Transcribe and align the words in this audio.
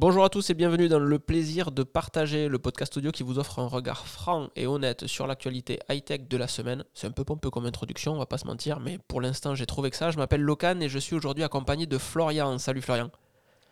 Bonjour 0.00 0.24
à 0.24 0.30
tous 0.30 0.48
et 0.48 0.54
bienvenue 0.54 0.88
dans 0.88 0.98
le 0.98 1.18
plaisir 1.18 1.72
de 1.72 1.82
partager 1.82 2.48
le 2.48 2.58
podcast 2.58 2.96
audio 2.96 3.12
qui 3.12 3.22
vous 3.22 3.38
offre 3.38 3.58
un 3.58 3.66
regard 3.66 4.06
franc 4.06 4.48
et 4.56 4.66
honnête 4.66 5.06
sur 5.06 5.26
l'actualité 5.26 5.78
high-tech 5.90 6.22
de 6.26 6.38
la 6.38 6.48
semaine. 6.48 6.84
C'est 6.94 7.06
un 7.06 7.10
peu 7.10 7.22
pompeux 7.22 7.50
comme 7.50 7.66
introduction, 7.66 8.14
on 8.14 8.18
va 8.18 8.24
pas 8.24 8.38
se 8.38 8.46
mentir, 8.46 8.80
mais 8.80 8.96
pour 9.08 9.20
l'instant 9.20 9.54
j'ai 9.54 9.66
trouvé 9.66 9.90
que 9.90 9.96
ça. 9.96 10.10
Je 10.10 10.16
m'appelle 10.16 10.40
Locan 10.40 10.80
et 10.80 10.88
je 10.88 10.98
suis 10.98 11.14
aujourd'hui 11.14 11.44
accompagné 11.44 11.84
de 11.84 11.98
Florian. 11.98 12.56
Salut 12.56 12.80
Florian. 12.80 13.10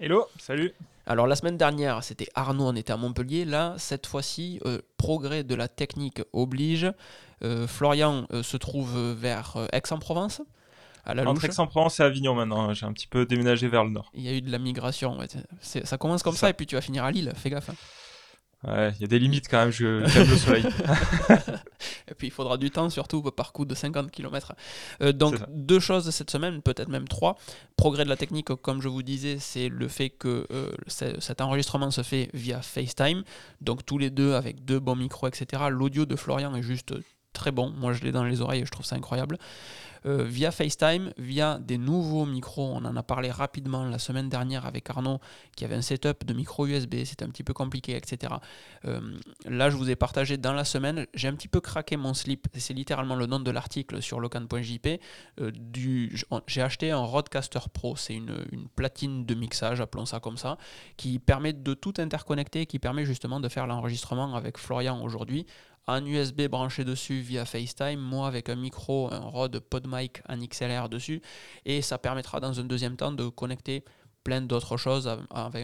Hello, 0.01 0.27
salut. 0.39 0.75
Alors 1.07 1.27
la 1.27 1.35
semaine 1.35 1.57
dernière 1.57 2.05
c'était 2.05 2.29
Arnaud, 2.35 2.67
on 2.67 2.77
était 2.77 2.93
à 2.93 2.99
Montpellier. 2.99 3.47
Là, 3.47 3.77
cette 3.79 4.07
fois-ci, 4.07 4.61
euh, 4.67 4.83
progrès 4.99 5.45
de 5.45 5.55
la 5.55 5.67
technique 5.67 6.21
oblige. 6.35 6.93
Euh, 7.43 7.67
Florian 7.67 8.27
euh, 8.35 8.43
se 8.43 8.59
trouve 8.59 9.15
vers 9.15 9.57
Aix-en-Provence 9.73 10.43
à 11.09 11.15
la 11.15 11.29
Entre 11.29 11.45
Aix-en-Provence 11.47 12.01
et 12.01 12.03
Avignon 12.03 12.35
maintenant. 12.35 12.73
J'ai 12.75 12.87
un 12.87 12.93
petit 12.93 13.07
peu 13.07 13.27
déménagé 13.27 13.67
vers 13.67 13.85
le 13.85 13.91
nord. 13.91 14.11
Il 14.15 14.23
y 14.23 14.29
a 14.29 14.33
eu 14.33 14.43
de 14.43 14.53
la 14.53 14.59
migration. 14.59 15.19
Ça 15.61 15.99
commence 15.99 16.23
comme 16.23 16.37
ça. 16.37 16.51
et 16.51 16.53
puis 16.53 16.67
tu 16.67 16.75
vas 16.75 16.83
finir 16.83 17.05
à 17.05 17.11
Lille. 17.11 17.33
Fais 17.35 17.51
gaffe. 17.51 17.71
Hein. 17.71 17.75
Ouais, 18.67 18.93
il 18.97 19.03
y 19.03 19.05
a 19.05 19.07
des 19.07 19.21
limites 19.21 19.47
quand 19.49 19.59
même, 19.59 19.71
je 19.71 20.05
j'aime 20.07 20.29
le 20.29 20.37
soleil. 20.37 20.65
et 22.09 22.15
puis 22.15 22.27
il 22.27 22.31
faudra 22.33 22.57
du 22.57 22.73
temps, 22.73 22.91
surtout 22.91 23.23
par 23.23 23.53
coup 23.53 23.65
de 23.65 23.73
50 23.73 24.11
km. 24.11 24.53
Euh, 25.01 25.13
donc 25.13 25.37
deux 25.49 25.79
choses 25.79 26.11
cette 26.11 26.31
semaine, 26.31 26.61
peut-être 26.61 26.89
même 26.89 27.07
trois. 27.07 27.39
Progrès 27.77 28.03
de 28.03 28.09
la 28.09 28.17
technique, 28.17 28.49
comme 28.57 28.83
je 28.83 28.89
vous 28.89 29.05
disais, 29.05 29.39
c'est 29.39 29.69
le 29.69 29.87
fait 29.87 30.11
que 30.11 30.45
euh, 30.51 30.73
cet 30.89 31.41
enregistrement 31.41 31.93
se 31.93 32.03
fait 32.03 32.31
via 32.35 32.61
FaceTime. 32.61 33.23
Donc 33.61 33.87
tous 33.87 33.97
les 33.97 34.11
deux 34.11 34.35
avec 34.35 34.65
deux 34.65 34.81
bons 34.81 34.97
micros, 34.97 35.29
etc. 35.29 35.63
L'audio 35.71 36.05
de 36.05 36.17
Florian 36.17 36.53
est 36.57 36.63
juste 36.63 36.95
très 37.33 37.53
bon. 37.53 37.71
Moi 37.71 37.93
je 37.93 38.03
l'ai 38.03 38.11
dans 38.11 38.25
les 38.25 38.41
oreilles 38.41 38.63
et 38.63 38.67
je 38.67 38.73
trouve 38.73 38.87
ça 38.87 38.97
incroyable. 38.97 39.39
Euh, 40.07 40.25
via 40.25 40.51
FaceTime, 40.51 41.13
via 41.19 41.59
des 41.59 41.79
nouveaux 41.79 42.25
micros. 42.25 42.73
On 42.75 42.85
en 42.85 42.97
a 42.97 43.03
parlé 43.03 43.31
rapidement 43.31 43.85
la 43.85 43.99
semaine 43.99 44.29
dernière 44.29 44.67
avec 44.67 44.89
Arnaud 44.91 45.19
qui 45.57 45.65
avait 45.65 45.75
un 45.75 45.83
setup 45.83 46.25
de 46.25 46.35
micro 46.35 46.67
USB, 46.67 47.05
c'était 47.05 47.25
un 47.25 47.31
petit 47.31 47.43
peu 47.43 47.53
compliqué, 47.53 47.97
etc. 47.97 48.35
Euh, 48.85 49.01
là, 49.45 49.71
je 49.71 49.77
vous 49.77 49.91
ai 49.91 49.97
partagé 49.97 50.37
dans 50.37 50.53
la 50.53 50.65
semaine, 50.65 51.07
j'ai 51.15 51.29
un 51.29 51.35
petit 51.35 51.49
peu 51.49 51.61
craqué 51.61 51.97
mon 51.97 52.15
slip, 52.15 52.47
c'est 52.55 52.75
littéralement 52.75 53.17
le 53.17 53.27
nom 53.27 53.41
de 53.41 53.51
l'article 53.51 54.01
sur 54.03 54.21
locan.jp. 54.21 55.01
Euh, 55.41 55.51
j'ai 56.47 56.63
acheté 56.63 56.91
un 56.91 56.99
Rodecaster 56.99 57.61
Pro, 57.73 57.97
c'est 57.97 58.15
une 58.15 58.69
platine 58.77 59.27
de 59.27 59.35
mixage, 59.35 59.81
appelons 59.81 60.07
ça 60.07 60.21
comme 60.21 60.37
ça, 60.37 60.59
qui 60.97 61.19
permet 61.19 61.53
de 61.53 61.75
tout 61.75 61.95
interconnecter, 61.99 62.67
qui 62.67 62.79
permet 62.79 63.05
justement 63.05 63.41
de 63.41 63.49
faire 63.49 63.67
l'enregistrement 63.67 64.35
avec 64.35 64.59
Florian 64.59 65.03
aujourd'hui 65.03 65.47
un 65.89 66.05
USB 66.05 66.43
branché 66.43 66.85
dessus 66.85 67.21
via 67.21 67.45
FaceTime, 67.45 67.99
moi 67.99 68.29
avec 68.29 68.51
un 68.51 68.57
micro, 68.57 69.13
un 69.13 69.21
Rode 69.21 69.59
PodMic, 69.59 70.21
un 70.29 70.39
XLR 70.39 70.89
dessus, 70.89 71.23
et 71.65 71.83
ça 71.83 71.99
permettra 71.99 72.41
dans 72.41 72.61
un 72.61 72.65
deuxième 72.65 72.97
temps 72.97 73.11
de 73.11 73.29
connecter 73.29 73.85
plein 74.23 74.43
d'autres 74.43 74.77
choses 74.77 75.11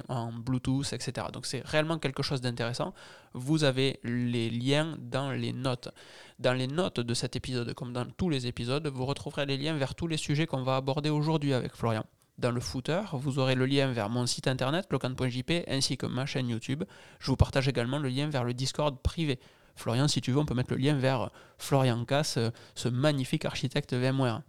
en 0.09 0.33
Bluetooth, 0.33 0.95
etc. 0.95 1.27
Donc 1.31 1.45
c'est 1.45 1.61
réellement 1.67 1.99
quelque 1.99 2.23
chose 2.23 2.41
d'intéressant. 2.41 2.95
Vous 3.35 3.65
avez 3.65 4.01
les 4.03 4.49
liens 4.49 4.97
dans 4.99 5.31
les 5.33 5.53
notes. 5.53 5.91
Dans 6.39 6.55
les 6.55 6.67
notes 6.67 7.01
de 7.01 7.13
cet 7.13 7.37
épisode, 7.37 7.75
comme 7.75 7.93
dans 7.93 8.07
tous 8.07 8.31
les 8.31 8.47
épisodes, 8.47 8.87
vous 8.87 9.05
retrouverez 9.05 9.45
les 9.45 9.59
liens 9.59 9.77
vers 9.77 9.95
tous 9.95 10.07
les 10.07 10.17
sujets 10.17 10.47
qu'on 10.47 10.63
va 10.63 10.77
aborder 10.77 11.11
aujourd'hui 11.11 11.53
avec 11.53 11.75
Florian. 11.75 12.07
Dans 12.39 12.51
le 12.51 12.61
footer, 12.61 13.03
vous 13.13 13.39
aurez 13.39 13.55
le 13.55 13.67
lien 13.67 13.93
vers 13.93 14.09
mon 14.09 14.27
site 14.27 14.49
internet, 14.49 14.87
locan.jp, 14.91 15.65
ainsi 15.69 15.99
que 15.99 16.07
ma 16.07 16.25
chaîne 16.25 16.49
YouTube. 16.49 16.85
Je 17.21 17.27
vous 17.27 17.37
partage 17.37 17.69
également 17.69 17.99
le 17.99 18.09
lien 18.09 18.29
vers 18.31 18.45
le 18.45 18.55
Discord 18.55 18.99
privé 19.03 19.39
Florian, 19.77 20.09
si 20.09 20.21
tu 20.21 20.33
veux, 20.33 20.39
on 20.39 20.47
peut 20.47 20.55
mettre 20.55 20.73
le 20.73 20.79
lien 20.79 20.95
vers 20.95 21.31
Florian 21.59 22.05
Cass, 22.05 22.37
euh, 22.37 22.51
ce 22.75 22.89
magnifique 22.89 23.45
architecte 23.45 23.95
VMware. 23.95 24.43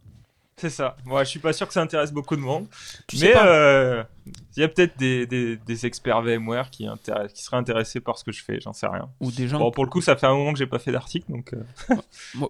C'est 0.58 0.70
ça. 0.70 0.95
Moi, 1.03 1.23
je 1.25 1.30
suis 1.30 1.39
pas 1.39 1.52
sûr 1.52 1.67
que 1.67 1.73
ça 1.73 1.81
intéresse 1.81 2.14
beaucoup 2.14 2.38
de 2.38 2.42
monde. 2.42 2.67
mais 3.20 3.34
euh, 3.36 4.03
il 4.56 4.61
y 4.61 4.64
a 4.64 4.70
peut-être 4.70 4.98
des, 4.98 5.28
des, 5.28 5.86
experts 5.86 6.22
VMware 6.22 6.70
qui, 6.70 6.88
qui 7.34 7.44
seraient 7.44 7.58
intéressés 7.58 8.00
par 8.00 8.17
ce 8.17 8.23
que 8.23 8.31
je 8.31 8.42
fais, 8.42 8.59
j'en 8.61 8.72
sais 8.72 8.88
rien. 8.88 9.09
Ou 9.20 9.31
des 9.31 9.50
gens. 9.50 9.59
Bon, 9.59 9.70
pour 9.70 9.83
le 9.83 9.89
coup, 9.89 10.00
ça 10.00 10.16
fait 10.16 10.28
un 10.28 10.33
moment 10.33 10.53
que 10.53 10.59
j'ai 10.59 10.66
pas 10.66 10.80
fait 10.80 10.94
d'article, 10.94 11.30
donc. 11.30 11.53
Euh, 11.53 11.95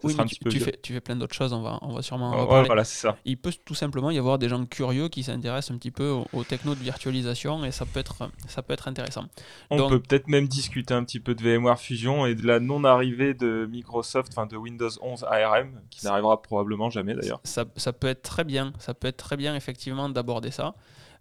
oui, 0.03 0.16
mais 0.17 0.26
tu, 0.26 0.59
fais, 0.59 0.80
tu 0.81 0.94
fais 0.94 1.02
plein 1.02 1.16
d'autres 1.16 1.33
choses, 1.33 1.52
on 1.52 1.64
va, 1.64 1.80
on 1.82 1.94
va 1.94 2.04
sûrement. 2.04 2.32
En 2.32 2.64
voilà, 2.64 2.83
c'est 2.83 2.99
ça. 2.99 3.17
Il 3.26 3.38
peut 3.38 3.52
tout 3.65 3.73
simplement 3.73 4.11
y 4.11 4.20
avoir 4.20 4.38
des 4.38 4.49
gens 4.49 4.64
curieux 4.65 5.10
qui 5.10 5.23
s'intéressent 5.23 5.76
un 5.76 5.80
petit 5.80 5.92
peu 5.92 6.15
aux, 6.32 6.44
technos 6.44 6.76
de 6.76 6.83
virtualisation 6.83 7.65
et 7.65 7.71
ça 7.71 7.86
peut 7.86 7.99
être, 7.99 8.30
ça 8.48 8.61
peut 8.61 8.73
être 8.73 8.88
intéressant. 8.88 9.26
On 9.71 9.89
peut 9.89 9.99
peut-être 9.99 10.27
même 10.27 10.48
discuter 10.48 10.94
un 10.94 11.04
petit 11.04 11.20
peu 11.20 11.33
de 11.33 11.42
VMware 11.42 11.80
Fusion 11.80 12.27
et 12.27 12.36
de 12.36 12.45
la 12.45 12.60
non-arrivée 12.60 13.33
de 13.33 13.67
Microsoft, 13.70 14.32
enfin 14.32 14.45
de 14.45 14.55
Windows 14.55 14.92
11 15.02 15.26
ARM, 15.30 15.82
qui 15.89 16.05
n'arrivera 16.05 16.42
probablement 16.42 16.92
jamais 16.92 17.15
d'ailleurs. 17.15 17.42
Ça, 17.44 17.65
ça 17.76 17.92
peut 17.95 18.08
être 18.08 18.22
très 18.22 18.44
bien, 18.44 18.73
ça 18.80 18.94
peut 18.94 19.08
être 19.08 19.17
très 19.17 19.38
bien 19.38 19.56
effectivement 19.56 20.10
d'aborder 20.10 20.52
ça. 20.52 20.76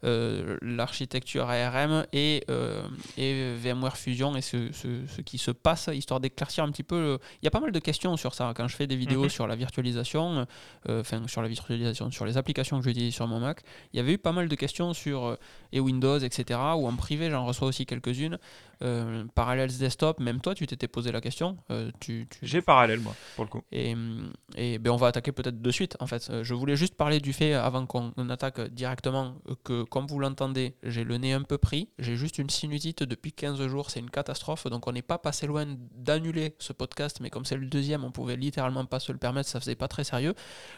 Euh, 0.05 0.59
l'architecture 0.61 1.49
ARM 1.49 2.05
et, 2.13 2.45
euh, 2.51 2.83
et, 3.17 3.55
VMware 3.55 3.97
Fusion 3.97 4.37
et 4.37 4.43
ce, 4.43 4.71
ce, 4.73 5.23
qui 5.23 5.39
se 5.39 5.51
passe, 5.51 5.89
histoire 5.95 6.21
d'éclaircir 6.21 6.63
un 6.63 6.71
petit 6.71 6.83
peu. 6.83 7.19
Il 7.41 7.47
y 7.47 7.49
a 7.49 7.51
pas 7.51 7.61
mal 7.61 7.73
de 7.73 7.79
questions 7.79 8.15
sur 8.19 8.35
ça. 8.35 8.53
Quand 8.55 8.69
je 8.69 8.77
fais 8.77 8.87
des 8.87 8.97
vidéos 8.97 9.23
mhm. 9.23 9.29
sur 9.31 9.47
la 9.47 9.57
virtualisation, 9.57 10.47
euh, 10.91 11.01
enfin 11.01 11.27
sur 11.27 11.41
la 11.41 11.49
virtualisation, 11.49 12.11
sur 12.11 12.27
les 12.27 12.37
applications 12.37 12.79
que 12.79 12.85
j'utilise 12.85 13.15
sur 13.15 13.27
mon 13.27 13.41
Mac, 13.41 13.63
il 13.95 13.97
y 13.97 14.01
avait 14.01 14.13
eu 14.13 14.19
pas 14.19 14.33
mal 14.33 14.49
de 14.49 14.55
questions 14.55 14.93
sur 14.93 15.39
et 15.73 15.81
Windows, 15.81 16.19
etc. 16.19 16.61
Ou 16.77 16.87
en 16.87 16.97
privé, 16.97 17.31
j'en 17.31 17.47
reçois 17.47 17.69
aussi 17.69 17.87
quelques-unes. 17.87 18.39
Euh, 18.83 19.25
Parallels 19.35 19.77
Desktop, 19.79 20.21
même 20.21 20.41
toi, 20.41 20.55
tu 20.55 20.67
t'étais 20.67 20.89
posé 20.89 21.13
la 21.13 21.21
question. 21.21 21.57
Euh, 21.71 21.91
tu, 22.01 22.29
J'ai 22.43 22.63
Parallèle, 22.63 23.01
moi, 23.01 23.15
pour 23.37 23.45
le 23.45 23.51
coup. 23.51 23.63
Et, 23.73 23.95
et 24.57 24.79
ben, 24.79 24.91
on 24.91 24.97
va 24.97 25.09
attaquer 25.09 25.33
peut-être 25.33 25.61
de 25.61 25.71
suite, 25.71 25.97
en 26.01 26.07
fait. 26.07 26.29
Euh, 26.31 26.45
je 26.45 26.55
voulais 26.55 26.77
juste 26.77 26.95
parler 26.95 27.21
du 27.21 27.33
fait, 27.33 27.55
avant 27.55 27.87
qu'on 27.87 28.13
attaque 28.29 28.61
directement, 28.73 29.35
que 29.65 29.83
comme 29.85 30.07
vous 30.07 30.19
l'entendez, 30.19 30.77
j'ai 30.83 31.05
le 31.05 31.17
nez 31.19 31.33
un 31.33 31.43
peu 31.43 31.59
pris. 31.59 31.89
J'ai 31.99 32.17
juste 32.17 32.39
une 32.39 32.51
sinusite 32.51 33.03
depuis 33.03 33.33
15 33.33 33.67
jours, 33.67 33.91
c'est 33.91 34.01
une 34.01 34.11
catastrophe. 34.11 34.67
Donc 34.67 34.87
on 34.87 34.93
n'est 34.93 35.03
pas 35.03 35.19
passé 35.19 35.47
loin 35.47 35.67
d'annuler 35.95 36.55
ce 36.59 36.73
podcast, 36.73 37.19
mais 37.21 37.31
comme 37.31 37.45
c'est 37.45 37.57
le 37.57 37.67
deuxième, 37.67 38.05
on 38.05 38.11
pouvait 38.11 38.37
littéralement 38.37 38.85
pas 38.85 39.01
se 39.01 39.13
le 39.13 39.19
permettre, 39.19 39.49
ça 39.49 39.61
faisait 39.61 39.75
pas 39.75 39.89
très 39.89 40.05
sérieux. 40.05 40.35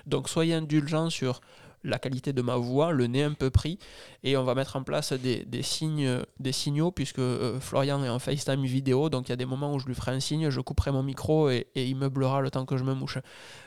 Donc 0.06 0.28
soyez 0.28 0.54
indulgents 0.54 1.10
sur 1.10 1.40
la 1.84 1.98
qualité 1.98 2.32
de 2.32 2.42
ma 2.42 2.56
voix, 2.56 2.92
le 2.92 3.06
nez 3.06 3.22
un 3.22 3.32
peu 3.32 3.50
pris, 3.50 3.78
et 4.22 4.36
on 4.36 4.44
va 4.44 4.54
mettre 4.54 4.76
en 4.76 4.82
place 4.82 5.12
des, 5.12 5.62
signes, 5.62 6.22
des 6.40 6.52
signaux, 6.52 6.90
puisque 6.90 7.18
euh, 7.18 7.60
Florian 7.60 8.02
est 8.04 8.08
en 8.08 8.18
FaceTime 8.18 8.64
vidéo, 8.64 9.08
donc 9.08 9.28
il 9.28 9.30
y 9.30 9.32
a 9.32 9.36
des 9.36 9.46
moments 9.46 9.74
où 9.74 9.78
je 9.78 9.86
lui 9.86 9.94
ferai 9.94 10.12
un 10.12 10.20
signe, 10.20 10.50
je 10.50 10.60
couperai 10.60 10.90
mon 10.90 11.02
micro 11.02 11.50
et, 11.50 11.66
il 11.74 11.96
meublera 11.96 12.40
le 12.40 12.50
temps 12.50 12.66
que 12.66 12.76
je 12.76 12.84
me 12.84 12.94
mouche. 12.94 13.18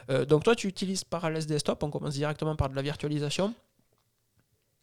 Euh, 0.09 0.25
donc 0.25 0.43
toi, 0.43 0.55
tu 0.55 0.67
utilises 0.67 1.03
Parallels 1.03 1.45
Desktop, 1.45 1.81
on 1.83 1.89
commence 1.89 2.13
directement 2.13 2.55
par 2.55 2.69
de 2.69 2.75
la 2.75 2.81
virtualisation. 2.81 3.53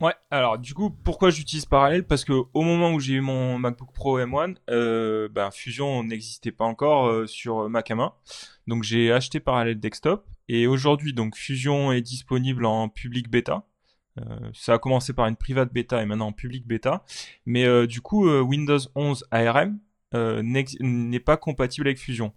Ouais, 0.01 0.15
alors 0.31 0.59
du 0.59 0.75
coup, 0.75 0.91
pourquoi 0.91 1.31
j'utilise 1.31 1.65
Parallel 1.65 2.05
Parce 2.07 2.25
que 2.25 2.35
au 2.53 2.63
moment 2.63 2.93
où 2.93 3.01
j'ai 3.01 3.15
eu 3.15 3.23
mon 3.23 3.59
MacBook 3.59 3.93
Pro 3.95 4.19
M1, 4.21 4.57
euh, 4.69 5.27
ben, 5.31 5.51
Fusion 5.51 6.05
n'existait 6.05 6.53
pas 6.53 6.67
encore 6.67 7.27
sur 7.27 7.71
Mac 7.71 7.89
M1. 7.89 8.13
Donc 8.67 8.83
j'ai 8.83 9.11
acheté 9.11 9.41
Parallel 9.41 9.81
Desktop 9.81 10.27
et 10.49 10.67
aujourd'hui, 10.67 11.13
donc 11.13 11.37
Fusion 11.37 11.93
est 11.93 12.03
disponible 12.03 12.67
en 12.67 12.89
public 12.89 13.29
bêta. 13.29 13.65
Euh, 14.19 14.51
ça 14.55 14.75
a 14.75 14.79
commencé 14.79 15.13
par 15.13 15.27
une 15.27 15.37
private 15.37 15.73
bêta 15.73 16.03
et 16.03 16.07
maintenant 16.07 16.29
en 16.29 16.33
public 16.33 16.67
bêta. 16.67 17.05
Mais 17.45 17.65
euh, 17.65 17.87
du 17.87 18.01
coup, 18.01 18.29
euh, 18.29 18.41
Windows 18.41 18.79
11 18.95 19.27
ARM 19.31 19.79
n'est 20.81 21.21
pas 21.21 21.37
compatible 21.37 21.89
avec 21.89 21.99
Fusion. 21.99 22.33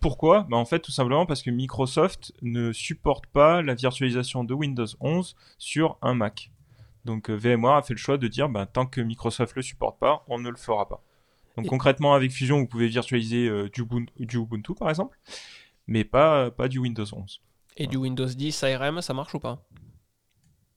pourquoi? 0.00 0.46
Bah, 0.50 0.58
En 0.58 0.66
fait, 0.66 0.80
tout 0.80 0.92
simplement 0.92 1.24
parce 1.24 1.42
que 1.42 1.48
Microsoft 1.50 2.34
ne 2.42 2.72
supporte 2.72 3.26
pas 3.26 3.62
la 3.62 3.74
virtualisation 3.74 4.44
de 4.44 4.52
Windows 4.52 4.86
11 5.00 5.34
sur 5.56 5.96
un 6.02 6.12
Mac. 6.12 6.50
Donc 7.06 7.30
VMware 7.30 7.76
a 7.76 7.82
fait 7.82 7.94
le 7.94 7.98
choix 7.98 8.18
de 8.18 8.28
dire 8.28 8.50
bah, 8.50 8.66
tant 8.66 8.84
que 8.84 9.00
Microsoft 9.00 9.56
le 9.56 9.62
supporte 9.62 9.98
pas, 9.98 10.24
on 10.28 10.38
ne 10.38 10.50
le 10.50 10.56
fera 10.56 10.90
pas. 10.90 11.02
Donc 11.56 11.68
concrètement, 11.68 12.12
avec 12.12 12.32
Fusion, 12.32 12.58
vous 12.58 12.66
pouvez 12.66 12.88
virtualiser 12.88 13.48
du, 13.72 13.86
du, 14.18 14.36
Ubuntu 14.36 14.74
par 14.74 14.90
exemple 14.90 15.16
mais 15.86 16.04
pas, 16.04 16.50
pas 16.50 16.68
du 16.68 16.78
Windows 16.78 17.06
11. 17.10 17.40
Et 17.76 17.86
du 17.86 17.96
Windows 17.96 18.26
10 18.26 18.64
ARM, 18.64 19.02
ça 19.02 19.12
marche 19.12 19.34
ou 19.34 19.40
pas? 19.40 19.66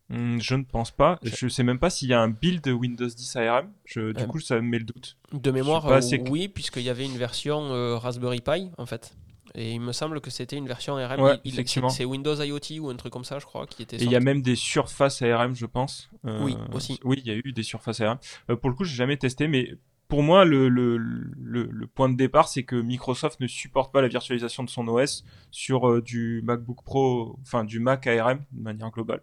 Hmm, 0.09 0.39
je 0.39 0.55
ne 0.55 0.63
pense 0.63 0.91
pas. 0.91 1.19
Je 1.21 1.45
ne 1.45 1.49
sais 1.49 1.63
même 1.63 1.77
pas 1.77 1.89
s'il 1.89 2.09
y 2.09 2.13
a 2.13 2.21
un 2.21 2.29
build 2.29 2.67
Windows 2.67 3.07
10 3.07 3.35
ARM. 3.35 3.71
Je, 3.85 4.11
du 4.11 4.25
coup, 4.27 4.39
ça 4.39 4.55
me 4.55 4.61
met 4.61 4.79
le 4.79 4.85
doute. 4.85 5.17
De 5.31 5.51
mémoire, 5.51 5.87
euh, 5.87 5.99
oui, 6.29 6.47
puisqu'il 6.47 6.81
y 6.81 6.89
avait 6.89 7.05
une 7.05 7.17
version 7.17 7.71
euh, 7.73 7.97
Raspberry 7.97 8.41
Pi, 8.41 8.71
en 8.77 8.85
fait. 8.85 9.15
Et 9.55 9.73
il 9.73 9.81
me 9.81 9.91
semble 9.91 10.19
que 10.21 10.29
c'était 10.29 10.57
une 10.57 10.67
version 10.67 10.97
ARM. 10.97 11.39
effectivement. 11.45 11.89
C'est 11.89 12.05
Windows 12.05 12.35
IoT 12.35 12.79
ou 12.79 12.89
un 12.89 12.95
truc 12.95 13.13
comme 13.13 13.23
ça, 13.23 13.39
je 13.39 13.45
crois, 13.45 13.67
qui 13.67 13.83
était. 13.83 13.97
Et 13.97 14.03
il 14.03 14.11
y 14.11 14.15
a 14.15 14.19
même 14.19 14.41
des 14.41 14.55
surfaces 14.55 15.21
ARM, 15.21 15.55
je 15.55 15.65
pense. 15.65 16.09
Euh, 16.25 16.43
oui, 16.43 16.57
aussi. 16.73 16.99
Oui, 17.03 17.21
il 17.23 17.31
y 17.31 17.35
a 17.35 17.39
eu 17.43 17.51
des 17.51 17.63
surfaces 17.63 18.01
ARM. 18.01 18.17
pour 18.61 18.69
le 18.69 18.75
coup, 18.75 18.83
j'ai 18.83 18.95
jamais 18.95 19.17
testé, 19.17 19.47
mais 19.47 19.75
pour 20.09 20.23
moi, 20.23 20.43
le, 20.43 20.69
le, 20.69 20.97
le, 20.97 21.87
point 21.87 22.09
de 22.09 22.17
départ, 22.17 22.47
c'est 22.47 22.63
que 22.63 22.75
Microsoft 22.75 23.39
ne 23.39 23.47
supporte 23.47 23.93
pas 23.93 24.01
la 24.01 24.07
virtualisation 24.07 24.63
de 24.63 24.69
son 24.69 24.87
OS 24.87 25.23
sur 25.51 25.87
euh, 25.87 26.01
du 26.01 26.41
MacBook 26.43 26.83
Pro, 26.83 27.37
enfin 27.43 27.63
du 27.63 27.79
Mac 27.79 28.07
ARM 28.07 28.43
de 28.51 28.61
manière 28.61 28.89
globale. 28.89 29.21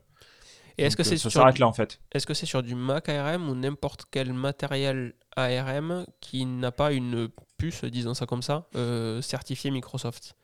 Et 0.78 0.84
est-ce 0.84 0.96
que 0.96 1.02
c'est 1.02 1.14
euh, 1.14 1.28
sur 1.28 1.44
là 1.44 1.52
en 1.66 1.72
fait 1.72 2.00
Est-ce 2.12 2.24
que 2.24 2.34
c'est 2.34 2.46
sur 2.46 2.62
du 2.62 2.76
Mac 2.76 3.08
ARM 3.08 3.48
ou 3.48 3.56
n'importe 3.56 4.04
quel 4.10 4.32
matériel 4.32 5.14
ARM 5.36 6.06
qui 6.20 6.46
n'a 6.46 6.70
pas 6.70 6.92
une 6.92 7.30
puce, 7.58 7.84
disons 7.84 8.14
ça 8.14 8.26
comme 8.26 8.42
ça, 8.42 8.68
euh, 8.76 9.20
certifiée 9.22 9.72
Microsoft? 9.72 10.36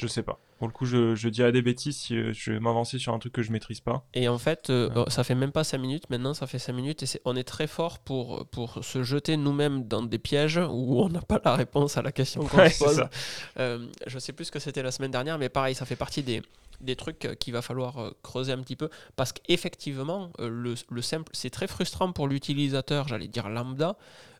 Je 0.00 0.06
sais 0.06 0.22
pas. 0.22 0.38
Pour 0.58 0.66
le 0.66 0.72
coup, 0.72 0.86
je, 0.86 1.14
je 1.14 1.28
dirais 1.28 1.52
des 1.52 1.62
bêtises 1.62 1.96
si 1.96 2.16
euh, 2.16 2.32
je 2.32 2.52
vais 2.52 2.60
m'avancer 2.60 2.98
sur 2.98 3.12
un 3.12 3.18
truc 3.18 3.32
que 3.32 3.42
je 3.42 3.52
maîtrise 3.52 3.80
pas. 3.80 4.06
Et 4.14 4.28
en 4.28 4.38
fait, 4.38 4.70
euh, 4.70 4.90
oh, 4.96 5.04
ça 5.08 5.24
fait 5.24 5.34
même 5.34 5.52
pas 5.52 5.64
5 5.64 5.78
minutes, 5.78 6.08
maintenant 6.10 6.34
ça 6.34 6.46
fait 6.46 6.58
5 6.58 6.72
minutes, 6.72 7.02
et 7.02 7.20
on 7.24 7.36
est 7.36 7.44
très 7.44 7.66
fort 7.66 7.98
pour, 7.98 8.46
pour 8.46 8.82
se 8.84 9.02
jeter 9.02 9.36
nous-mêmes 9.36 9.86
dans 9.86 10.02
des 10.02 10.18
pièges 10.18 10.58
où 10.58 11.00
on 11.02 11.08
n'a 11.08 11.20
pas 11.20 11.40
la 11.44 11.54
réponse 11.54 11.96
à 11.96 12.02
la 12.02 12.12
question 12.12 12.42
qu'on 12.44 12.68
se 12.68 12.84
pose. 12.84 13.04
Euh, 13.58 13.86
je 14.06 14.18
sais 14.18 14.32
plus 14.32 14.46
ce 14.46 14.52
que 14.52 14.58
c'était 14.58 14.82
la 14.82 14.90
semaine 14.90 15.10
dernière, 15.10 15.38
mais 15.38 15.48
pareil, 15.48 15.74
ça 15.74 15.84
fait 15.84 15.96
partie 15.96 16.22
des, 16.22 16.42
des 16.80 16.96
trucs 16.96 17.36
qu'il 17.38 17.52
va 17.52 17.62
falloir 17.62 18.12
creuser 18.22 18.52
un 18.52 18.58
petit 18.58 18.76
peu, 18.76 18.88
parce 19.16 19.32
qu'effectivement, 19.32 20.30
le, 20.38 20.74
le 20.90 21.02
simple, 21.02 21.30
c'est 21.32 21.50
très 21.50 21.66
frustrant 21.66 22.12
pour 22.12 22.26
l'utilisateur, 22.26 23.08
j'allais 23.08 23.28
dire 23.28 23.48
lambda, 23.48 23.96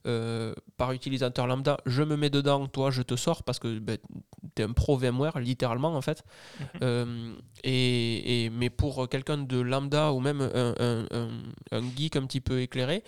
euh, 0.07 0.55
par 0.79 0.93
utilisateur 0.93 1.47
lambda, 1.47 1.79
je 1.85 2.03
me 2.03 2.17
mets 2.17 2.31
dedans, 2.31 2.67
toi 2.67 2.91
je 2.91 3.03
te 3.03 3.17
sors 3.17 3.43
parce 3.43 3.59
que 3.59 3.79
ben, 3.79 3.99
tu 4.57 4.63
es 4.63 4.65
un 4.65 4.73
pro 4.73 4.97
VMware, 4.97 5.39
littéralement 5.39 5.95
en 5.95 6.01
fait. 6.01 6.25
Mhm. 6.59 6.67
Euh, 6.83 7.35
et, 7.65 8.51
mais 8.51 8.71
pour 8.71 9.09
quelqu'un 9.09 9.39
de 9.39 9.61
lambda 9.61 10.13
ou 10.13 10.21
même 10.21 10.41
un, 10.41 11.83
geek 11.97 12.17
un 12.17 12.27
petit 12.27 12.41
peu 12.41 12.61
éclairé, 12.63 13.05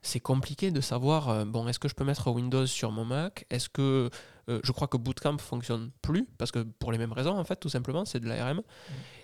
c'est 0.00 0.20
compliqué 0.20 0.70
de 0.70 0.80
savoir, 0.80 1.28
euh, 1.28 1.44
bon, 1.44 1.68
est-ce 1.68 1.78
que 1.78 1.88
je 1.88 1.94
peux 1.94 2.04
mettre 2.04 2.30
Windows 2.30 2.66
sur 2.66 2.90
mon 2.90 3.04
Mac? 3.04 3.44
Est-ce 3.50 3.68
que 3.68 4.08
je 4.48 4.72
crois 4.72 4.88
que 4.88 4.96
Bootcamp 4.96 5.38
fonctionne 5.38 5.90
plus 6.02 6.26
parce 6.36 6.50
que 6.50 6.60
pour 6.60 6.90
les 6.90 6.98
mêmes 6.98 7.12
raisons 7.12 7.38
en 7.38 7.44
fait, 7.44 7.56
tout 7.56 7.68
simplement, 7.68 8.04
c'est 8.04 8.18
de 8.18 8.26
l'ARM. 8.26 8.56
Mhm. 8.56 8.62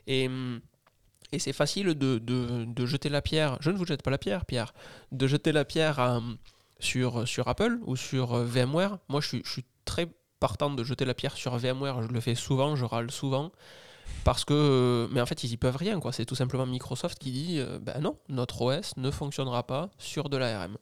Et 0.06 0.30
et 1.32 1.38
c'est 1.38 1.52
facile 1.52 1.94
de, 1.94 2.18
de, 2.18 2.64
de, 2.64 2.86
jeter 2.86 3.08
la 3.08 3.20
pierre, 3.20 3.56
je 3.60 3.70
ne 3.70 3.76
vous 3.76 3.84
jette 3.84 4.02
pas 4.02 4.12
la 4.12 4.18
pierre, 4.18 4.44
Pierre, 4.44 4.72
de 5.10 5.26
jeter 5.26 5.50
la 5.50 5.64
pierre 5.64 5.98
à, 5.98 6.20
sur, 6.78 7.26
sur 7.26 7.48
Apple 7.48 7.78
ou 7.84 7.96
sur 7.96 8.34
euh, 8.34 8.44
VMware. 8.44 8.98
Moi, 9.08 9.20
je 9.20 9.28
suis, 9.28 9.42
je 9.44 9.50
suis 9.50 9.64
très 9.84 10.08
partant 10.40 10.70
de 10.70 10.84
jeter 10.84 11.04
la 11.04 11.14
pierre 11.14 11.36
sur 11.36 11.56
VMware. 11.56 12.02
Je 12.02 12.08
le 12.08 12.20
fais 12.20 12.34
souvent, 12.34 12.76
je 12.76 12.84
râle 12.84 13.10
souvent. 13.10 13.52
Parce 14.24 14.44
que, 14.44 14.54
euh, 14.54 15.08
mais 15.10 15.20
en 15.20 15.26
fait, 15.26 15.44
ils 15.44 15.52
y 15.52 15.56
peuvent 15.56 15.76
rien, 15.76 15.98
quoi. 16.00 16.12
C'est 16.12 16.26
tout 16.26 16.34
simplement 16.34 16.66
Microsoft 16.66 17.18
qui 17.18 17.32
dit, 17.32 17.58
euh, 17.58 17.78
ben 17.80 18.00
non, 18.00 18.18
notre 18.28 18.62
OS 18.62 18.96
ne 18.96 19.10
fonctionnera 19.10 19.66
pas 19.66 19.90
sur 19.98 20.28
de 20.28 20.36
l'ARM. 20.36 20.76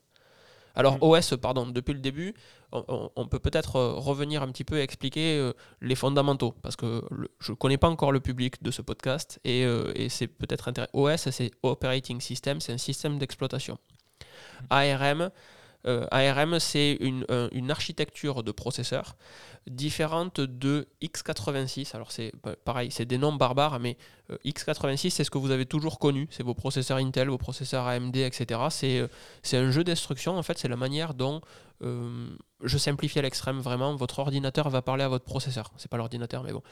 Alors, 0.74 0.96
mm. 0.96 1.02
OS, 1.02 1.34
pardon, 1.40 1.66
depuis 1.66 1.94
le 1.94 2.00
début, 2.00 2.34
on, 2.72 3.28
peut 3.28 3.38
peut-être 3.38 3.76
revenir 3.76 4.42
un 4.42 4.48
petit 4.48 4.64
peu 4.64 4.78
et 4.78 4.82
expliquer 4.82 5.52
les 5.80 5.94
fondamentaux, 5.94 6.56
parce 6.60 6.74
que 6.74 7.02
je 7.38 7.52
ne 7.52 7.56
connais 7.56 7.78
pas 7.78 7.88
encore 7.88 8.10
le 8.10 8.18
public 8.18 8.60
de 8.64 8.72
ce 8.72 8.82
podcast, 8.82 9.38
et, 9.44 9.60
et 9.60 10.08
c'est 10.08 10.26
peut-être 10.26 10.66
intéressant. 10.66 10.90
OS, 10.92 11.30
c'est 11.30 11.52
Operating 11.62 12.20
System, 12.20 12.60
c'est 12.60 12.72
un 12.72 12.78
système 12.78 13.18
d'exploitation. 13.18 13.78
Mm. 14.62 14.66
ARM, 14.70 15.30
euh, 15.86 16.06
ARM, 16.10 16.58
c'est 16.58 16.98
euh, 17.30 17.48
une, 17.52 17.70
architecture 17.70 18.42
de 18.42 18.52
processeur 18.52 19.16
différente 19.66 20.40
de 20.40 20.88
x86. 21.02 21.94
Alors 21.94 22.10
c'est 22.10 22.32
bah, 22.42 22.54
pareil, 22.64 22.90
c'est 22.90 23.04
des 23.04 23.18
noms 23.18 23.32
barbares, 23.32 23.80
mais 23.80 23.96
euh, 24.30 24.36
x86, 24.44 25.10
c'est 25.10 25.24
ce 25.24 25.30
que 25.30 25.38
vous 25.38 25.50
avez 25.50 25.66
toujours 25.66 25.98
connu. 25.98 26.26
C'est 26.30 26.42
vos 26.42 26.54
processeurs 26.54 26.98
Intel, 26.98 27.28
vos 27.28 27.38
processeurs 27.38 27.86
AMD, 27.86 28.16
etc. 28.16 28.60
C'est 29.42 29.56
un 29.56 29.70
jeu 29.70 29.84
d'instructions, 29.84 30.36
en 30.38 30.42
fait, 30.42 30.58
c'est 30.58 30.68
la 30.68 30.76
manière 30.76 31.14
dont, 31.14 31.40
je 31.80 32.78
simplifie 32.78 33.18
à 33.18 33.22
l'extrême 33.22 33.58
vraiment, 33.58 33.94
votre 33.94 34.18
ordinateur 34.20 34.70
va 34.70 34.80
parler 34.80 35.04
à 35.04 35.08
votre 35.08 35.26
processeur. 35.26 35.70
C'est 35.76 35.90
pas 35.90 35.98
l'ordinateur, 35.98 36.42
mais 36.42 36.52
bon. 36.52 36.62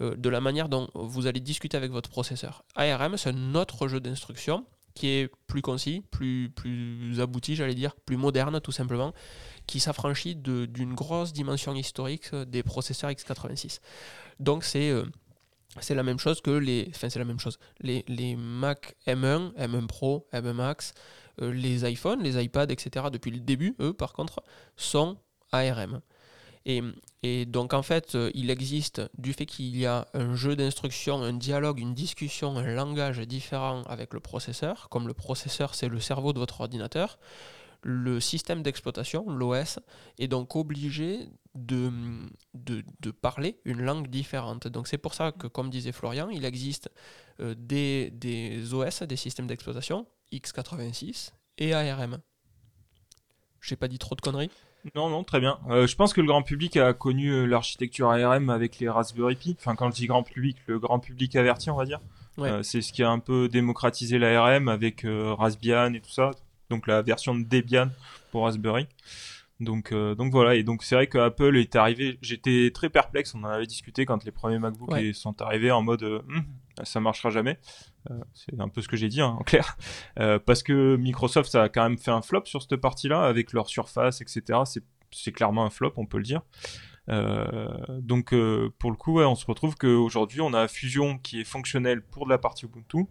de 0.00 0.28
la 0.28 0.40
manière 0.40 0.68
dont 0.68 0.88
vous 0.94 1.26
allez 1.26 1.40
discuter 1.40 1.76
avec 1.76 1.90
votre 1.90 2.10
processeur. 2.10 2.62
ARM, 2.76 3.16
c'est 3.16 3.30
un 3.30 3.54
autre 3.56 3.88
jeu 3.88 3.98
d'instructions 3.98 4.64
qui 4.94 5.08
est 5.08 5.30
plus 5.46 5.62
concis, 5.62 6.02
plus, 6.10 6.50
plus 6.50 7.20
abouti, 7.20 7.56
j'allais 7.56 7.74
dire, 7.74 7.94
plus 7.96 8.16
moderne 8.16 8.60
tout 8.60 8.72
simplement, 8.72 9.12
qui 9.66 9.80
s'affranchit 9.80 10.36
d'une 10.36 10.94
grosse 10.94 11.32
dimension 11.32 11.74
historique 11.74 12.34
des 12.34 12.62
processeurs 12.62 13.10
x86. 13.10 13.80
Donc 14.40 14.64
c'est 14.64 14.90
euh, 14.90 15.04
c'est 15.80 15.94
la 15.94 16.02
même 16.02 16.18
chose 16.18 16.40
que 16.40 16.50
les. 16.50 16.86
Enfin, 16.90 17.08
c'est 17.08 17.18
la 17.18 17.24
même 17.24 17.40
chose. 17.40 17.58
Les, 17.80 18.04
les 18.06 18.36
Mac 18.36 18.94
M1, 19.06 19.54
M1 19.54 19.86
Pro, 19.86 20.28
M1 20.32 20.52
Max, 20.52 20.92
euh, 21.40 21.52
les 21.52 21.90
iPhones, 21.90 22.22
les 22.22 22.42
iPads, 22.42 22.66
etc., 22.70 23.06
depuis 23.10 23.30
le 23.30 23.40
début, 23.40 23.74
eux, 23.80 23.94
par 23.94 24.12
contre, 24.12 24.42
sont 24.76 25.16
ARM. 25.50 26.00
Et, 26.64 27.46
donc 27.46 27.72
en 27.74 27.82
fait, 27.82 28.14
euh, 28.14 28.30
il 28.34 28.50
existe 28.50 29.02
du 29.18 29.32
fait 29.32 29.46
qu'il 29.46 29.76
y 29.76 29.86
a 29.86 30.06
un 30.14 30.34
jeu 30.34 30.56
d'instructions, 30.56 31.22
un 31.22 31.32
dialogue, 31.32 31.78
une 31.78 31.94
discussion, 31.94 32.56
un 32.56 32.74
langage 32.74 33.20
différent 33.20 33.82
avec 33.84 34.14
le 34.14 34.20
processeur. 34.20 34.88
Comme 34.88 35.08
le 35.08 35.14
processeur, 35.14 35.74
c'est 35.74 35.88
le 35.88 36.00
cerveau 36.00 36.32
de 36.32 36.38
votre 36.38 36.60
ordinateur, 36.60 37.18
le 37.82 38.20
système 38.20 38.62
d'exploitation, 38.62 39.28
l'OS, 39.28 39.80
est 40.18 40.28
donc 40.28 40.54
obligé 40.54 41.28
de, 41.54 41.90
de, 42.54 43.10
parler 43.10 43.60
une 43.64 43.82
langue 43.82 44.08
différente. 44.08 44.68
Donc 44.68 44.86
c'est 44.86 44.98
pour 44.98 45.14
ça 45.14 45.32
que, 45.32 45.48
comme 45.48 45.68
disait 45.68 45.92
Florian, 45.92 46.28
il 46.30 46.44
existe 46.44 46.90
euh, 47.40 47.54
des, 47.58 48.10
des 48.10 48.72
OS, 48.72 49.02
des 49.02 49.16
systèmes 49.16 49.48
d'exploitation, 49.48 50.06
x86 50.32 51.30
et 51.58 51.74
ARM. 51.74 52.18
J'ai 53.60 53.76
pas 53.76 53.88
dit 53.88 53.98
trop 53.98 54.14
de 54.14 54.20
conneries? 54.20 54.50
Non, 54.96 55.08
non, 55.08 55.22
très 55.22 55.38
bien. 55.38 55.58
Euh, 55.70 55.86
je 55.86 55.94
pense 55.94 56.12
que 56.12 56.20
le 56.20 56.26
grand 56.26 56.42
public 56.42 56.76
a 56.76 56.92
connu 56.92 57.30
euh, 57.30 57.46
l'architecture 57.46 58.10
ARM 58.10 58.50
avec 58.50 58.78
les 58.78 58.88
Raspberry 58.88 59.36
Pi. 59.36 59.56
Enfin, 59.58 59.76
quand 59.76 59.90
je 59.90 59.96
dis 59.96 60.06
grand 60.06 60.24
public, 60.24 60.56
le 60.66 60.78
grand 60.78 60.98
public 60.98 61.36
averti, 61.36 61.70
on 61.70 61.76
va 61.76 61.84
dire. 61.84 62.00
Euh, 62.38 62.62
c'est 62.62 62.80
ce 62.80 62.92
qui 62.92 63.02
a 63.02 63.10
un 63.10 63.18
peu 63.18 63.48
démocratisé 63.48 64.18
l'ARM 64.18 64.68
avec 64.68 65.06
Raspbian 65.06 65.92
et 65.94 66.00
tout 66.00 66.10
ça. 66.10 66.32
Donc 66.70 66.86
la 66.86 67.02
version 67.02 67.34
de 67.34 67.44
Debian 67.44 67.90
pour 68.30 68.44
Raspberry. 68.44 68.86
Donc, 69.60 69.94
donc 69.94 70.32
voilà, 70.32 70.56
et 70.56 70.64
donc 70.64 70.82
c'est 70.82 70.96
vrai 70.96 71.06
que 71.06 71.18
Apple 71.18 71.56
est 71.56 71.76
arrivé. 71.76 72.18
J'étais 72.20 72.72
très 72.74 72.88
perplexe, 72.88 73.34
on 73.34 73.44
en 73.44 73.48
avait 73.48 73.66
discuté 73.66 74.06
quand 74.06 74.24
les 74.24 74.32
premiers 74.32 74.58
MacBooks 74.58 75.14
sont 75.14 75.40
arrivés 75.40 75.70
en 75.70 75.82
mode 75.82 76.02
hum, 76.02 76.44
ça 76.82 77.00
marchera 77.00 77.30
jamais. 77.30 77.58
Euh, 78.10 78.20
c'est 78.34 78.58
un 78.60 78.68
peu 78.68 78.80
ce 78.80 78.88
que 78.88 78.96
j'ai 78.96 79.08
dit 79.08 79.20
hein, 79.20 79.36
en 79.38 79.42
clair. 79.42 79.76
Euh, 80.18 80.38
parce 80.38 80.62
que 80.62 80.96
Microsoft, 80.96 81.50
ça 81.50 81.64
a 81.64 81.68
quand 81.68 81.82
même 81.82 81.98
fait 81.98 82.10
un 82.10 82.22
flop 82.22 82.44
sur 82.46 82.62
cette 82.62 82.76
partie-là, 82.76 83.22
avec 83.22 83.52
leur 83.52 83.68
surface, 83.68 84.20
etc. 84.20 84.60
C'est 85.10 85.32
clairement 85.32 85.64
un 85.64 85.70
flop, 85.70 85.92
on 85.96 86.06
peut 86.06 86.18
le 86.18 86.24
dire. 86.24 86.42
Euh, 87.08 87.68
donc 88.00 88.32
pour 88.78 88.90
le 88.90 88.96
coup, 88.96 89.20
on 89.20 89.34
se 89.34 89.44
retrouve 89.44 89.76
qu'aujourd'hui, 89.76 90.40
on 90.40 90.54
a 90.54 90.68
Fusion 90.68 91.18
qui 91.18 91.40
est 91.40 91.44
fonctionnel 91.44 92.00
pour 92.02 92.26
de 92.26 92.30
la 92.30 92.38
partie 92.38 92.64
Ubuntu 92.64 93.06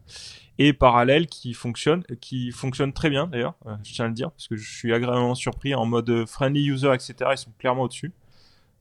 et 0.57 0.73
parallèle 0.73 1.27
qui 1.27 1.53
fonctionne, 1.53 2.03
qui 2.21 2.51
fonctionne 2.51 2.93
très 2.93 3.09
bien 3.09 3.27
d'ailleurs, 3.27 3.55
je 3.83 3.93
tiens 3.93 4.05
à 4.05 4.07
le 4.07 4.13
dire, 4.13 4.31
parce 4.31 4.47
que 4.47 4.55
je 4.55 4.69
suis 4.69 4.93
agréablement 4.93 5.35
surpris 5.35 5.75
en 5.75 5.85
mode 5.85 6.25
friendly 6.25 6.65
user, 6.65 6.93
etc. 6.93 7.31
Ils 7.31 7.37
sont 7.37 7.51
clairement 7.59 7.83
au-dessus. 7.83 8.13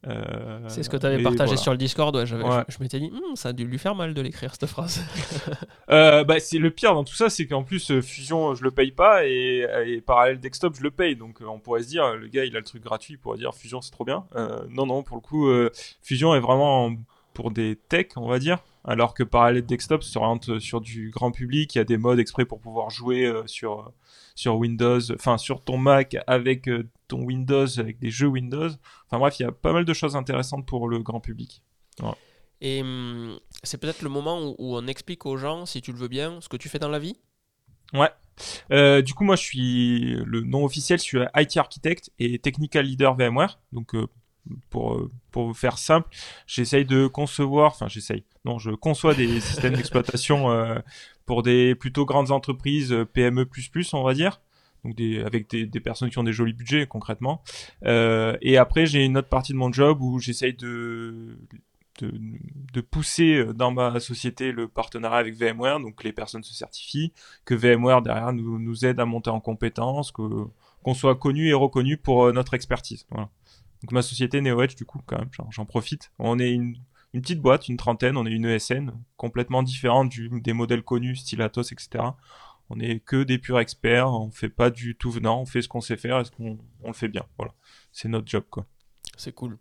Euh, 0.06 0.60
c'est 0.68 0.82
ce 0.82 0.88
que 0.88 0.96
tu 0.96 1.04
avais 1.04 1.22
partagé 1.22 1.56
sur 1.56 1.72
le 1.72 1.78
Discord. 1.78 2.24
je, 2.24 2.36
m'étais 2.80 3.00
dit, 3.00 3.10
hmm, 3.10 3.36
ça 3.36 3.50
a 3.50 3.52
dû 3.52 3.64
lui 3.64 3.78
faire 3.78 3.94
mal 3.94 4.14
de 4.14 4.20
l'écrire 4.20 4.54
cette 4.54 4.68
phrase. 4.68 5.04
euh, 5.90 6.24
bah, 6.24 6.40
c'est 6.40 6.58
le 6.58 6.70
pire 6.70 6.94
dans 6.94 7.04
tout 7.04 7.14
ça, 7.14 7.28
c'est 7.28 7.46
qu'en 7.46 7.62
plus 7.62 7.90
euh, 7.90 8.00
Fusion, 8.00 8.54
je 8.54 8.62
le 8.62 8.70
paye 8.70 8.92
pas 8.92 9.26
et, 9.26 9.66
et 9.86 10.00
Parallel 10.00 10.40
Desktop, 10.40 10.74
je 10.76 10.82
le 10.82 10.90
paye. 10.90 11.16
Donc 11.16 11.40
on 11.46 11.58
pourrait 11.58 11.82
se 11.82 11.88
dire, 11.88 12.16
le 12.16 12.28
gars, 12.28 12.44
il 12.44 12.56
a 12.56 12.60
le 12.60 12.64
truc 12.64 12.82
gratuit, 12.82 13.14
il 13.14 13.18
pourrait 13.18 13.38
dire 13.38 13.54
Fusion, 13.54 13.80
c'est 13.80 13.90
trop 13.90 14.04
bien. 14.04 14.24
non, 14.70 14.86
non, 14.86 15.02
pour 15.02 15.16
le 15.16 15.22
coup, 15.22 15.50
Fusion 16.02 16.34
est 16.34 16.40
vraiment 16.40 16.92
pour 17.34 17.50
des 17.50 17.76
techs, 17.88 18.16
on 18.16 18.28
va 18.28 18.38
dire. 18.38 18.58
Alors 18.84 19.14
que 19.14 19.22
Parallel 19.22 19.66
Desktop 19.66 20.02
se 20.02 20.18
oriente 20.18 20.58
sur 20.58 20.80
du 20.80 21.10
grand 21.10 21.30
public, 21.30 21.74
il 21.74 21.78
y 21.78 21.80
a 21.80 21.84
des 21.84 21.98
modes 21.98 22.18
exprès 22.18 22.44
pour 22.44 22.60
pouvoir 22.60 22.90
jouer 22.90 23.30
sur 23.46 23.92
sur 24.40 24.56
Windows, 24.56 25.00
enfin 25.12 25.36
sur 25.36 25.60
ton 25.60 25.76
Mac 25.76 26.16
avec 26.26 26.68
euh, 26.68 26.88
ton 27.08 27.22
Windows, 27.22 27.66
avec 27.78 27.98
des 27.98 28.10
jeux 28.10 28.26
Windows. 28.26 28.70
Enfin 29.06 29.18
bref, 29.18 29.38
il 29.38 29.42
y 29.42 29.46
a 29.46 29.52
pas 29.52 29.72
mal 29.72 29.84
de 29.84 29.92
choses 29.92 30.16
intéressantes 30.16 30.66
pour 30.66 30.88
le 30.88 31.00
grand 31.00 31.20
public. 31.20 31.62
Et 32.62 32.80
hum, 32.80 33.38
c'est 33.62 33.78
peut-être 33.78 34.02
le 34.02 34.08
moment 34.08 34.54
où, 34.58 34.76
on 34.76 34.86
explique 34.86 35.26
aux 35.26 35.36
gens, 35.36 35.66
si 35.66 35.82
tu 35.82 35.92
le 35.92 35.98
veux 35.98 36.08
bien, 36.08 36.40
ce 36.40 36.48
que 36.48 36.56
tu 36.56 36.68
fais 36.68 36.78
dans 36.78 36.88
la 36.88 36.98
vie? 36.98 37.16
Ouais. 37.92 38.10
Euh, 38.72 39.02
du 39.02 39.12
coup, 39.12 39.24
moi, 39.24 39.36
je 39.36 39.42
suis 39.42 40.14
le 40.24 40.40
nom 40.42 40.64
officiel, 40.64 40.98
je 40.98 41.04
suis 41.04 41.18
IT 41.36 41.56
architect 41.58 42.10
et 42.18 42.38
technical 42.38 42.86
leader 42.86 43.14
VMware. 43.14 43.60
Donc, 43.72 43.94
euh, 43.94 44.06
pour, 44.70 45.08
pour 45.30 45.56
faire 45.56 45.78
simple, 45.78 46.08
j'essaye 46.46 46.84
de 46.84 47.06
concevoir, 47.06 47.72
enfin, 47.72 47.88
j'essaye, 47.88 48.24
non, 48.44 48.58
je 48.58 48.70
conçois 48.70 49.14
des 49.14 49.40
systèmes 49.40 49.74
d'exploitation 49.74 50.48
pour 51.30 51.44
des 51.44 51.76
plutôt 51.76 52.06
grandes 52.06 52.32
entreprises 52.32 52.92
euh, 52.92 53.04
PME++, 53.04 53.44
on 53.92 54.02
va 54.02 54.14
dire. 54.14 54.40
Donc 54.82 54.96
des, 54.96 55.20
avec 55.20 55.48
des, 55.48 55.64
des 55.64 55.78
personnes 55.78 56.10
qui 56.10 56.18
ont 56.18 56.24
des 56.24 56.32
jolis 56.32 56.54
budgets 56.54 56.88
concrètement. 56.88 57.40
Euh, 57.84 58.36
et 58.42 58.58
après, 58.58 58.84
j'ai 58.84 59.04
une 59.04 59.16
autre 59.16 59.28
partie 59.28 59.52
de 59.52 59.56
mon 59.56 59.72
job 59.72 60.02
où 60.02 60.18
j'essaye 60.18 60.54
de, 60.54 61.38
de, 62.00 62.12
de, 62.72 62.80
pousser 62.80 63.36
euh, 63.36 63.54
dans 63.54 63.70
ma 63.70 64.00
société 64.00 64.50
le 64.50 64.66
partenariat 64.66 65.18
avec 65.18 65.36
VMware. 65.36 65.78
Donc 65.78 66.02
les 66.02 66.12
personnes 66.12 66.42
se 66.42 66.52
certifient, 66.52 67.12
que 67.44 67.54
VMware 67.54 68.02
derrière 68.02 68.32
nous, 68.32 68.58
nous 68.58 68.84
aide 68.84 68.98
à 68.98 69.04
monter 69.04 69.30
en 69.30 69.38
compétences, 69.38 70.10
qu'on 70.10 70.94
soit 70.94 71.14
connu 71.14 71.46
et 71.46 71.54
reconnu 71.54 71.96
pour 71.96 72.32
notre 72.32 72.54
expertise. 72.54 73.06
Voilà. 73.10 73.28
Donc 73.82 73.92
ma 73.92 74.02
société 74.02 74.40
NeoEdge, 74.40 74.76
du 74.76 74.84
coup, 74.84 75.00
quand 75.06 75.18
même, 75.18 75.30
j'en 75.50 75.64
profite. 75.64 76.12
On 76.18 76.38
est 76.38 76.52
une 76.52 76.76
petite 77.12 77.40
boîte, 77.40 77.68
une 77.68 77.76
trentaine, 77.76 78.16
on 78.16 78.26
est 78.26 78.30
une 78.30 78.44
ESN, 78.44 78.92
complètement 79.16 79.62
différente 79.62 80.12
des 80.14 80.52
modèles 80.52 80.82
connus, 80.82 81.16
style 81.16 81.42
Atos, 81.42 81.72
etc. 81.72 82.04
On 82.68 82.78
est 82.78 83.00
que 83.00 83.24
des 83.24 83.38
purs 83.38 83.58
experts, 83.58 84.08
on 84.08 84.30
fait 84.30 84.48
pas 84.48 84.70
du 84.70 84.94
tout 84.94 85.10
venant, 85.10 85.40
on 85.40 85.46
fait 85.46 85.62
ce 85.62 85.68
qu'on 85.68 85.80
sait 85.80 85.96
faire 85.96 86.20
et 86.20 86.24
ce 86.24 86.30
qu'on 86.30 86.58
on 86.82 86.88
le 86.88 86.94
fait 86.94 87.08
bien. 87.08 87.26
Voilà, 87.36 87.52
c'est 87.90 88.08
notre 88.08 88.28
job 88.28 88.44
quoi. 88.48 88.66
C'est 89.16 89.34
cool. 89.34 89.58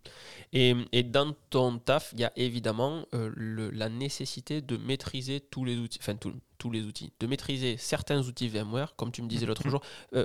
Et, 0.54 0.74
dans 1.04 1.34
ton 1.50 1.80
taf, 1.80 2.14
il 2.14 2.22
y 2.22 2.24
a 2.24 2.32
évidemment 2.38 3.06
le, 3.12 3.72
la 3.72 3.90
nécessité 3.90 4.62
de 4.62 4.78
maîtriser 4.78 5.42
tous 5.42 5.66
les 5.66 5.78
outils, 5.78 6.00
enfin 6.02 6.16
tous 6.60 6.70
les 6.70 6.84
outils, 6.84 7.12
de 7.20 7.26
maîtriser 7.26 7.78
certains 7.78 8.22
outils 8.28 8.50
VMware, 8.50 8.96
comme 8.96 9.12
tu 9.12 9.24
me 9.24 9.28
disais 9.28 9.48
l'autre 9.48 9.68
jour. 9.68 9.82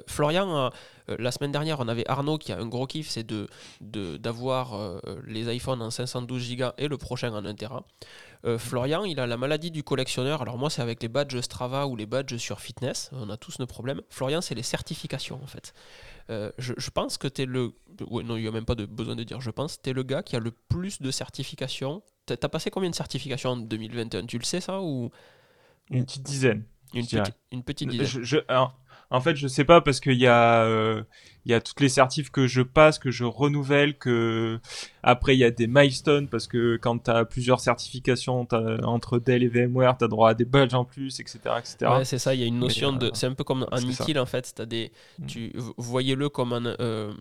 Florian, 0.06 0.70
la 1.08 1.30
semaine 1.30 1.52
dernière, 1.52 1.80
on 1.80 1.88
avait 1.88 2.08
Arnaud 2.08 2.36
qui 2.36 2.52
a 2.52 2.58
un 2.58 2.66
gros 2.66 2.86
kiff, 2.86 3.08
c'est 3.08 3.26
d'avoir 3.26 3.48
de, 3.80 4.16
d'avoir 4.18 5.00
les 5.26 5.54
iPhones 5.54 5.80
en 5.80 5.90
512 5.90 6.56
Go 6.56 6.64
et 6.76 6.88
le 6.88 6.98
prochain 6.98 7.32
en 7.32 7.44
1 7.44 7.54
Tera. 7.54 7.84
Euh, 8.44 8.58
Florian, 8.58 9.04
il 9.04 9.18
a 9.20 9.26
la 9.26 9.36
maladie 9.36 9.70
du 9.70 9.82
collectionneur. 9.82 10.42
Alors 10.42 10.58
moi, 10.58 10.68
c'est 10.68 10.82
avec 10.82 11.02
les 11.02 11.08
badges 11.08 11.40
Strava 11.40 11.86
ou 11.86 11.96
les 11.96 12.06
badges 12.06 12.36
sur 12.36 12.60
fitness. 12.60 13.10
On 13.12 13.30
a 13.30 13.36
tous 13.36 13.58
nos 13.58 13.66
problèmes. 13.66 14.02
Florian, 14.10 14.40
c'est 14.40 14.54
les 14.54 14.62
certifications 14.62 15.40
en 15.42 15.46
fait. 15.46 15.72
Euh, 16.30 16.50
je, 16.58 16.90
pense 16.90 17.18
que 17.18 17.28
tu 17.28 17.42
es 17.42 17.46
le... 17.46 17.72
non, 18.00 18.36
il 18.36 18.42
n'y 18.42 18.48
a 18.48 18.50
même 18.50 18.64
pas 18.64 18.74
de 18.74 18.86
besoin 18.86 19.16
de 19.16 19.24
dire 19.24 19.40
je 19.40 19.50
pense. 19.50 19.80
Tu 19.80 19.90
es 19.90 19.92
le 19.92 20.02
gars 20.02 20.22
qui 20.22 20.36
a 20.36 20.40
le 20.40 20.50
plus 20.50 21.00
de 21.00 21.10
certifications. 21.10 22.02
Tu 22.26 22.34
as 22.34 22.48
passé 22.48 22.70
combien 22.70 22.90
de 22.90 22.94
certifications 22.94 23.50
en 23.50 23.56
2021 23.56 24.26
Tu 24.26 24.38
le 24.38 24.44
sais 24.44 24.60
ça 24.60 24.80
ou... 24.80 25.10
Une 25.90 26.04
petite 26.04 26.22
dizaine. 26.22 26.64
Une, 26.92 27.02
petite, 27.64 27.88
dizaine. 27.88 28.22
Je, 28.22 28.38
en 29.10 29.20
fait, 29.20 29.36
je 29.36 29.46
sais 29.46 29.64
pas 29.64 29.80
parce 29.80 30.00
qu'il 30.00 30.18
y 30.18 30.26
a 30.26 30.64
euh, 30.64 31.02
y 31.44 31.52
a 31.52 31.60
toutes 31.60 31.80
les 31.80 31.88
certifs 31.88 32.30
que 32.30 32.46
je 32.46 32.62
passe, 32.62 32.98
que 32.98 33.10
je 33.10 33.24
renouvelle, 33.24 33.98
que 33.98 34.58
après 35.02 35.36
il 35.36 35.38
y 35.38 35.44
a 35.44 35.50
des 35.50 35.66
milestones 35.66 36.28
parce 36.28 36.46
que 36.46 36.76
quand 36.76 36.98
tu 37.04 37.10
as 37.10 37.24
plusieurs 37.24 37.60
certifications 37.60 38.46
entre 38.84 39.18
Dell 39.18 39.42
et 39.42 39.48
VMware, 39.48 39.98
tu 39.98 40.04
as 40.04 40.08
droit 40.08 40.30
à 40.30 40.34
des 40.34 40.44
badges 40.44 40.74
en 40.74 40.84
plus, 40.84 41.20
etc., 41.20 41.38
etc. 41.58 41.76
Ouais, 41.92 42.04
c'est 42.04 42.18
ça. 42.18 42.34
Il 42.34 42.40
y 42.40 42.44
a 42.44 42.46
une 42.46 42.58
notion 42.58 42.92
de, 42.92 43.10
c'est 43.14 43.26
un 43.26 43.34
peu 43.34 43.44
comme 43.44 43.66
un 43.70 43.82
utile 43.82 44.18
en 44.18 44.26
fait. 44.26 44.52
As 44.58 44.66
des, 44.66 44.90
mm. 45.18 45.26
tu 45.26 45.52
voyez-le 45.76 46.28
comme 46.28 46.52
un 46.52 46.66
euh, 46.80 47.12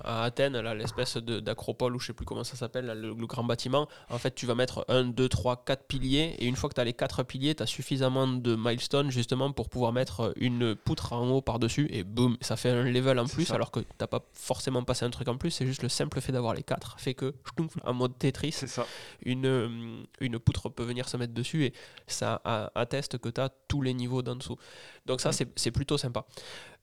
à 0.00 0.24
Athènes, 0.24 0.58
l'espèce 0.72 1.16
d'acropole, 1.16 1.96
ou 1.96 2.00
je 2.00 2.08
sais 2.08 2.12
plus 2.12 2.24
comment 2.24 2.44
ça 2.44 2.56
s'appelle, 2.56 2.86
le, 2.86 3.26
grand 3.26 3.44
bâtiment, 3.44 3.88
en 4.10 4.18
fait, 4.18 4.34
tu 4.34 4.46
vas 4.46 4.54
mettre 4.54 4.84
1, 4.88 5.04
2, 5.04 5.28
3, 5.28 5.64
4 5.64 5.86
piliers, 5.86 6.36
et 6.38 6.46
une 6.46 6.56
fois 6.56 6.68
que 6.68 6.74
tu 6.74 6.80
as 6.80 6.84
les 6.84 6.92
4 6.92 7.22
piliers, 7.22 7.54
tu 7.54 7.62
as 7.62 7.66
suffisamment 7.66 8.26
de 8.26 8.56
milestones 8.56 9.10
justement 9.10 9.52
pour 9.52 9.68
pouvoir 9.68 9.92
mettre 9.92 10.32
une 10.36 10.74
poutre 10.74 11.12
en 11.12 11.28
haut 11.30 11.42
par-dessus, 11.42 11.88
et 11.90 12.04
boum, 12.04 12.36
ça 12.40 12.56
fait 12.56 12.70
un 12.70 12.84
level 12.84 13.18
en 13.18 13.26
plus, 13.26 13.50
alors 13.50 13.70
que 13.70 13.80
tu 13.80 13.86
n'as 14.00 14.06
pas 14.06 14.24
forcément 14.32 14.82
passé 14.84 15.04
un 15.04 15.10
truc 15.10 15.28
en 15.28 15.36
plus, 15.36 15.50
c'est 15.50 15.66
juste 15.66 15.82
le 15.82 15.88
simple 15.88 16.20
fait 16.20 16.32
d'avoir 16.32 16.54
les 16.54 16.62
4 16.62 16.98
fait 16.98 17.14
que, 17.14 17.34
en 17.84 17.94
mode 17.94 18.18
Tetris, 18.18 18.52
ça. 18.52 18.86
Une, 19.24 20.06
une 20.20 20.38
poutre 20.38 20.68
peut 20.68 20.84
venir 20.84 21.08
se 21.08 21.16
mettre 21.16 21.34
dessus, 21.34 21.64
et 21.64 21.72
ça 22.06 22.40
atteste 22.74 23.18
que 23.18 23.28
tu 23.28 23.40
as 23.40 23.50
tous 23.68 23.82
les 23.82 23.94
niveaux 23.94 24.22
d'en 24.22 24.36
dessous. 24.36 24.56
Donc 25.06 25.20
ça, 25.20 25.30
c'est 25.32 25.70
plutôt 25.70 25.98
sympa. 25.98 26.26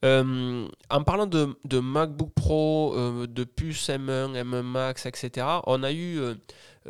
Euh, 0.06 0.66
en 0.90 1.04
parlant 1.04 1.26
de, 1.26 1.58
de 1.66 1.80
MacBook 1.80 2.32
Pro, 2.34 2.89
euh, 2.96 3.28
de 3.28 3.44
puce 3.44 3.90
M1, 3.90 4.34
M1 4.34 4.62
Max, 4.62 5.06
etc., 5.06 5.46
on 5.66 5.84
a 5.84 5.92
eu 5.92 6.20
euh, 6.20 6.36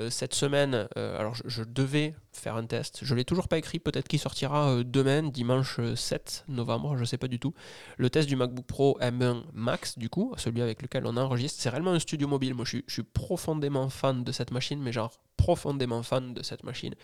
cette 0.10 0.34
semaine, 0.34 0.88
alors 0.96 1.36
je, 1.46 1.63
devais 1.63 2.15
faire 2.32 2.56
un 2.56 2.65
test, 2.65 3.00
je 3.01 3.13
ne 3.13 3.18
l'ai 3.18 3.25
toujours 3.25 3.48
pas 3.48 3.58
écrit, 3.58 3.79
peut-être 3.79 4.08
qu'il 4.08 4.20
sortira 4.20 4.84
demain, 4.84 5.24
dimanche 5.24 5.79
7 5.96 6.46
novembre, 6.48 6.96
je 6.96 7.01
ne 7.01 7.06
sais 7.06 7.18
pas 7.18 7.27
du 7.27 7.39
tout. 7.39 7.53
Le 7.98 8.10
test 8.10 8.29
du 8.29 8.36
MacBook 8.36 8.65
Pro 8.65 8.98
M1 9.01 9.44
Max, 9.53 9.98
du 9.98 10.10
coup, 10.10 10.34
celui 10.38 10.62
avec 10.62 10.82
lequel 10.82 11.06
on 11.06 11.18
enregistre, 11.18 11.62
c'est 11.62 11.70
réellement 11.70 11.91
un 11.91 12.00
studio 12.00 12.27
mobile. 12.27 12.53
Moi, 12.53 12.65
je 12.65 12.77
suis, 12.88 13.03
profondément 13.03 13.89
fan 13.89 14.24
de 14.24 14.32
cette 14.32 14.51
machine, 14.51 14.79
mais 14.79 14.94
genre 14.94 15.12
profondément 15.36 16.03
fan 16.03 16.34
de 16.34 16.44
cette 16.44 16.63
machine. 16.63 16.96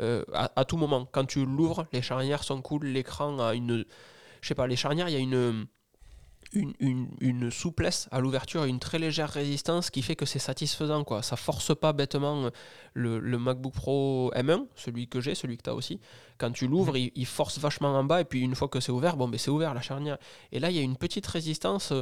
À, 0.00 0.52
à, 0.54 0.64
tout 0.64 0.76
moment, 0.76 1.08
quand 1.10 1.24
tu 1.24 1.44
l'ouvres, 1.44 1.88
les 1.92 2.02
charnières 2.02 2.44
sont 2.44 2.62
cool, 2.62 2.86
l'écran 2.86 3.40
a 3.40 3.54
une 3.54 3.84
je 4.40 4.48
sais 4.48 4.54
pas, 4.54 4.66
les 4.66 4.76
charnières, 4.76 5.08
il 5.08 5.12
y 5.12 5.16
a 5.16 5.20
une, 5.20 5.66
une, 6.52 7.50
souplesse 7.50 8.08
à 8.10 8.20
l'ouverture 8.20 8.64
et 8.64 8.68
une 8.68 8.78
très 8.78 8.98
légère 8.98 9.28
résistance 9.28 9.90
qui 9.90 10.02
fait 10.02 10.16
que 10.16 10.26
c'est 10.26 10.38
satisfaisant. 10.38 11.04
Quoi. 11.04 11.22
Ça 11.22 11.36
force 11.36 11.76
pas 11.78 11.92
bêtement 11.92 12.50
le, 12.94 13.38
MacBook 13.38 13.74
Pro 13.74 14.32
M1, 14.34 14.66
celui 14.74 15.08
que 15.08 15.20
j'ai, 15.20 15.34
celui 15.34 15.56
que 15.56 15.62
tu 15.62 15.70
as 15.70 15.74
aussi. 15.74 16.00
Quand 16.38 16.50
tu 16.50 16.66
l'ouvres, 16.66 16.94
mhm. 16.94 17.10
il, 17.14 17.26
force 17.26 17.58
vachement 17.58 17.88
en 17.88 18.04
bas 18.04 18.20
et 18.20 18.24
puis 18.24 18.40
une 18.40 18.54
fois 18.54 18.68
que 18.68 18.80
c'est 18.80 18.92
ouvert, 18.92 19.16
bon, 19.16 19.28
ben 19.28 19.38
c'est 19.38 19.50
ouvert 19.50 19.74
la 19.74 19.82
charnière. 19.82 20.18
Et 20.52 20.58
là, 20.58 20.70
il 20.70 20.76
y 20.76 20.80
a 20.80 20.82
une 20.82 20.96
petite 20.96 21.26
résistance. 21.26 21.92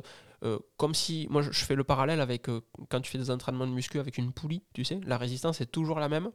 Euh, 0.45 0.59
comme 0.77 0.95
si, 0.95 1.27
moi 1.31 1.41
je 1.41 1.65
fais 1.65 1.75
le 1.75 1.83
parallèle 1.83 2.21
avec 2.21 2.51
euh, 2.51 2.61
quand 2.91 3.01
tu 3.01 3.11
fais 3.11 3.17
des 3.17 3.31
entraînements 3.31 3.67
de 3.67 3.73
muscu 3.73 3.99
avec 3.99 4.19
une 4.19 4.33
poulie, 4.33 4.63
tu 4.75 4.85
sais, 4.85 5.01
la 5.07 5.17
résistance 5.17 5.63
est 5.63 5.73
toujours 5.73 5.99
la 5.99 6.11
même. 6.11 6.31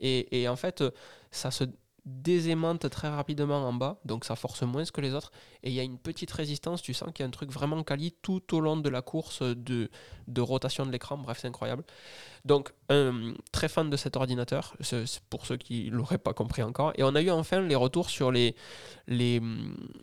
Et, 0.00 0.40
et 0.40 0.48
en 0.48 0.56
fait, 0.56 0.82
ça 1.30 1.50
se, 1.50 1.64
désaimante 2.04 2.90
très 2.90 3.08
rapidement 3.08 3.68
en 3.68 3.72
bas, 3.72 4.00
donc 4.04 4.24
ça 4.24 4.34
force 4.34 4.62
moins 4.62 4.84
que 4.84 5.00
les 5.00 5.14
autres. 5.14 5.30
Et 5.62 5.70
il 5.70 5.74
y 5.74 5.80
a 5.80 5.84
une 5.84 5.98
petite 5.98 6.32
résistance, 6.32 6.82
tu 6.82 6.94
sens 6.94 7.10
qu'il 7.14 7.22
y 7.22 7.26
a 7.26 7.28
un 7.28 7.30
truc 7.30 7.50
vraiment 7.50 7.82
quali 7.84 8.12
tout 8.22 8.54
au 8.54 8.60
long 8.60 8.76
de 8.76 8.88
la 8.88 9.02
course 9.02 9.42
de, 9.42 9.88
de 10.26 10.40
rotation 10.40 10.84
de 10.84 10.90
l'écran. 10.90 11.16
Bref, 11.16 11.38
c'est 11.40 11.48
incroyable. 11.48 11.84
Donc, 12.44 12.72
très 13.52 13.68
fan 13.68 13.88
de 13.88 13.96
cet 13.96 14.16
ordinateur, 14.16 14.74
c'est 14.80 15.20
pour 15.30 15.46
ceux 15.46 15.56
qui 15.56 15.90
ne 15.90 15.96
l'auraient 15.96 16.18
pas 16.18 16.34
compris 16.34 16.62
encore. 16.64 16.92
Et 16.96 17.04
on 17.04 17.14
a 17.14 17.22
eu 17.22 17.30
enfin 17.30 17.60
les 17.60 17.76
retours 17.76 18.10
sur 18.10 18.32
les, 18.32 18.56
les, 19.06 19.40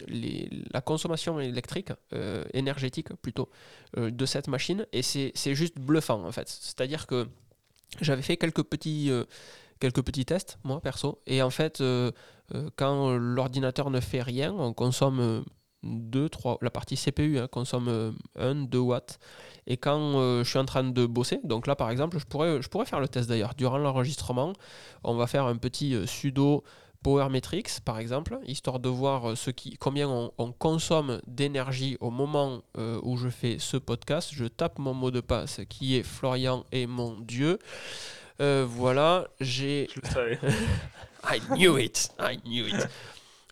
les 0.07 0.49
la 0.71 0.81
consommation 0.81 1.39
électrique, 1.39 1.91
euh, 2.13 2.45
énergétique 2.53 3.13
plutôt, 3.21 3.49
euh, 3.97 4.09
de 4.09 4.25
cette 4.25 4.47
machine. 4.47 4.85
Et 4.93 5.01
c'est 5.01 5.33
juste 5.53 5.77
bluffant 5.77 6.23
en 6.23 6.31
fait. 6.31 6.47
C'est-à-dire 6.47 7.07
que 7.07 7.27
j'avais 7.99 8.21
fait 8.21 8.37
quelques 8.37 8.63
petits. 8.63 9.11
Euh, 9.11 9.25
quelques 9.79 10.03
petits 10.03 10.25
tests, 10.25 10.59
moi 10.63 10.81
perso. 10.81 11.19
Et 11.25 11.41
en 11.41 11.49
fait, 11.49 11.81
euh, 11.81 12.11
euh, 12.53 12.69
quand 12.75 13.15
l'ordinateur 13.15 13.89
ne 13.89 13.99
fait 13.99 14.21
rien, 14.21 14.53
on 14.53 14.73
consomme 14.73 15.43
2, 15.83 16.19
euh, 16.25 16.29
3, 16.29 16.57
la 16.61 16.69
partie 16.69 16.95
CPU 16.95 17.39
hein, 17.39 17.47
consomme 17.47 18.15
1, 18.37 18.55
2 18.55 18.77
watts. 18.77 19.19
Et 19.67 19.77
quand 19.77 20.13
je 20.43 20.43
suis 20.43 20.59
en 20.59 20.65
train 20.65 20.83
de 20.83 21.05
bosser, 21.05 21.39
donc 21.43 21.67
là 21.67 21.75
par 21.75 21.89
exemple, 21.89 22.17
je 22.19 22.25
pourrais, 22.25 22.85
faire 22.85 22.99
le 22.99 23.07
test 23.07 23.29
d'ailleurs. 23.29 23.53
Durant 23.55 23.77
l'enregistrement, 23.77 24.53
on 25.03 25.15
va 25.15 25.27
faire 25.27 25.45
un 25.45 25.57
petit 25.57 25.95
sudo 26.07 26.63
Power 27.03 27.29
Metrics 27.29 27.79
par 27.85 27.99
exemple, 27.99 28.39
histoire 28.45 28.79
de 28.79 28.89
voir 28.89 29.37
ce 29.37 29.51
qui, 29.51 29.77
combien 29.77 30.09
on, 30.09 30.51
consomme 30.51 31.21
d'énergie 31.27 31.97
au 31.99 32.09
moment 32.09 32.63
où 33.03 33.15
je 33.17 33.29
fais 33.29 33.57
ce 33.59 33.77
podcast. 33.77 34.31
Je 34.33 34.45
tape 34.45 34.79
mon 34.79 34.95
mot 34.95 35.11
de 35.11 35.21
passe 35.21 35.61
qui 35.69 35.97
est 35.97 36.03
Florian 36.03 36.65
et 36.71 36.87
mon 36.87 37.19
Dieu. 37.19 37.59
Euh, 38.41 38.65
voilà, 38.67 39.27
j'ai. 39.39 39.87
Je 39.93 40.01
le 40.01 40.07
savais. 40.07 40.39
I 41.23 41.39
knew 41.49 41.77
it. 41.77 42.09
I 42.19 42.37
knew 42.37 42.67
it. 42.67 42.87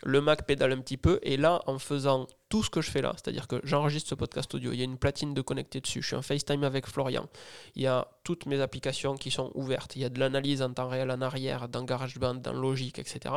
Le 0.04 0.20
Mac 0.20 0.46
pédale 0.46 0.72
un 0.72 0.80
petit 0.80 0.96
peu 0.96 1.18
et 1.22 1.36
là, 1.36 1.60
en 1.66 1.78
faisant 1.78 2.28
tout 2.48 2.62
ce 2.62 2.70
que 2.70 2.80
je 2.80 2.90
fais 2.90 3.02
là, 3.02 3.12
c'est-à-dire 3.16 3.48
que 3.48 3.60
j'enregistre 3.64 4.08
ce 4.08 4.14
podcast 4.14 4.54
audio, 4.54 4.72
il 4.72 4.78
y 4.78 4.80
a 4.80 4.84
une 4.84 4.96
platine 4.96 5.34
de 5.34 5.42
connecté 5.42 5.80
dessus, 5.80 6.02
je 6.02 6.06
suis 6.06 6.16
en 6.16 6.22
FaceTime 6.22 6.62
avec 6.62 6.86
Florian, 6.86 7.28
il 7.74 7.82
y 7.82 7.88
a 7.88 8.06
toutes 8.22 8.46
mes 8.46 8.60
applications 8.60 9.16
qui 9.16 9.32
sont 9.32 9.50
ouvertes, 9.54 9.96
il 9.96 10.02
y 10.02 10.04
a 10.04 10.08
de 10.08 10.20
l'analyse 10.20 10.62
en 10.62 10.72
temps 10.72 10.88
réel 10.88 11.10
en 11.10 11.20
arrière, 11.20 11.68
dans 11.68 11.82
GarageBand, 11.82 12.36
dans 12.36 12.52
Logic, 12.52 12.96
etc. 12.98 13.34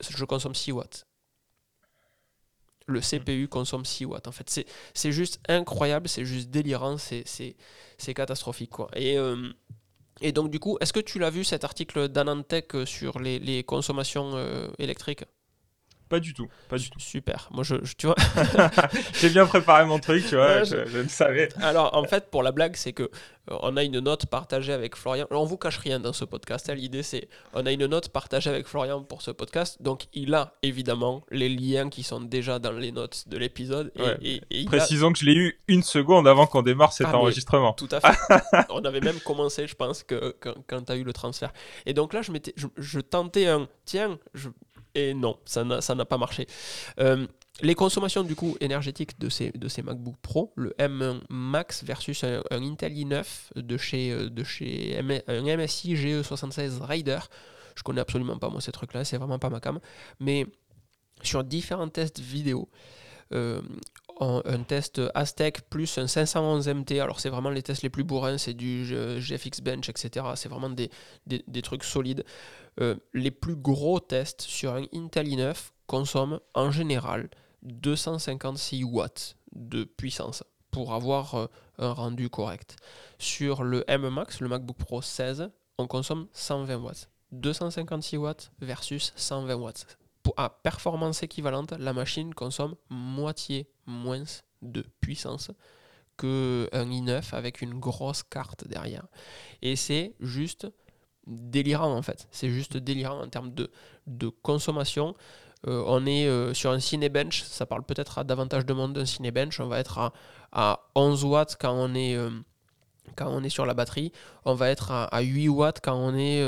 Je 0.00 0.24
consomme 0.24 0.54
6 0.54 0.72
watts. 0.72 1.06
Le 2.86 3.00
hmm. 3.00 3.02
CPU 3.02 3.48
consomme 3.48 3.84
6 3.84 4.06
watts. 4.06 4.26
En 4.26 4.32
fait, 4.32 4.66
c'est 4.94 5.12
juste 5.12 5.38
incroyable, 5.48 6.08
c'est 6.08 6.24
juste 6.24 6.48
délirant, 6.48 6.96
c'est 6.96 7.54
catastrophique. 8.14 8.70
Quoi. 8.70 8.88
Et. 8.94 9.18
Euh, 9.18 9.52
et 10.22 10.32
donc, 10.32 10.50
du 10.50 10.60
coup, 10.60 10.78
est-ce 10.80 10.92
que 10.92 11.00
tu 11.00 11.18
l'as 11.18 11.30
vu 11.30 11.44
cet 11.44 11.64
article 11.64 12.08
d'Anantech 12.08 12.74
euh, 12.74 12.86
sur 12.86 13.18
les, 13.18 13.64
consommations 13.64 14.32
euh, 14.34 14.68
électriques? 14.78 15.24
Pas 16.12 16.20
du 16.20 16.34
tout, 16.34 16.46
pas 16.68 16.76
du 16.76 16.90
tout. 16.90 17.00
Super. 17.00 17.48
Moi, 17.52 17.64
je, 17.64 17.76
tu 17.96 18.06
vois. 18.06 18.16
J'ai 19.14 19.30
bien 19.30 19.46
préparé 19.46 19.86
mon 19.86 19.98
truc, 19.98 20.22
tu 20.28 20.36
vois. 20.36 20.62
je, 20.62 20.76
le 20.76 21.08
savais. 21.08 21.48
Alors, 21.62 21.96
en 21.96 22.04
fait, 22.04 22.30
pour 22.30 22.42
la 22.42 22.52
blague, 22.52 22.76
c'est 22.76 22.92
que 22.92 23.04
euh, 23.04 23.56
on 23.62 23.78
a 23.78 23.82
une 23.82 23.98
note 24.00 24.26
partagée 24.26 24.74
avec 24.74 24.94
Florian. 24.94 25.26
Alors, 25.30 25.42
on 25.42 25.46
vous 25.46 25.56
cache 25.56 25.78
rien 25.78 26.00
dans 26.00 26.12
ce 26.12 26.26
podcast. 26.26 26.68
Hein. 26.68 26.74
L'idée, 26.74 27.02
c'est 27.02 27.30
on 27.54 27.64
a 27.64 27.72
une 27.72 27.86
note 27.86 28.10
partagée 28.10 28.50
avec 28.50 28.66
Florian 28.66 29.02
pour 29.02 29.22
ce 29.22 29.30
podcast. 29.30 29.80
Donc, 29.80 30.02
il 30.12 30.34
a 30.34 30.52
évidemment 30.62 31.24
les 31.30 31.48
liens 31.48 31.88
qui 31.88 32.02
sont 32.02 32.20
déjà 32.20 32.58
dans 32.58 32.72
les 32.72 32.92
notes 32.92 33.24
de 33.28 33.38
l'épisode. 33.38 33.90
Et, 34.20 34.42
Précisons 34.66 35.14
que 35.14 35.18
je 35.18 35.24
l'ai 35.24 35.34
eu 35.34 35.58
une 35.66 35.82
seconde 35.82 36.28
avant 36.28 36.46
qu'on 36.46 36.60
démarre 36.60 36.92
cet 36.92 37.06
ah, 37.08 37.16
enregistrement. 37.16 37.72
Tout 37.72 37.88
à 37.90 38.00
fait. 38.02 38.66
on 38.68 38.84
avait 38.84 39.00
même 39.00 39.18
commencé, 39.20 39.66
je 39.66 39.76
pense, 39.76 40.02
que, 40.02 40.36
quand 40.66 40.82
tu 40.84 40.92
as 40.92 40.96
eu 40.96 41.04
le 41.04 41.14
transfert. 41.14 41.54
Et 41.86 41.94
donc 41.94 42.12
là, 42.12 42.20
je, 42.20 42.32
je, 42.54 42.66
je 42.76 43.00
tentais 43.00 43.46
un 43.46 43.66
tiens, 43.86 44.18
je, 44.34 44.50
et 44.94 45.14
non, 45.14 45.38
ça 45.44 45.64
n'a 45.64 46.04
pas 46.04 46.18
marché. 46.18 46.46
Euh, 47.00 47.26
les 47.60 47.74
consommations 47.74 48.22
du 48.22 48.34
coup 48.34 48.56
énergétiques 48.60 49.18
de 49.18 49.28
ces, 49.28 49.50
de 49.52 49.82
MacBook 49.82 50.16
Pro, 50.22 50.52
le 50.56 50.74
M1 50.78 51.20
Max 51.28 51.84
versus 51.84 52.24
un, 52.24 52.42
Intel 52.50 52.92
i9 52.92 53.24
de 53.56 53.76
chez, 53.76 54.12
euh, 54.12 55.20
un 55.28 55.56
MSI 55.56 55.94
GE76 55.94 56.80
Raider. 56.80 57.18
Je 57.74 57.82
connais 57.82 58.00
absolument 58.00 58.38
pas 58.38 58.50
moi 58.50 58.60
ces 58.60 58.72
trucs-là, 58.72 59.04
c'est 59.04 59.16
vraiment 59.16 59.38
pas 59.38 59.50
ma 59.50 59.60
cam. 59.60 59.80
Mais 60.20 60.46
sur 61.22 61.44
différents 61.44 61.88
tests 61.88 62.20
vidéo, 62.20 62.68
euh, 63.32 63.62
un 64.20 64.62
test 64.62 65.00
Aztec 65.14 65.68
plus 65.68 65.98
un 65.98 66.06
511 66.06 66.68
MT. 66.68 67.00
Alors, 67.00 67.18
c'est 67.18 67.28
vraiment 67.28 67.50
les 67.50 67.62
tests 67.62 67.82
les 67.82 67.90
plus 67.90 68.04
bourrins, 68.04 68.38
c'est 68.38 68.54
du 68.54 68.84
GFX 68.84 69.60
Bench, 69.62 69.88
etc. 69.88 70.26
C'est 70.36 70.48
vraiment 70.48 70.70
des, 70.70 70.90
trucs 71.62 71.84
solides. 71.84 72.24
Euh, 72.80 72.96
les 73.12 73.30
plus 73.30 73.56
gros 73.56 74.00
tests 74.00 74.42
sur 74.42 74.74
un 74.74 74.84
Intel 74.94 75.28
i9 75.28 75.70
consomment 75.86 76.40
en 76.54 76.70
général 76.70 77.28
256 77.62 78.84
watts 78.84 79.36
de 79.52 79.84
puissance 79.84 80.42
pour 80.70 80.94
avoir 80.94 81.34
euh, 81.34 81.46
un 81.78 81.92
rendu 81.92 82.30
correct. 82.30 82.76
Sur 83.18 83.62
le 83.62 83.84
M 83.88 84.08
Max, 84.08 84.40
le 84.40 84.48
MacBook 84.48 84.78
Pro 84.78 85.02
16, 85.02 85.50
on 85.78 85.86
consomme 85.86 86.28
120 86.32 86.76
watts. 86.76 87.08
256 87.32 88.16
watts 88.16 88.50
versus 88.60 89.12
120 89.16 89.54
watts. 89.54 89.86
À 90.36 90.48
performance 90.48 91.22
équivalente, 91.22 91.72
la 91.72 91.92
machine 91.92 92.32
consomme 92.32 92.76
moitié 92.88 93.68
moins 93.86 94.24
de 94.62 94.84
puissance 95.00 95.50
qu'un 96.16 96.86
i9 96.86 97.34
avec 97.34 97.60
une 97.60 97.78
grosse 97.78 98.22
carte 98.22 98.66
derrière. 98.68 99.06
Et 99.62 99.76
c'est 99.76 100.14
juste 100.20 100.68
délirant 101.26 101.94
en 101.94 102.02
fait. 102.02 102.28
C'est 102.30 102.50
juste 102.50 102.76
délirant 102.76 103.22
en 103.22 103.28
termes 103.28 103.52
de, 103.54 104.28
consommation. 104.42 105.14
Euh, 105.68 105.82
on 105.86 106.06
est 106.06 106.26
euh, 106.26 106.54
sur 106.54 106.72
un 106.72 106.80
Cinebench, 106.80 107.44
ça 107.44 107.66
parle 107.66 107.84
peut-être 107.84 108.18
à 108.18 108.24
davantage 108.24 108.66
de 108.66 108.72
monde 108.72 108.94
d'un 108.94 109.06
Cinebench, 109.06 109.60
on 109.60 109.68
va 109.68 109.78
être 109.78 109.98
à, 109.98 110.12
à 110.50 110.80
11 110.96 111.24
watts 111.24 111.56
quand 111.60 111.72
on 111.72 111.94
est 111.94 112.16
euh, 112.16 112.30
quand 113.14 113.28
on 113.28 113.44
est 113.44 113.48
sur 113.48 113.64
la 113.64 113.74
batterie, 113.74 114.10
on 114.44 114.54
va 114.54 114.70
être 114.70 114.90
à, 114.90 115.20
8 115.20 115.48
watts 115.48 115.80
quand 115.80 115.94
on 115.94 116.16
est 116.16 116.42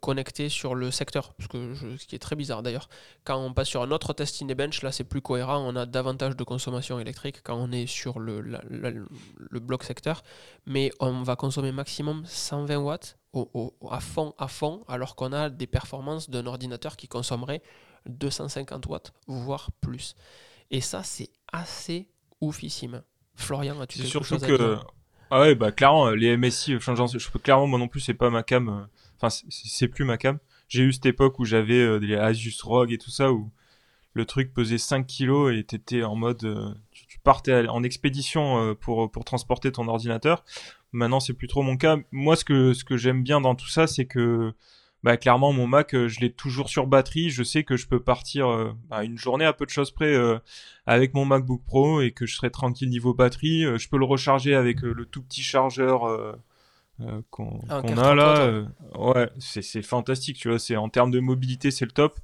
connecté 0.00 0.48
sur 0.50 0.74
le 0.74 0.90
secteur, 0.90 1.32
ce, 1.40 1.96
ce 1.98 2.06
qui 2.06 2.14
est 2.14 2.18
très 2.20 2.36
bizarre 2.36 2.62
d'ailleurs. 2.62 2.88
Quand 3.24 3.38
on 3.38 3.52
passe 3.52 3.68
sur 3.68 3.82
un 3.82 3.90
autre 3.90 4.12
test 4.12 4.42
in 4.42 4.46
bench, 4.46 4.82
là 4.82 4.92
c'est 4.92 5.04
plus 5.04 5.22
cohérent, 5.22 5.58
on 5.66 5.76
a 5.76 5.86
davantage 5.86 6.36
de 6.36 6.44
consommation 6.44 7.00
électrique 7.00 7.40
quand 7.42 7.56
on 7.56 7.72
est 7.72 7.86
sur 7.86 8.20
le, 8.20 8.40
le 8.40 9.60
bloc 9.60 9.82
secteur, 9.82 10.22
mais 10.66 10.90
on 11.00 11.22
va 11.22 11.36
consommer 11.36 11.72
maximum 11.72 12.22
120 12.26 12.76
watts 12.76 13.16
à 13.34 14.00
fond, 14.00 14.34
à 14.38 14.48
fond, 14.48 14.84
alors 14.88 15.16
qu'on 15.16 15.32
a 15.32 15.50
des 15.50 15.66
performances 15.66 16.30
d'un 16.30 16.46
ordinateur 16.46 16.96
qui 16.96 17.08
consommerait 17.08 17.62
250 18.06 18.86
watts, 18.86 19.12
voire 19.26 19.70
plus. 19.80 20.14
Et 20.70 20.80
ça 20.80 21.02
c'est 21.02 21.30
assez 21.52 22.08
oufissime. 22.40 23.02
Florian, 23.34 23.80
as-tu 23.80 23.98
quelque 24.00 24.22
chose 24.22 24.44
à 24.44 24.46
dire? 24.46 24.84
Ah 25.30 25.40
ouais, 25.40 25.54
bah 25.54 25.70
clairement, 25.70 26.08
euh, 26.08 26.16
les 26.16 26.36
MSI, 26.36 26.74
euh, 26.74 26.78
je 26.80 27.30
peux 27.30 27.38
clairement, 27.38 27.68
moi 27.68 27.78
non 27.78 27.86
plus, 27.86 28.00
c'est 28.00 28.14
pas 28.14 28.30
ma 28.30 28.42
cam. 28.42 28.68
Euh, 28.68 28.82
enfin, 29.20 29.28
c'est 29.48 29.86
plus 29.86 30.04
ma 30.04 30.18
cam. 30.18 30.38
J'ai 30.68 30.82
eu 30.82 30.92
cette 30.92 31.06
époque 31.06 31.38
où 31.38 31.44
j'avais 31.44 32.00
des 32.00 32.16
Asus 32.16 32.54
ROG 32.62 32.92
et 32.92 32.98
tout 32.98 33.10
ça, 33.10 33.32
où 33.32 33.50
le 34.14 34.24
truc 34.24 34.52
pesait 34.52 34.78
5 34.78 35.06
kilos 35.06 35.52
et 35.54 35.64
t'étais 35.64 36.02
en 36.02 36.16
mode, 36.16 36.76
tu, 36.90 37.18
partais 37.20 37.66
en 37.68 37.82
expédition 37.82 38.76
pour 38.76 39.10
pour 39.10 39.24
transporter 39.24 39.72
ton 39.72 39.88
ordinateur. 39.88 40.44
Maintenant, 40.92 41.20
c'est 41.20 41.34
plus 41.34 41.48
trop 41.48 41.62
mon 41.62 41.76
cas. 41.76 41.96
Moi, 42.10 42.36
ce 42.36 42.44
que 42.44 42.72
ce 42.72 42.84
que 42.84 42.96
j'aime 42.96 43.22
bien 43.22 43.40
dans 43.40 43.54
tout 43.54 43.68
ça, 43.68 43.86
c'est 43.86 44.06
que 44.06 44.52
bah 45.02 45.16
clairement 45.16 45.52
mon 45.52 45.66
Mac 45.66 45.94
euh, 45.94 46.08
je 46.08 46.20
l'ai 46.20 46.32
toujours 46.32 46.68
sur 46.68 46.86
batterie. 46.86 47.30
Je 47.30 47.42
sais 47.42 47.64
que 47.64 47.76
je 47.76 47.86
peux 47.86 48.00
partir 48.00 48.48
euh, 48.48 48.72
bah, 48.88 49.04
une 49.04 49.16
journée 49.16 49.44
à 49.44 49.52
peu 49.52 49.64
de 49.64 49.70
choses 49.70 49.90
près 49.90 50.12
euh, 50.14 50.38
avec 50.86 51.14
mon 51.14 51.24
MacBook 51.24 51.62
Pro 51.64 52.02
et 52.02 52.12
que 52.12 52.26
je 52.26 52.34
serai 52.34 52.50
tranquille 52.50 52.90
niveau 52.90 53.14
batterie. 53.14 53.62
Je 53.78 53.88
peux 53.88 53.98
le 53.98 54.04
recharger 54.04 54.54
avec 54.54 54.82
le 54.82 55.04
tout 55.06 55.22
petit 55.22 55.42
chargeur 55.42 56.02
qu'on 57.30 57.62
ah, 57.70 57.78
a 57.78 58.14
là 58.14 58.62
ouais 58.94 59.30
c'est 59.38 59.82
fantastique 59.82 60.36
tu 60.36 60.48
vois. 60.48 60.58
C'est 60.58 60.76
en 60.76 60.90
termes 60.90 61.10
de 61.10 61.20
mobilité 61.20 61.70
c'est 61.70 61.86
le 61.86 61.92
top 61.92 62.18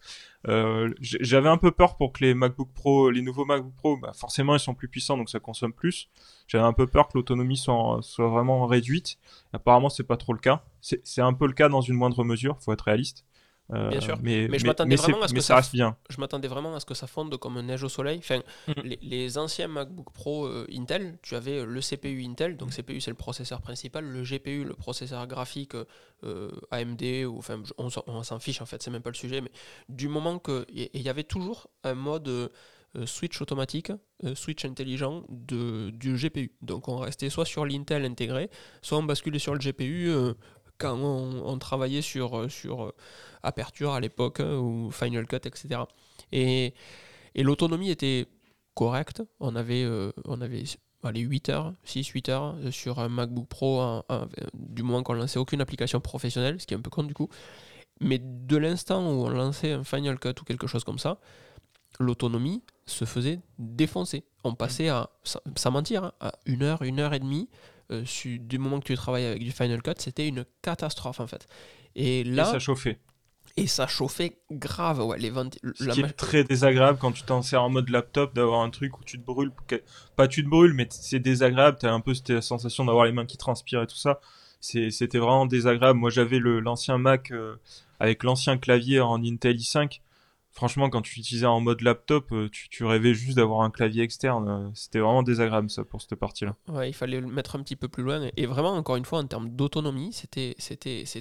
euh, 0.48 0.92
j'avais 1.00 1.48
un 1.48 1.56
peu 1.56 1.70
peur 1.70 1.96
pour 1.96 2.12
que 2.12 2.24
les 2.24 2.34
MacBook 2.34 2.68
Pro, 2.72 3.10
les 3.10 3.22
nouveaux 3.22 3.44
MacBook 3.44 3.74
Pro, 3.74 3.96
bah 3.96 4.12
forcément 4.14 4.54
ils 4.54 4.60
sont 4.60 4.74
plus 4.74 4.88
puissants 4.88 5.16
donc 5.16 5.28
ça 5.28 5.40
consomme 5.40 5.72
plus. 5.72 6.08
J'avais 6.46 6.64
un 6.64 6.72
peu 6.72 6.86
peur 6.86 7.08
que 7.08 7.18
l'autonomie 7.18 7.56
soit, 7.56 7.98
soit 8.02 8.28
vraiment 8.28 8.66
réduite. 8.66 9.18
Apparemment 9.52 9.88
c'est 9.88 10.04
pas 10.04 10.16
trop 10.16 10.32
le 10.32 10.38
cas. 10.38 10.64
C'est 10.80 11.22
un 11.22 11.32
peu 11.32 11.46
le 11.46 11.52
cas 11.52 11.68
dans 11.68 11.80
une 11.80 11.96
moindre 11.96 12.22
mesure, 12.22 12.58
faut 12.60 12.72
être 12.72 12.82
réaliste. 12.82 13.24
Euh, 13.72 13.88
bien 13.88 14.00
sûr. 14.00 14.18
Mais, 14.22 14.58
je 14.58 14.66
m'attendais 14.66 14.96
vraiment 14.96 15.22
à 15.22 15.28
ce 15.28 15.34
que 15.34 15.40
ça, 15.40 15.56
reste 15.56 15.72
bien. 15.72 15.96
Je 16.08 16.20
m'attendais 16.20 16.48
vraiment 16.48 16.74
à 16.74 16.80
ce 16.80 16.86
que 16.86 16.94
ça 16.94 17.06
fonde 17.06 17.36
comme 17.36 17.60
neige 17.60 17.82
au 17.82 17.88
soleil. 17.88 18.18
Enfin, 18.18 18.40
mm. 18.68 18.72
les, 19.02 19.38
anciens 19.38 19.68
MacBook 19.68 20.12
Pro 20.12 20.46
euh, 20.46 20.66
Intel, 20.72 21.18
tu 21.22 21.34
avais 21.34 21.64
le 21.64 21.80
CPU 21.80 22.24
Intel, 22.24 22.56
donc 22.56 22.68
mm. 22.68 22.82
CPU 22.82 23.00
c'est 23.00 23.10
le 23.10 23.16
processeur 23.16 23.60
principal, 23.60 24.04
le 24.04 24.22
GPU, 24.22 24.64
le 24.64 24.74
processeur 24.74 25.26
graphique 25.26 25.74
euh, 26.24 26.50
AMD, 26.70 27.02
ou 27.26 27.38
enfin, 27.38 27.62
on, 27.78 27.90
s'en 28.22 28.38
fiche 28.38 28.60
en 28.60 28.66
fait, 28.66 28.82
c'est 28.82 28.90
même 28.90 29.02
pas 29.02 29.10
le 29.10 29.16
sujet, 29.16 29.40
mais 29.40 29.50
du 29.88 30.08
moment 30.08 30.38
que 30.38 30.64
il 30.70 31.00
y, 31.00 31.08
avait 31.08 31.24
toujours 31.24 31.68
un 31.82 31.94
mode 31.94 32.50
switch 33.04 33.40
automatique, 33.42 33.92
switch 34.34 34.64
intelligent 34.64 35.24
de, 35.28 35.90
du 35.90 36.16
GPU. 36.16 36.52
Donc 36.62 36.88
on 36.88 36.96
restait 36.98 37.30
soit 37.30 37.44
sur 37.44 37.64
l'Intel 37.64 38.04
intégré, 38.04 38.50
soit 38.80 38.98
on 38.98 39.02
basculait 39.02 39.38
sur 39.38 39.54
le 39.54 39.58
GPU 39.58 40.10
quand 40.78 40.96
on, 40.98 41.58
travaillait 41.58 42.02
sur, 42.02 42.38
euh, 42.38 42.48
sur 42.48 42.84
euh, 42.84 42.94
Aperture 43.42 43.92
à 43.92 44.00
l'époque, 44.00 44.40
hein, 44.40 44.56
ou 44.56 44.90
Final 44.90 45.26
Cut, 45.26 45.36
etc. 45.36 45.80
Et, 46.32 46.74
et 47.34 47.42
l'autonomie 47.42 47.90
était 47.90 48.26
correcte. 48.74 49.22
On 49.40 49.56
avait, 49.56 49.84
euh, 49.84 50.12
on 50.24 50.40
avait 50.40 50.64
allez, 51.02 51.20
8 51.20 51.48
heures, 51.50 51.74
6-8 51.86 52.30
heures 52.30 52.56
sur 52.70 52.98
un 52.98 53.08
MacBook 53.08 53.46
Pro, 53.46 54.02
du 54.54 54.82
moment 54.82 55.02
qu'on 55.02 55.14
lançait 55.14 55.38
aucune 55.38 55.60
application 55.60 56.00
professionnelle, 56.00 56.60
ce 56.60 56.66
qui 56.66 56.74
est 56.74 56.76
un 56.76 56.80
peu 56.80 56.90
con 56.90 57.04
du 57.04 57.14
coup. 57.14 57.28
Mais 58.00 58.18
de 58.20 58.56
l'instant 58.56 59.06
où 59.06 59.24
on 59.24 59.28
lançait 59.28 59.72
un 59.72 59.84
Final 59.84 60.18
Cut 60.18 60.34
ou 60.40 60.44
quelque 60.44 60.66
chose 60.66 60.84
comme 60.84 60.98
ça, 60.98 61.18
l'autonomie 61.98 62.62
se 62.86 63.04
faisait 63.04 63.40
défoncer. 63.58 64.24
On 64.44 64.54
passait 64.54 64.88
à, 64.88 65.10
sans 65.24 65.70
mentir, 65.70 66.04
hein, 66.04 66.12
à 66.20 66.32
une 66.44 66.62
heure, 66.62 66.82
une 66.82 67.00
heure 67.00 67.14
et 67.14 67.20
demie 67.20 67.48
euh, 67.90 68.04
du 68.24 68.58
moment 68.58 68.80
que 68.80 68.86
tu 68.86 68.94
travailles 68.94 69.26
avec 69.26 69.42
du 69.42 69.52
Final 69.52 69.82
Cut, 69.82 69.92
c'était 69.98 70.28
une 70.28 70.44
catastrophe 70.62 71.20
en 71.20 71.26
fait. 71.26 71.46
Et 71.94 72.24
là, 72.24 72.44
ça 72.44 72.58
chauffait. 72.58 72.98
Et 73.56 73.66
ça 73.66 73.86
chauffait 73.86 74.38
grave, 74.50 75.00
ouais. 75.00 75.18
Les 75.18 75.32
Ce 75.74 75.88
qui 75.88 76.00
est 76.00 76.08
très 76.10 76.44
désagréable 76.44 76.98
quand 77.00 77.12
tu 77.12 77.22
t'en 77.22 77.40
sers 77.40 77.62
en 77.62 77.70
mode 77.70 77.88
laptop 77.88 78.34
d'avoir 78.34 78.60
un 78.60 78.68
truc 78.68 78.98
où 78.98 79.04
tu 79.04 79.18
te 79.18 79.24
brûles. 79.24 79.52
Pas 80.14 80.28
tu 80.28 80.44
te 80.44 80.48
brûles, 80.48 80.74
mais 80.74 80.86
c'est 80.90 81.20
désagréable. 81.20 81.78
T'as 81.80 81.92
un 81.92 82.00
peu 82.00 82.12
cette 82.12 82.42
sensation 82.42 82.84
d'avoir 82.84 83.06
les 83.06 83.12
mains 83.12 83.24
qui 83.24 83.38
transpirent 83.38 83.82
et 83.82 83.86
tout 83.86 83.96
ça. 83.96 84.20
C'était 84.60 85.18
vraiment 85.18 85.46
désagréable. 85.46 85.98
Moi, 85.98 86.10
j'avais 86.10 86.38
l'ancien 86.38 86.98
Mac 86.98 87.30
euh, 87.30 87.56
avec 87.98 88.24
l'ancien 88.24 88.58
clavier 88.58 89.00
en 89.00 89.22
Intel 89.24 89.56
i5 89.56 90.00
franchement, 90.56 90.88
quand 90.88 91.02
tu 91.02 91.20
utilisais 91.20 91.46
en 91.46 91.60
mode 91.60 91.82
laptop, 91.82 92.32
euh, 92.32 92.48
tu, 92.50 92.84
rêvais 92.84 93.12
juste 93.14 93.36
d'avoir 93.36 93.60
un 93.60 93.70
clavier 93.70 94.02
externe. 94.02 94.48
Euh, 94.48 94.70
c'était 94.74 94.98
vraiment 94.98 95.22
désagréable 95.22 95.70
ça 95.70 95.84
pour 95.84 96.00
cette 96.00 96.14
partie-là. 96.14 96.56
Ouais, 96.68 96.88
il 96.88 96.94
fallait 96.94 97.20
le 97.20 97.26
mettre 97.26 97.56
un 97.56 97.62
petit 97.62 97.76
peu 97.76 97.88
plus 97.88 98.02
loin. 98.02 98.28
Et 98.36 98.46
vraiment, 98.46 98.72
encore 98.72 98.96
une 98.96 99.04
fois, 99.04 99.18
en 99.18 99.26
termes 99.26 99.50
d'autonomie, 99.50 100.12
c'était, 100.12 100.56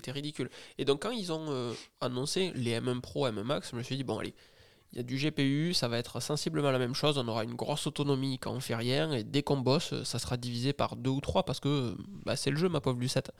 ridicule. 0.08 0.50
Et 0.78 0.86
donc, 0.86 1.02
quand 1.02 1.12
ils 1.12 1.34
ont 1.34 1.48
euh, 1.50 1.74
annoncé 2.00 2.54
les 2.56 2.80
M1 2.80 3.02
Pro, 3.02 3.28
M1 3.28 3.44
Max, 3.44 3.72
je 3.72 3.76
me 3.76 3.84
suis 3.84 3.98
dit, 3.98 4.06
bon, 4.06 4.20
allez, 4.20 4.34
il 4.94 4.98
y 4.98 5.02
a 5.02 5.04
du 5.04 5.18
GPU, 5.18 5.74
ça 5.74 5.90
va 5.90 5.98
être 5.98 6.22
sensiblement 6.22 6.72
la 6.72 6.80
même 6.80 6.96
chose. 6.96 7.18
On 7.18 7.28
aura 7.28 7.44
une 7.44 7.56
grosse 7.56 7.88
autonomie 7.88 8.40
quand 8.40 8.54
on 8.54 8.62
fait 8.62 8.76
rien. 8.76 9.12
Et 9.12 9.26
dès 9.26 9.44
qu'on 9.44 9.58
bosse, 9.58 10.02
ça 10.04 10.18
sera 10.18 10.38
divisé 10.38 10.72
par 10.72 10.96
deux 10.96 11.12
ou 11.12 11.20
trois 11.20 11.44
parce 11.44 11.60
que 11.60 11.98
bah, 12.26 12.38
c'est 12.38 12.52
le 12.52 12.58
jeu, 12.58 12.70
ma 12.70 12.80
pauvre 12.80 13.00
Lucette. 13.00 13.34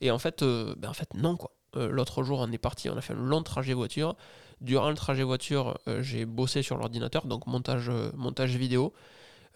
Et 0.00 0.10
en 0.10 0.18
fait, 0.18 0.42
ben, 0.42 0.88
en 0.88 0.94
fait 0.94 1.12
non, 1.14 1.36
quoi. 1.36 1.52
L'autre 1.74 2.22
jour, 2.22 2.40
on 2.40 2.50
est 2.52 2.58
parti, 2.58 2.88
on 2.88 2.96
a 2.96 3.02
fait 3.02 3.12
un 3.12 3.16
long 3.16 3.42
trajet 3.42 3.74
voiture. 3.74 4.16
Durant 4.60 4.88
le 4.88 4.96
trajet 4.96 5.22
voiture, 5.22 5.78
euh, 5.86 6.02
j'ai 6.02 6.24
bossé 6.24 6.62
sur 6.62 6.78
l'ordinateur, 6.78 7.26
donc 7.26 7.46
montage, 7.46 7.90
euh, 7.90 8.10
montage 8.14 8.56
vidéo. 8.56 8.94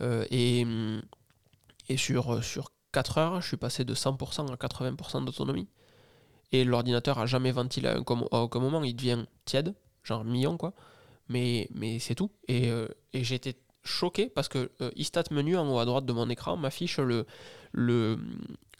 Euh, 0.02 0.26
et, 0.30 0.66
et 1.88 1.96
sur, 1.96 2.44
sur 2.44 2.70
4 2.92 3.18
heures, 3.18 3.40
je 3.40 3.48
suis 3.48 3.56
passé 3.56 3.84
de 3.84 3.94
100% 3.94 4.52
à 4.52 4.56
80% 4.56 5.24
d'autonomie. 5.24 5.68
Et 6.52 6.64
l'ordinateur 6.64 7.18
a 7.18 7.26
jamais 7.26 7.50
ventilé 7.50 7.88
à, 7.88 7.98
aucun 7.98 8.60
moment, 8.60 8.82
il 8.82 8.94
devient 8.94 9.24
tiède, 9.44 9.74
genre 10.02 10.24
million 10.24 10.56
quoi. 10.56 10.74
Mais, 11.28 11.68
mais 11.72 11.98
c'est 11.98 12.16
tout. 12.16 12.30
Et, 12.48 12.68
et 13.12 13.20
été 13.20 13.56
choqué 13.84 14.28
parce 14.28 14.48
que 14.48 14.70
Istat 14.96 15.24
menu 15.30 15.56
en 15.56 15.70
haut 15.72 15.78
à 15.78 15.84
droite 15.84 16.06
de 16.06 16.12
mon 16.12 16.28
écran 16.28 16.56
m'affiche 16.56 16.98
le, 16.98 17.24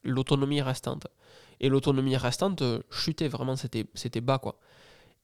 l'autonomie 0.02 0.60
restante. 0.60 1.06
Et 1.60 1.68
l'autonomie 1.68 2.16
restante 2.16 2.62
chutait 2.90 3.28
vraiment, 3.28 3.56
c'était, 3.56 3.86
c'était 3.94 4.20
bas 4.20 4.38
quoi. 4.38 4.58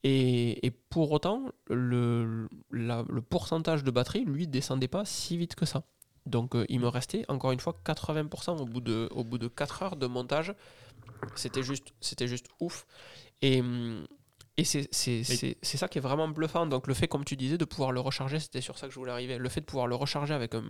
Et, 0.08 0.72
pour 0.88 1.10
autant, 1.10 1.50
le, 1.68 2.48
le, 2.70 3.20
pourcentage 3.20 3.82
de 3.82 3.90
batterie, 3.90 4.24
lui, 4.24 4.46
descendait 4.46 4.86
pas 4.86 5.04
si 5.04 5.36
vite 5.36 5.56
que 5.56 5.66
ça. 5.66 5.82
Donc 6.26 6.54
euh, 6.54 6.64
il 6.68 6.80
me 6.80 6.88
restait 6.88 7.24
encore 7.28 7.52
une 7.52 7.60
fois 7.60 7.76
80% 7.84 8.60
au 8.60 8.66
bout 8.66 8.80
de, 8.80 9.08
au 9.12 9.24
bout 9.24 9.38
de 9.38 9.48
4 9.48 9.82
heures 9.82 9.96
de 9.96 10.06
montage. 10.06 10.54
C'était 11.34 11.62
juste, 11.62 11.92
c'était 12.00 12.28
juste 12.28 12.46
ouf. 12.60 12.86
Et, 13.42 13.60
hum, 13.60 14.06
et 14.58 14.64
c'est 14.64 14.86
ça 15.62 15.88
qui 15.88 15.98
est 15.98 16.00
vraiment 16.00 16.28
bluffant. 16.28 16.66
Donc 16.66 16.86
le 16.86 16.94
fait, 16.94 17.08
comme 17.08 17.24
tu 17.24 17.36
disais, 17.36 17.58
de 17.58 17.64
pouvoir 17.66 17.92
le 17.92 18.00
recharger, 18.00 18.40
c'était 18.40 18.62
sur 18.62 18.78
ça 18.78 18.86
que 18.86 18.94
je 18.94 18.98
voulais 18.98 19.12
arriver. 19.12 19.36
Le 19.36 19.48
fait 19.50 19.60
de 19.60 19.66
pouvoir 19.66 19.86
le 19.86 19.94
recharger 19.94 20.32
avec 20.32 20.54
un, 20.54 20.64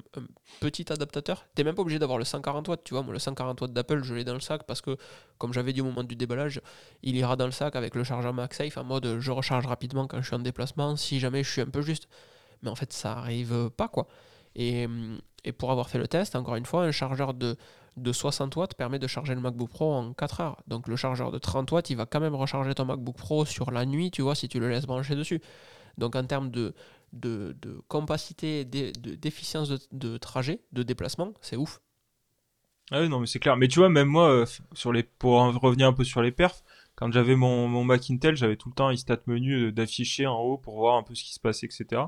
petit 0.59 0.93
adaptateur, 0.93 1.47
t'es 1.55 1.63
même 1.63 1.77
pas 1.77 1.83
obligé 1.83 2.01
d'avoir 2.01 2.19
le 2.19 2.25
140 2.25 2.67
watts, 2.67 2.83
tu 2.83 2.95
vois. 2.95 3.05
Moi, 3.05 3.13
le 3.13 3.21
140 3.21 3.61
watts 3.61 3.73
d'Apple, 3.73 4.03
je 4.03 4.15
l'ai 4.15 4.25
dans 4.25 4.35
le 4.35 4.41
sac 4.41 4.65
parce 4.65 4.81
que, 4.81 4.97
comme 5.39 5.53
j'avais 5.53 5.73
dit 5.73 5.83
au 5.83 5.85
moment 5.85 6.03
du 6.03 6.17
déballage, 6.17 6.61
il 7.05 7.17
ira 7.17 7.37
dans 7.37 7.47
le 7.47 7.53
sac 7.53 7.77
avec 7.77 7.95
le 7.95 8.03
chargeur 8.03 8.35
MagSafe 8.35 8.77
en 8.77 8.85
mode 8.85 9.21
je 9.21 9.31
recharge 9.31 9.67
rapidement 9.67 10.09
quand 10.09 10.21
je 10.21 10.27
suis 10.27 10.35
en 10.35 10.41
déplacement, 10.41 10.97
si 10.97 11.21
jamais 11.21 11.45
je 11.45 11.51
suis 11.51 11.61
un 11.61 11.71
peu 11.71 11.83
juste. 11.83 12.09
Mais 12.63 12.71
en 12.71 12.75
fait, 12.75 12.93
ça 12.93 13.13
arrive 13.13 13.71
pas, 13.77 13.87
quoi. 13.87 14.09
Et, 14.57 14.89
et 15.45 15.53
pour 15.53 15.71
avoir 15.71 15.89
fait 15.89 15.99
le 15.99 16.09
test, 16.09 16.35
encore 16.35 16.57
une 16.57 16.67
fois, 16.67 16.83
un 16.83 16.91
chargeur 16.91 17.35
de 17.35 17.57
de 17.97 18.13
60 18.13 18.55
watts 18.57 18.75
permet 18.75 18.99
de 18.99 19.07
charger 19.07 19.35
le 19.35 19.41
MacBook 19.41 19.71
Pro 19.71 19.93
en 19.93 20.13
4 20.13 20.41
heures. 20.41 20.63
Donc 20.67 20.89
le 20.89 20.97
chargeur 20.97 21.33
de 21.33 21.39
30 21.39 21.71
watts, 21.73 21.91
il 21.91 21.97
va 21.97 22.07
quand 22.07 22.21
même 22.21 22.35
recharger 22.35 22.75
ton 22.75 22.85
MacBook 22.85 23.17
Pro 23.17 23.45
sur 23.45 23.71
la 23.71 23.87
nuit, 23.87 24.11
tu 24.11 24.23
vois, 24.23 24.35
si 24.35 24.49
tu 24.49 24.61
le 24.61 24.69
laisses 24.69 24.87
brancher 24.87 25.17
dessus. 25.17 25.41
Donc 25.97 26.15
en 26.15 26.25
termes 26.25 26.51
de, 26.51 26.75
de, 27.13 27.57
de 27.61 27.81
capacité, 27.89 28.65
d'efficience 28.65 29.89
de, 29.91 30.19
trajet, 30.19 30.61
de 30.73 30.83
déplacement, 30.83 31.33
c'est 31.41 31.57
ouf. 31.57 31.81
Ah 32.93 33.01
oui, 33.01 33.09
non, 33.09 33.19
mais 33.19 33.27
c'est 33.27 33.41
clair. 33.41 33.57
Mais 33.57 33.67
tu 33.67 33.81
vois, 33.81 33.89
même 33.89 34.09
moi, 34.09 34.31
euh, 34.31 34.47
sur 34.73 34.93
les, 34.93 35.03
pour 35.03 35.41
revenir 35.61 35.89
un 35.89 35.93
peu 35.93 36.05
sur 36.05 36.23
les 36.23 36.31
perfs, 36.31 36.63
quand 36.95 37.11
j'avais 37.13 37.35
mon, 37.35 37.67
mon 37.67 37.83
Mac 37.83 38.11
Intel, 38.11 38.37
j'avais 38.37 38.57
tout 38.57 38.69
le 38.69 38.75
temps 38.75 38.89
un 38.89 38.97
stat 38.97 39.19
menu 39.27 39.73
d'afficher 39.73 40.27
en 40.27 40.39
haut 40.39 40.57
pour 40.57 40.77
voir 40.77 40.97
un 40.97 41.03
peu 41.03 41.15
ce 41.15 41.25
qui 41.25 41.35
se 41.35 41.41
passait, 41.41 41.67
etc. 41.67 42.03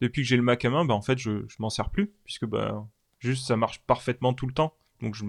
Depuis 0.00 0.22
que 0.22 0.28
j'ai 0.28 0.36
le 0.36 0.42
Mac 0.42 0.64
à 0.64 0.70
main, 0.70 0.84
bah, 0.84 0.94
en 0.94 1.02
fait, 1.02 1.18
je, 1.18 1.46
je 1.48 1.56
m'en 1.60 1.70
sers 1.70 1.90
plus, 1.90 2.12
puisque 2.24 2.46
bah, 2.46 2.84
juste 3.20 3.46
ça 3.46 3.56
marche 3.56 3.80
parfaitement 3.86 4.34
tout 4.34 4.46
le 4.46 4.54
temps. 4.54 4.74
Donc, 5.00 5.14
je, 5.14 5.24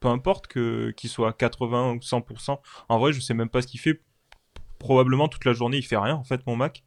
peu 0.00 0.08
importe 0.08 0.46
que 0.46 0.90
qu'il 0.96 1.10
soit 1.10 1.30
à 1.30 1.32
80 1.32 1.92
ou 1.92 1.96
100%. 1.96 2.58
En 2.88 2.98
vrai, 2.98 3.12
je 3.12 3.20
sais 3.20 3.34
même 3.34 3.48
pas 3.48 3.62
ce 3.62 3.66
qu'il 3.66 3.80
fait. 3.80 4.00
Probablement 4.78 5.28
toute 5.28 5.44
la 5.44 5.52
journée, 5.52 5.78
il 5.78 5.86
fait 5.86 5.96
rien, 5.96 6.14
en 6.14 6.24
fait, 6.24 6.46
mon 6.46 6.56
Mac. 6.56 6.84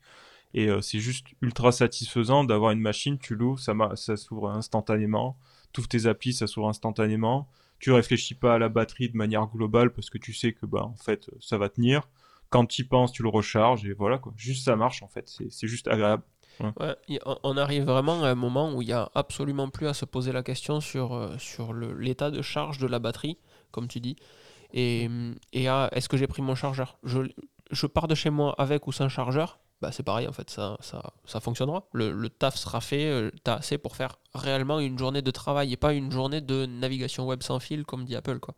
Et 0.54 0.68
euh, 0.68 0.82
c'est 0.82 1.00
juste 1.00 1.28
ultra 1.42 1.72
satisfaisant 1.72 2.44
d'avoir 2.44 2.72
une 2.72 2.80
machine, 2.80 3.18
tu 3.20 3.36
l'ouvres, 3.36 3.60
ça, 3.60 4.18
s'ouvre 4.18 4.50
instantanément. 4.50 5.38
Tu 5.74 5.82
tes 5.88 6.08
applis, 6.08 6.34
ça 6.34 6.48
s'ouvre 6.48 6.70
instantanément. 6.70 7.48
Tu 7.80 7.92
réfléchis 7.92 8.34
pas 8.34 8.56
à 8.56 8.58
la 8.58 8.70
batterie 8.70 9.10
de 9.10 9.16
manière 9.16 9.46
globale 9.48 9.94
parce 9.94 10.10
que 10.10 10.18
tu 10.18 10.34
sais 10.34 10.52
que 10.52 10.66
bah 10.66 10.84
en 10.84 10.98
fait 10.98 11.30
ça 11.40 11.58
va 11.58 11.70
tenir. 11.70 12.10
Quand 12.50 12.66
tu 12.66 12.82
y 12.82 12.84
penses, 12.84 13.12
tu 13.14 13.24
le 13.24 13.30
recharges 13.30 13.86
et 13.86 13.94
voilà 13.94 14.18
quoi. 14.18 14.34
Juste 14.36 14.66
ça 14.66 14.76
marche 14.76 15.04
en 15.04 15.08
fait. 15.08 15.32
C'est 15.50 15.68
juste 15.68 15.88
agréable. 15.88 16.24
On 17.44 17.58
arrive 17.58 17.84
vraiment 17.84 18.24
à 18.24 18.30
un 18.30 18.36
moment 18.36 18.74
où 18.74 18.82
il 18.82 18.90
y 18.90 18.94
a 18.94 19.10
absolument 19.16 19.70
plus 19.70 19.88
à 19.88 19.94
se 19.94 20.06
poser 20.06 20.32
la 20.32 20.44
question 20.44 20.82
sur, 20.82 21.14
euh, 21.14 21.38
sur 21.38 21.74
l'état 21.74 22.32
de 22.32 22.42
charge 22.42 22.78
de 22.78 22.88
la 22.88 23.00
batterie, 23.00 23.38
comme 23.72 23.88
tu 23.88 24.00
dis. 24.00 24.16
Et, 24.74 25.10
et 25.54 25.66
est-ce 25.66 26.10
que 26.10 26.18
j'ai 26.18 26.28
pris 26.28 26.42
mon 26.42 26.56
chargeur? 26.56 26.98
Je, 27.04 27.22
je 27.72 27.88
pars 27.88 28.08
de 28.08 28.16
chez 28.16 28.30
moi 28.30 28.54
avec 28.58 28.88
ou 28.88 28.92
sans 28.92 29.10
chargeur? 29.10 29.60
Bah, 29.82 29.94
c'est 29.94 30.04
pareil 30.04 30.28
en 30.28 30.34
fait, 30.34 30.50
ça, 30.50 30.76
ça, 30.82 31.14
ça 31.26 31.40
fonctionnera. 31.40 31.88
Le, 31.94 32.12
le, 32.12 32.30
taf 32.30 32.58
sera 32.58 32.82
fait, 32.82 33.06
euh, 33.06 33.32
tu 33.46 33.50
as 33.50 33.56
assez 33.56 33.78
pour 33.78 33.96
faire 33.96 34.20
réellement 34.34 34.80
une 34.82 35.00
journée 35.00 35.22
de 35.22 35.32
travail 35.32 35.72
et 35.72 35.78
pas 35.78 35.94
une 35.94 36.12
journée 36.12 36.42
de 36.42 36.66
navigation 36.66 37.26
web 37.26 37.42
sans 37.44 37.60
fil 37.60 37.86
comme 37.86 38.04
dit 38.04 38.16
Apple. 38.16 38.40
Quoi. 38.40 38.56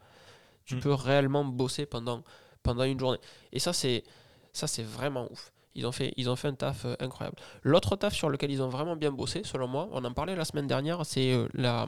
Tu 0.66 0.76
mm. 0.76 0.80
peux 0.80 0.94
réellement 0.94 1.46
bosser 1.46 1.86
pendant, 1.86 2.24
pendant 2.64 2.86
une 2.86 3.00
journée. 3.00 3.20
Et 3.52 3.60
ça, 3.60 3.72
c'est 3.72 4.04
ça 4.52 4.66
c'est 4.66 4.84
vraiment 4.84 5.32
ouf. 5.32 5.54
Ils 5.76 5.86
ont, 5.88 5.92
fait, 5.92 6.14
ils 6.18 6.30
ont 6.30 6.36
fait 6.36 6.50
un 6.50 6.54
taf 6.54 6.86
euh, 6.86 6.96
incroyable. 7.00 7.38
L'autre 7.64 7.96
taf 7.96 8.14
sur 8.14 8.30
lequel 8.30 8.52
ils 8.52 8.62
ont 8.62 8.70
vraiment 8.70 8.96
bien 8.96 9.12
bossé, 9.12 9.42
selon 9.44 9.68
moi, 9.68 9.88
on 9.92 10.04
en 10.04 10.12
parlait 10.14 10.36
la 10.36 10.46
semaine 10.46 10.68
dernière, 10.68 11.06
c'est 11.06 11.32
euh, 11.32 11.48
la, 11.54 11.88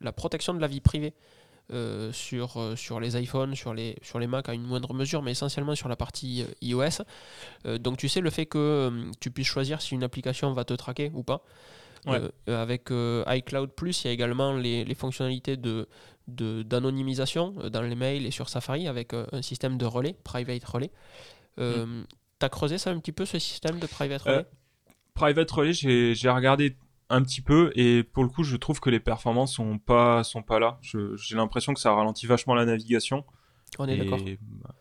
la 0.00 0.12
protection 0.12 0.54
de 0.54 0.60
la 0.60 0.66
vie 0.66 0.80
privée. 0.80 1.14
Euh, 1.72 2.12
sur, 2.12 2.58
sur 2.76 3.00
les 3.00 3.18
iPhones, 3.18 3.54
sur 3.54 3.72
les, 3.72 3.96
sur 4.02 4.18
les 4.18 4.26
Mac 4.26 4.50
à 4.50 4.52
une 4.52 4.64
moindre 4.64 4.92
mesure, 4.92 5.22
mais 5.22 5.30
essentiellement 5.30 5.74
sur 5.74 5.88
la 5.88 5.96
partie 5.96 6.44
iOS. 6.60 7.02
donc 7.80 7.96
tu 7.96 8.06
sais, 8.06 8.20
le 8.20 8.28
fait 8.28 8.44
que 8.44 9.10
tu 9.18 9.30
puisses 9.30 9.46
choisir 9.46 9.80
si 9.80 9.94
une 9.94 10.02
application 10.02 10.52
va 10.52 10.64
te 10.64 10.74
traquer 10.74 11.10
ou 11.14 11.22
pas. 11.22 11.42
avec 12.46 12.90
iCloud 12.90 13.70
Plus, 13.70 14.04
il 14.04 14.08
y 14.08 14.10
a 14.10 14.12
également 14.12 14.52
les, 14.52 14.84
les 14.84 14.94
fonctionnalités 14.94 15.56
de, 15.56 15.88
d'anonymisation 16.28 17.54
dans 17.72 17.80
les 17.80 17.94
mails 17.94 18.26
et 18.26 18.30
sur 18.30 18.50
Safari 18.50 18.86
avec 18.86 19.14
un 19.14 19.40
système 19.40 19.78
de 19.78 19.86
relais, 19.86 20.16
private 20.22 20.64
relais. 20.64 20.90
Mm. 21.56 22.02
Tu 22.44 22.46
as 22.46 22.50
creusé 22.50 22.76
ça 22.76 22.90
un 22.90 22.98
petit 22.98 23.12
peu, 23.12 23.24
ce 23.24 23.38
système 23.38 23.78
de 23.78 23.86
private 23.86 24.20
relais? 24.20 24.46
Private 25.14 25.50
relais, 25.50 25.72
j'ai 25.72 26.28
regardé 26.28 26.76
un 27.08 27.22
petit 27.22 27.40
peu 27.40 27.72
et 27.74 28.02
pour 28.02 28.22
le 28.22 28.28
coup 28.28 28.42
je 28.44 28.56
trouve 28.56 28.80
que 28.80 28.90
les 28.90 29.00
performances 29.00 29.54
sont 29.54 29.78
pas 29.78 30.22
sont 30.24 30.42
pas 30.42 30.58
là. 30.58 30.78
J'ai 30.82 31.36
l'impression 31.36 31.72
que 31.72 31.80
ça 31.80 31.94
ralentit 31.94 32.26
vachement 32.26 32.54
la 32.54 32.66
navigation. 32.66 33.24
On 33.78 33.88
est 33.88 33.96
d'accord. 33.96 34.18
bah, 34.62 34.74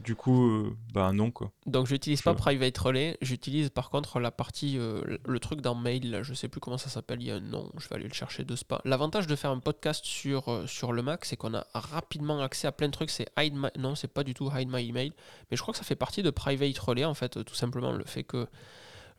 du 0.00 0.14
coup 0.14 0.48
euh, 0.48 0.76
bah 0.92 1.12
non 1.12 1.30
quoi. 1.30 1.50
Donc 1.66 1.86
j'utilise 1.86 2.22
pas 2.22 2.34
private 2.34 2.76
relay. 2.78 3.18
J'utilise 3.20 3.70
par 3.70 3.90
contre 3.90 4.20
la 4.20 4.30
partie 4.30 4.78
euh, 4.78 5.18
le 5.24 5.38
truc 5.40 5.60
dans 5.60 5.74
mail 5.74 6.10
là, 6.10 6.22
je 6.22 6.34
sais 6.34 6.48
plus 6.48 6.60
comment 6.60 6.78
ça 6.78 6.88
s'appelle. 6.88 7.20
Il 7.20 7.26
y 7.26 7.30
a 7.30 7.36
un 7.36 7.40
nom. 7.40 7.70
Je 7.78 7.88
vais 7.88 7.96
aller 7.96 8.08
le 8.08 8.14
chercher 8.14 8.44
de 8.44 8.56
spa. 8.56 8.80
L'avantage 8.84 9.26
de 9.26 9.36
faire 9.36 9.50
un 9.50 9.58
podcast 9.58 10.04
sur 10.04 10.48
euh, 10.48 10.66
sur 10.66 10.92
le 10.92 11.02
Mac 11.02 11.24
c'est 11.24 11.36
qu'on 11.36 11.54
a 11.54 11.66
rapidement 11.74 12.40
accès 12.40 12.66
à 12.66 12.72
plein 12.72 12.88
de 12.88 12.92
trucs. 12.92 13.10
C'est 13.10 13.28
hide 13.38 13.54
my... 13.54 13.68
non 13.78 13.94
c'est 13.94 14.12
pas 14.12 14.24
du 14.24 14.34
tout 14.34 14.50
hide 14.54 14.68
my 14.70 14.88
email. 14.88 15.12
Mais 15.50 15.56
je 15.56 15.62
crois 15.62 15.72
que 15.72 15.78
ça 15.78 15.84
fait 15.84 15.96
partie 15.96 16.22
de 16.22 16.30
private 16.30 16.78
relay 16.78 17.04
en 17.04 17.14
fait 17.14 17.44
tout 17.44 17.54
simplement. 17.54 17.92
Le 17.92 18.04
fait 18.04 18.24
que 18.24 18.46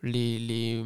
les, 0.02 0.38
les 0.40 0.84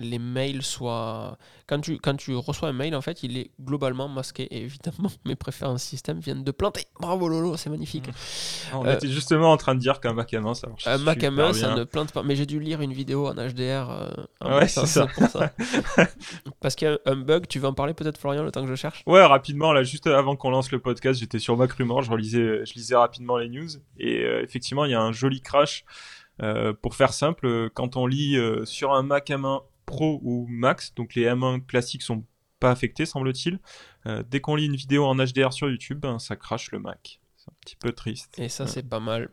les 0.00 0.18
mails 0.18 0.62
soient. 0.62 1.36
Quand 1.66 1.80
tu, 1.80 1.98
quand 1.98 2.16
tu 2.16 2.34
reçois 2.34 2.68
un 2.68 2.72
mail, 2.72 2.96
en 2.96 3.00
fait, 3.00 3.22
il 3.22 3.36
est 3.36 3.52
globalement 3.60 4.08
masqué. 4.08 4.42
Et 4.44 4.62
évidemment, 4.62 5.10
mes 5.24 5.36
préférences 5.36 5.82
système 5.82 6.18
viennent 6.18 6.44
de 6.44 6.50
planter. 6.50 6.86
Bravo 7.00 7.28
Lolo, 7.28 7.56
c'est 7.56 7.70
magnifique. 7.70 8.08
Mmh. 8.08 8.76
On 8.76 8.86
était 8.86 9.08
justement 9.08 9.52
en 9.52 9.56
train 9.56 9.74
de 9.74 9.80
dire 9.80 10.00
qu'un 10.00 10.12
Mac 10.12 10.32
à 10.34 10.40
main, 10.40 10.54
ça 10.54 10.68
marche. 10.68 10.86
Un 10.86 10.98
Mac 10.98 11.22
à 11.22 11.30
main, 11.30 11.52
ça 11.52 11.74
ne 11.74 11.84
plante 11.84 12.12
pas. 12.12 12.22
Mais 12.22 12.36
j'ai 12.36 12.46
dû 12.46 12.60
lire 12.60 12.80
une 12.80 12.92
vidéo 12.92 13.28
en 13.28 13.34
HDR. 13.34 13.90
Euh, 13.90 14.58
ouais, 14.58 14.68
c'est 14.68 14.86
ça. 14.86 15.06
Parce 16.60 16.74
qu'il 16.74 16.88
y 16.88 16.90
a 16.90 16.98
un 17.06 17.16
bug, 17.16 17.46
tu 17.46 17.58
veux 17.58 17.68
en 17.68 17.74
parler 17.74 17.94
peut-être, 17.94 18.18
Florian, 18.18 18.42
le 18.42 18.50
temps 18.50 18.62
que 18.62 18.70
je 18.70 18.74
cherche? 18.74 19.02
Ouais, 19.06 19.24
rapidement, 19.24 19.72
là, 19.72 19.82
juste 19.82 20.06
avant 20.06 20.36
qu'on 20.36 20.50
lance 20.50 20.70
le 20.72 20.78
podcast, 20.78 21.20
j'étais 21.20 21.38
sur 21.38 21.56
Mac 21.56 21.72
Rumor, 21.72 22.02
je, 22.02 22.10
relisais, 22.10 22.64
je 22.64 22.74
lisais 22.74 22.96
rapidement 22.96 23.36
les 23.36 23.48
news. 23.48 23.68
Et 23.98 24.24
euh, 24.24 24.42
effectivement, 24.42 24.84
il 24.84 24.92
y 24.92 24.94
a 24.94 25.00
un 25.00 25.12
joli 25.12 25.40
crash. 25.40 25.84
Euh, 26.42 26.72
pour 26.72 26.94
faire 26.94 27.12
simple, 27.12 27.68
quand 27.74 27.96
on 27.96 28.06
lit 28.06 28.38
sur 28.64 28.94
un 28.94 29.02
Mac 29.02 29.30
à 29.30 29.36
main 29.36 29.62
Pro 29.90 30.20
ou 30.22 30.46
Max, 30.48 30.94
donc 30.94 31.14
les 31.14 31.26
M1 31.26 31.64
classiques 31.66 32.02
sont 32.02 32.24
pas 32.60 32.70
affectés 32.70 33.06
semble-t-il. 33.06 33.58
Euh, 34.06 34.22
dès 34.28 34.40
qu'on 34.40 34.54
lit 34.54 34.66
une 34.66 34.76
vidéo 34.76 35.04
en 35.06 35.16
HDR 35.16 35.52
sur 35.52 35.68
YouTube, 35.68 35.98
ben, 35.98 36.18
ça 36.18 36.36
crache 36.36 36.70
le 36.70 36.78
Mac. 36.78 37.20
C'est 37.36 37.50
un 37.50 37.54
petit 37.60 37.76
peu 37.76 37.92
triste. 37.92 38.38
Et 38.38 38.48
ça 38.48 38.66
c'est 38.66 38.82
pas 38.82 39.00
mal. 39.00 39.30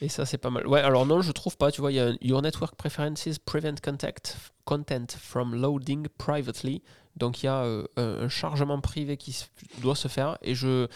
Et 0.00 0.08
ça 0.08 0.24
c'est 0.24 0.38
pas 0.38 0.50
mal. 0.50 0.66
Ouais, 0.66 0.80
alors 0.80 1.04
non, 1.04 1.20
je 1.20 1.32
trouve 1.32 1.56
pas. 1.56 1.70
Tu 1.70 1.80
vois, 1.80 1.92
il 1.92 1.96
y 1.96 2.00
a 2.00 2.12
Your 2.20 2.40
Network 2.42 2.76
Preferences 2.76 3.38
Prevent 3.44 3.74
Contact, 3.82 4.38
Content 4.64 5.06
from 5.18 5.54
Loading 5.54 6.06
Privately. 6.16 6.82
Donc 7.16 7.42
il 7.42 7.46
y 7.46 7.48
a 7.48 7.64
euh, 7.64 7.86
un 7.96 8.28
chargement 8.28 8.80
privé 8.80 9.16
qui 9.16 9.36
doit 9.82 9.96
se 9.96 10.08
faire. 10.08 10.38
Et 10.42 10.54
je 10.54 10.88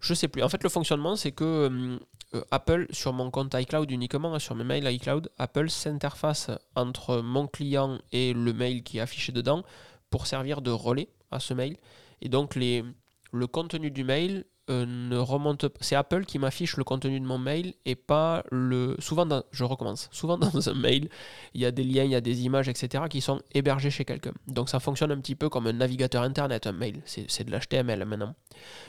je 0.00 0.14
sais 0.14 0.28
plus. 0.28 0.42
En 0.42 0.48
fait, 0.48 0.62
le 0.62 0.68
fonctionnement, 0.68 1.16
c'est 1.16 1.32
que 1.32 1.98
euh, 2.34 2.42
Apple, 2.50 2.86
sur 2.90 3.12
mon 3.12 3.30
compte 3.30 3.54
iCloud 3.54 3.90
uniquement, 3.90 4.34
hein, 4.34 4.38
sur 4.38 4.54
mes 4.54 4.64
mails 4.64 4.86
iCloud, 4.86 5.30
Apple 5.38 5.70
s'interface 5.70 6.50
entre 6.74 7.20
mon 7.20 7.46
client 7.46 7.98
et 8.12 8.32
le 8.32 8.52
mail 8.52 8.82
qui 8.82 8.98
est 8.98 9.00
affiché 9.00 9.32
dedans 9.32 9.62
pour 10.10 10.26
servir 10.26 10.60
de 10.60 10.70
relais 10.70 11.08
à 11.30 11.40
ce 11.40 11.54
mail. 11.54 11.76
Et 12.20 12.28
donc, 12.28 12.54
les, 12.54 12.84
le 13.32 13.46
contenu 13.46 13.90
du 13.90 14.04
mail 14.04 14.44
euh, 14.70 14.86
ne 14.86 15.16
remonte 15.16 15.66
c'est 15.80 15.96
Apple 15.96 16.24
qui 16.24 16.38
m'affiche 16.38 16.76
le 16.76 16.84
contenu 16.84 17.18
de 17.18 17.24
mon 17.24 17.38
mail 17.38 17.74
et 17.84 17.94
pas 17.94 18.44
le 18.50 18.96
souvent 18.98 19.26
dans, 19.26 19.42
je 19.50 19.64
recommence. 19.64 20.08
Souvent 20.12 20.38
dans 20.38 20.68
un 20.68 20.74
mail 20.74 21.08
il 21.54 21.60
y 21.60 21.66
a 21.66 21.70
des 21.70 21.84
liens 21.84 22.04
il 22.04 22.10
y 22.10 22.14
a 22.14 22.20
des 22.20 22.42
images 22.42 22.68
etc 22.68 23.04
qui 23.08 23.20
sont 23.20 23.40
hébergés 23.52 23.90
chez 23.90 24.04
quelqu'un. 24.04 24.32
Donc 24.46 24.68
ça 24.68 24.80
fonctionne 24.80 25.10
un 25.12 25.20
petit 25.20 25.34
peu 25.34 25.48
comme 25.48 25.66
un 25.66 25.72
navigateur 25.72 26.22
internet 26.22 26.66
un 26.66 26.72
mail. 26.72 27.00
C'est 27.04 27.44
de 27.44 27.50
l'HTML 27.50 28.04
maintenant. 28.04 28.34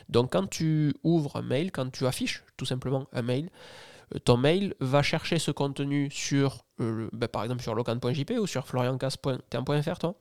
Donc 0.09 0.33
quand 0.33 0.47
tu 0.47 0.93
ouvres 1.03 1.37
un 1.37 1.41
mail 1.41 1.71
quand 1.71 1.89
tu 1.91 2.05
affiches 2.05 2.43
tout 2.57 2.65
simplement 2.65 3.07
un 3.13 3.21
mail 3.21 3.49
euh, 4.15 4.19
ton 4.19 4.37
mail 4.37 4.75
va 4.79 5.01
chercher 5.01 5.39
ce 5.39 5.51
contenu 5.51 6.09
sur 6.11 6.65
euh, 6.81 7.09
ben, 7.13 7.27
par 7.27 7.43
exemple 7.43 7.61
sur 7.61 7.75
locan.jp 7.75 8.39
ou 8.39 8.47
sur 8.47 8.67
floriancas.fr 8.67 9.99
toi? 9.99 10.15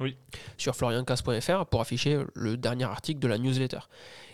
Oui. 0.00 0.16
sur 0.56 0.74
floriancas.fr 0.74 1.66
pour 1.66 1.82
afficher 1.82 2.24
le 2.34 2.56
dernier 2.56 2.84
article 2.84 3.20
de 3.20 3.28
la 3.28 3.36
newsletter. 3.36 3.80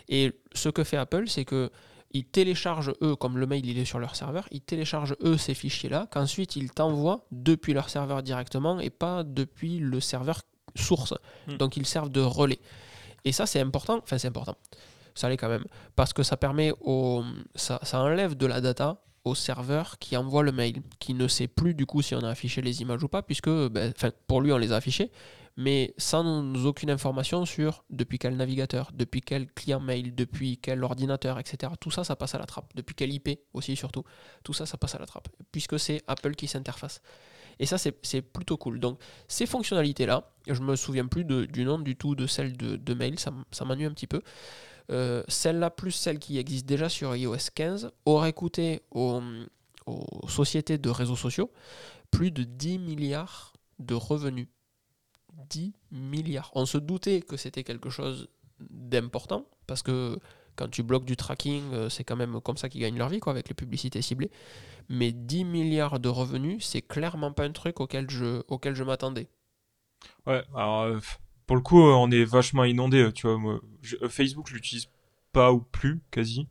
Et 0.09 0.33
ce 0.53 0.69
que 0.69 0.83
fait 0.83 0.97
Apple, 0.97 1.27
c'est 1.27 1.45
que 1.45 1.69
ils 2.11 2.25
téléchargent 2.25 2.93
eux, 3.01 3.15
comme 3.15 3.37
le 3.37 3.45
mail 3.45 3.65
il 3.65 3.77
est 3.77 3.85
sur 3.85 3.99
leur 3.99 4.15
serveur, 4.15 4.47
ils 4.51 4.61
téléchargent 4.61 5.15
eux 5.21 5.37
ces 5.37 5.53
fichiers-là, 5.53 6.07
qu'ensuite 6.11 6.55
ils 6.55 6.71
t'envoient 6.71 7.25
depuis 7.31 7.73
leur 7.73 7.89
serveur 7.89 8.23
directement 8.23 8.79
et 8.79 8.89
pas 8.89 9.23
depuis 9.23 9.79
le 9.79 9.99
serveur 9.99 10.41
source. 10.75 11.13
Hmm. 11.47 11.57
Donc 11.57 11.77
ils 11.77 11.85
servent 11.85 12.09
de 12.09 12.21
relais. 12.21 12.59
Et 13.25 13.31
ça 13.31 13.45
c'est 13.45 13.59
important, 13.59 13.99
enfin 14.01 14.17
c'est 14.17 14.29
important, 14.29 14.55
ça 15.15 15.27
l'est 15.27 15.37
quand 15.37 15.49
même, 15.49 15.65
parce 15.95 16.13
que 16.13 16.23
ça 16.23 16.37
permet 16.37 16.71
au, 16.79 17.23
ça, 17.55 17.79
ça 17.83 17.99
enlève 18.01 18.35
de 18.35 18.45
la 18.45 18.61
data 18.61 19.01
au 19.25 19.35
serveur 19.35 19.99
qui 19.99 20.15
envoie 20.15 20.43
le 20.43 20.53
mail, 20.53 20.81
qui 20.99 21.13
ne 21.13 21.27
sait 21.27 21.47
plus 21.47 21.73
du 21.73 21.85
coup 21.85 22.01
si 22.01 22.15
on 22.15 22.19
a 22.19 22.29
affiché 22.29 22.61
les 22.61 22.81
images 22.81 23.03
ou 23.03 23.09
pas, 23.09 23.21
puisque 23.21 23.49
ben, 23.49 23.91
pour 24.27 24.39
lui 24.41 24.53
on 24.53 24.57
les 24.57 24.71
a 24.71 24.77
affichées, 24.77 25.11
mais 25.57 25.95
sans 25.97 26.53
aucune 26.65 26.91
information 26.91 27.43
sur 27.45 27.83
depuis 27.89 28.19
quel 28.19 28.37
navigateur, 28.37 28.91
depuis 28.93 29.21
quel 29.21 29.51
client 29.51 29.79
mail, 29.79 30.13
depuis 30.13 30.59
quel 30.59 30.83
ordinateur, 30.83 31.39
etc. 31.39 31.73
Tout 31.79 31.89
ça, 31.89 32.03
ça 32.03 32.15
passe 32.15 32.35
à 32.35 32.37
la 32.37 32.45
trappe. 32.45 32.71
Depuis 32.75 32.93
quel 32.93 33.11
IP 33.11 33.39
aussi, 33.53 33.75
surtout. 33.75 34.03
Tout 34.43 34.53
ça, 34.53 34.67
ça 34.67 34.77
passe 34.77 34.93
à 34.93 34.99
la 34.99 35.07
trappe. 35.07 35.27
Puisque 35.51 35.79
c'est 35.79 36.03
Apple 36.05 36.35
qui 36.35 36.47
s'interface. 36.47 37.01
Et 37.59 37.65
ça, 37.65 37.79
c'est 37.79 38.21
plutôt 38.21 38.55
cool. 38.57 38.79
Donc, 38.79 38.99
ces 39.27 39.47
fonctionnalités-là, 39.47 40.31
je 40.47 40.61
me 40.61 40.75
souviens 40.75 41.07
plus 41.07 41.25
du 41.25 41.65
nom 41.65 41.79
du 41.79 41.95
tout 41.95 42.13
de 42.13 42.27
celle 42.27 42.55
de, 42.55 42.93
mail, 42.93 43.17
ça, 43.17 43.31
m'ennuie 43.65 43.85
un 43.85 43.93
petit 43.93 44.05
peu. 44.05 44.21
Euh, 44.91 45.23
celle-là, 45.27 45.71
plus 45.71 45.91
celle 45.91 46.19
qui 46.19 46.37
existe 46.37 46.67
déjà 46.67 46.87
sur 46.87 47.15
iOS 47.15 47.49
15, 47.55 47.89
aurait 48.05 48.33
coûté 48.33 48.83
aux 48.91 49.21
sociétés 50.27 50.77
de 50.77 50.89
réseaux 50.91 51.15
sociaux 51.15 51.51
plus 52.11 52.29
de 52.29 52.43
10 52.43 52.77
milliards 52.77 53.53
de 53.79 53.95
revenus 53.95 54.47
10 55.49 55.73
milliards. 55.91 56.51
On 56.55 56.65
se 56.65 56.77
doutait 56.77 57.21
que 57.21 57.37
c'était 57.37 57.63
quelque 57.63 57.89
chose 57.89 58.29
d'important, 58.59 59.45
parce 59.67 59.83
que 59.83 60.19
quand 60.55 60.69
tu 60.69 60.83
bloques 60.83 61.05
du 61.05 61.15
tracking, 61.15 61.89
c'est 61.89 62.03
quand 62.03 62.15
même 62.15 62.41
comme 62.41 62.57
ça 62.57 62.69
qu'ils 62.69 62.81
gagnent 62.81 62.97
leur 62.97 63.09
vie, 63.09 63.19
quoi, 63.19 63.31
avec 63.31 63.47
les 63.47 63.53
publicités 63.53 64.01
ciblées. 64.01 64.31
Mais 64.89 65.11
10 65.11 65.43
milliards 65.43 65.99
de 65.99 66.09
revenus, 66.09 66.65
c'est 66.65 66.81
clairement 66.81 67.31
pas 67.31 67.43
un 67.43 67.51
truc 67.51 67.79
auquel 67.79 68.09
je, 68.09 68.41
auquel 68.47 68.73
je 68.73 68.83
m'attendais. 68.83 69.27
Ouais, 70.25 70.43
alors 70.55 70.99
pour 71.45 71.55
le 71.55 71.61
coup, 71.61 71.79
on 71.79 72.09
est 72.11 72.25
vachement 72.25 72.63
inondé. 72.63 73.11
Tu 73.13 73.27
vois, 73.27 73.37
moi, 73.37 73.61
Facebook, 74.09 74.47
je 74.49 74.55
l'utilise 74.55 74.87
pas 75.31 75.53
ou 75.53 75.61
plus, 75.61 76.01
quasi. 76.11 76.47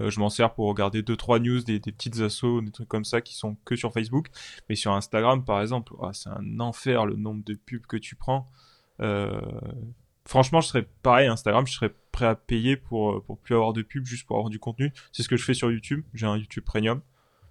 Euh, 0.00 0.10
je 0.10 0.20
m'en 0.20 0.28
sers 0.28 0.52
pour 0.54 0.68
regarder 0.68 1.02
2-3 1.02 1.40
news, 1.40 1.60
des, 1.62 1.80
petites 1.80 2.20
assos, 2.20 2.60
des 2.60 2.70
trucs 2.70 2.88
comme 2.88 3.04
ça 3.04 3.20
qui 3.20 3.34
sont 3.34 3.56
que 3.64 3.76
sur 3.76 3.92
Facebook. 3.92 4.28
Mais 4.68 4.74
sur 4.74 4.92
Instagram, 4.92 5.44
par 5.44 5.60
exemple, 5.60 5.94
ah, 6.02 6.10
c'est 6.12 6.28
un 6.28 6.60
enfer 6.60 7.06
le 7.06 7.16
nombre 7.16 7.44
de 7.44 7.54
pubs 7.54 7.86
que 7.86 7.96
tu 7.96 8.16
prends. 8.16 8.50
Euh, 9.00 9.40
franchement, 10.24 10.60
je 10.60 10.68
serais 10.68 10.88
pareil, 11.02 11.28
Instagram, 11.28 11.66
je 11.66 11.74
serais 11.74 11.94
prêt 12.12 12.26
à 12.26 12.34
payer 12.34 12.76
pour, 12.76 13.12
euh, 13.12 13.20
pour 13.20 13.38
plus 13.38 13.54
avoir 13.54 13.72
de 13.72 13.82
pubs, 13.82 14.06
juste 14.06 14.26
pour 14.26 14.36
avoir 14.36 14.50
du 14.50 14.58
contenu. 14.58 14.92
C'est 15.12 15.22
ce 15.22 15.28
que 15.28 15.36
je 15.36 15.44
fais 15.44 15.54
sur 15.54 15.70
YouTube. 15.70 16.04
J'ai 16.14 16.26
un 16.26 16.36
YouTube 16.36 16.64
Premium. 16.64 17.00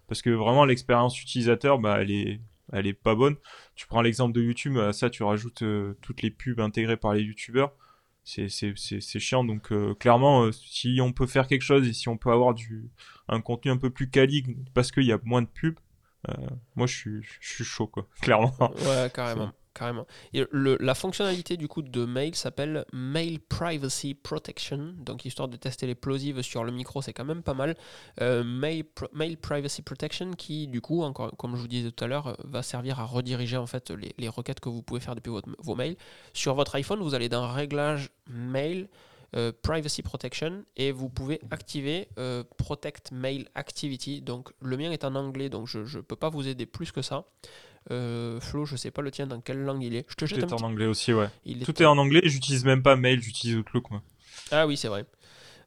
Parce 0.07 0.21
que 0.21 0.29
vraiment, 0.29 0.65
l'expérience 0.65 1.19
utilisateur, 1.19 1.79
bah, 1.79 1.97
elle 2.01 2.11
est, 2.11 2.39
elle 2.71 2.85
est 2.85 2.93
pas 2.93 3.15
bonne. 3.15 3.37
Tu 3.75 3.87
prends 3.87 4.01
l'exemple 4.01 4.33
de 4.33 4.41
YouTube, 4.41 4.77
à 4.77 4.93
ça, 4.93 5.09
tu 5.09 5.23
rajoutes 5.23 5.63
toutes 6.01 6.21
les 6.21 6.29
pubs 6.29 6.59
intégrées 6.59 6.97
par 6.97 7.13
les 7.13 7.21
YouTubeurs 7.21 7.73
c'est 8.25 9.19
chiant. 9.19 9.43
Donc 9.43 9.71
euh, 9.71 9.93
clairement, 9.93 10.43
euh, 10.43 10.51
si 10.51 10.99
on 11.01 11.13
peut 11.13 11.27
faire 11.27 11.47
quelque 11.47 11.61
chose 11.61 11.87
et 11.87 11.93
si 11.93 12.09
on 12.09 12.17
peut 12.17 12.31
avoir 12.31 12.53
du 12.53 12.89
un 13.27 13.39
contenu 13.39 13.71
un 13.71 13.77
peu 13.77 13.89
plus 13.89 14.09
quali 14.09 14.43
parce 14.73 14.91
qu'il 14.91 15.05
y 15.05 15.11
a 15.11 15.19
moins 15.23 15.43
de 15.43 15.47
pubs, 15.47 15.79
euh, 16.29 16.33
moi 16.75 16.87
je 16.87 16.95
suis, 16.95 17.23
je 17.39 17.53
suis 17.53 17.63
chaud 17.63 17.87
quoi, 17.87 18.07
clairement. 18.21 18.55
Ouais, 18.59 19.11
carrément 19.13 19.51
carrément. 19.75 20.07
Et 20.33 20.43
la 20.51 20.95
fonctionnalité 20.95 21.57
du 21.57 21.67
coup 21.67 21.81
de 21.83 22.05
mail 22.05 22.33
s'appelle 22.33 22.85
Mail 22.93 23.39
Privacy 23.39 24.15
Protection. 24.15 24.95
Donc 24.97 25.25
histoire 25.25 25.47
de 25.47 25.57
tester 25.57 25.85
les 25.85 25.95
plosives 25.95 26.41
sur 26.41 26.63
le 26.63 26.71
micro, 26.71 27.01
c'est 27.01 27.13
quand 27.13 27.25
même 27.25 27.43
pas 27.43 27.53
mal. 27.53 27.75
Euh, 28.21 28.43
mail, 28.43 29.37
Privacy 29.37 29.81
Protection 29.81 30.31
qui 30.31 30.67
du 30.67 30.81
coup, 30.81 31.03
encore 31.03 31.35
comme 31.37 31.55
je 31.55 31.61
vous 31.61 31.67
disais 31.67 31.91
tout 31.91 32.03
à 32.03 32.07
l'heure, 32.07 32.37
va 32.43 32.63
servir 32.63 32.99
à 32.99 33.05
rediriger 33.05 33.57
en 33.57 33.67
fait 33.67 33.91
les, 33.91 34.29
requêtes 34.29 34.59
que 34.59 34.69
vous 34.69 34.81
pouvez 34.81 34.99
faire 34.99 35.15
depuis 35.15 35.31
vos 35.59 35.75
mails. 35.75 35.97
Sur 36.33 36.55
votre 36.55 36.73
iPhone, 36.75 37.01
vous 37.01 37.13
allez 37.13 37.29
dans 37.29 37.47
Réglage 37.47 38.09
Mail. 38.27 38.87
Euh, 39.35 39.51
privacy 39.63 40.01
Protection 40.01 40.63
et 40.77 40.93
vous 40.93 41.09
pouvez 41.09 41.41
activer 41.51 42.07
euh, 42.17 42.43
Protect 42.57 43.11
Mail 43.11 43.49
Activity. 43.55 44.21
Donc 44.21 44.51
le 44.61 44.77
mien 44.77 44.91
est 44.91 45.03
en 45.03 45.13
anglais, 45.15 45.49
donc 45.49 45.67
je 45.67 45.79
ne 45.79 46.01
peux 46.01 46.15
pas 46.15 46.29
vous 46.29 46.47
aider 46.47 46.65
plus 46.65 46.93
que 46.93 47.01
ça. 47.01 47.25
Euh, 47.91 48.39
Flo, 48.39 48.65
je 48.65 48.75
sais 48.75 48.91
pas 48.91 49.01
le 49.01 49.11
tien 49.11 49.27
dans 49.27 49.41
quelle 49.41 49.61
langue 49.61 49.83
il 49.83 49.95
est. 49.95 50.05
Je 50.07 50.15
te 50.15 50.25
Tout 50.25 50.39
est 50.39 50.53
en 50.53 50.57
anglais 50.57 50.87
aussi, 50.87 51.13
ouais. 51.13 51.29
Tout 51.63 51.81
est 51.81 51.85
en 51.85 51.97
anglais, 51.97 52.21
j'utilise 52.23 52.65
même 52.65 52.83
pas 52.83 52.95
mail, 52.95 53.21
j'utilise 53.21 53.57
Outlook 53.57 53.91
moi. 53.91 54.01
Ah 54.51 54.65
oui, 54.67 54.77
c'est 54.77 54.87
vrai. 54.87 55.05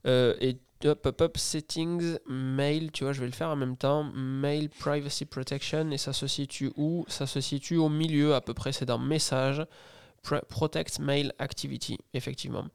Euh, 0.07 0.35
et 0.41 0.57
hop, 0.85 1.07
hop, 1.07 1.21
hop, 1.21 1.37
settings, 1.37 2.19
mail, 2.29 2.91
tu 2.93 3.05
vois, 3.05 3.13
je 3.13 3.21
vais 3.21 3.27
le 3.27 3.33
faire 3.33 3.49
en 3.49 3.57
même 3.57 3.77
temps. 3.77 4.05
Mail 4.15 4.69
privacy 4.69 5.25
protection, 5.25 5.91
et 5.91 5.99
ça 5.99 6.13
se 6.13 6.27
situe 6.27 6.73
où? 6.77 7.05
Ça 7.09 7.27
se 7.27 7.41
situe 7.41 7.77
au 7.77 7.89
milieu 7.89 8.35
à 8.35 8.41
peu 8.41 8.55
près, 8.55 8.73
c'est 8.73 8.87
dans 8.87 8.99
message. 8.99 9.65
Protect 10.49 10.99
Mail 10.99 11.33
Activity, 11.39 11.99
effectivement. 12.13 12.67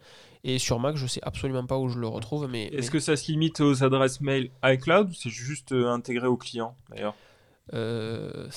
Et 0.43 0.59
sur 0.59 0.79
Mac, 0.79 0.95
je 0.95 1.05
sais 1.05 1.19
absolument 1.23 1.65
pas 1.65 1.77
où 1.77 1.87
je 1.87 1.99
le 1.99 2.07
retrouve. 2.07 2.47
mais 2.47 2.65
Est-ce 2.67 2.89
que 2.89 2.99
ça 2.99 3.15
se 3.15 3.31
limite 3.31 3.59
aux 3.61 3.83
adresses 3.83 4.21
mail 4.21 4.49
iCloud 4.63 5.09
ou 5.09 5.13
c'est 5.13 5.29
juste 5.29 5.71
euh, 5.71 5.89
intégré 5.89 6.27
au 6.27 6.37
client 6.37 6.75
d'ailleurs? 6.89 7.15
Euh, 7.71 8.47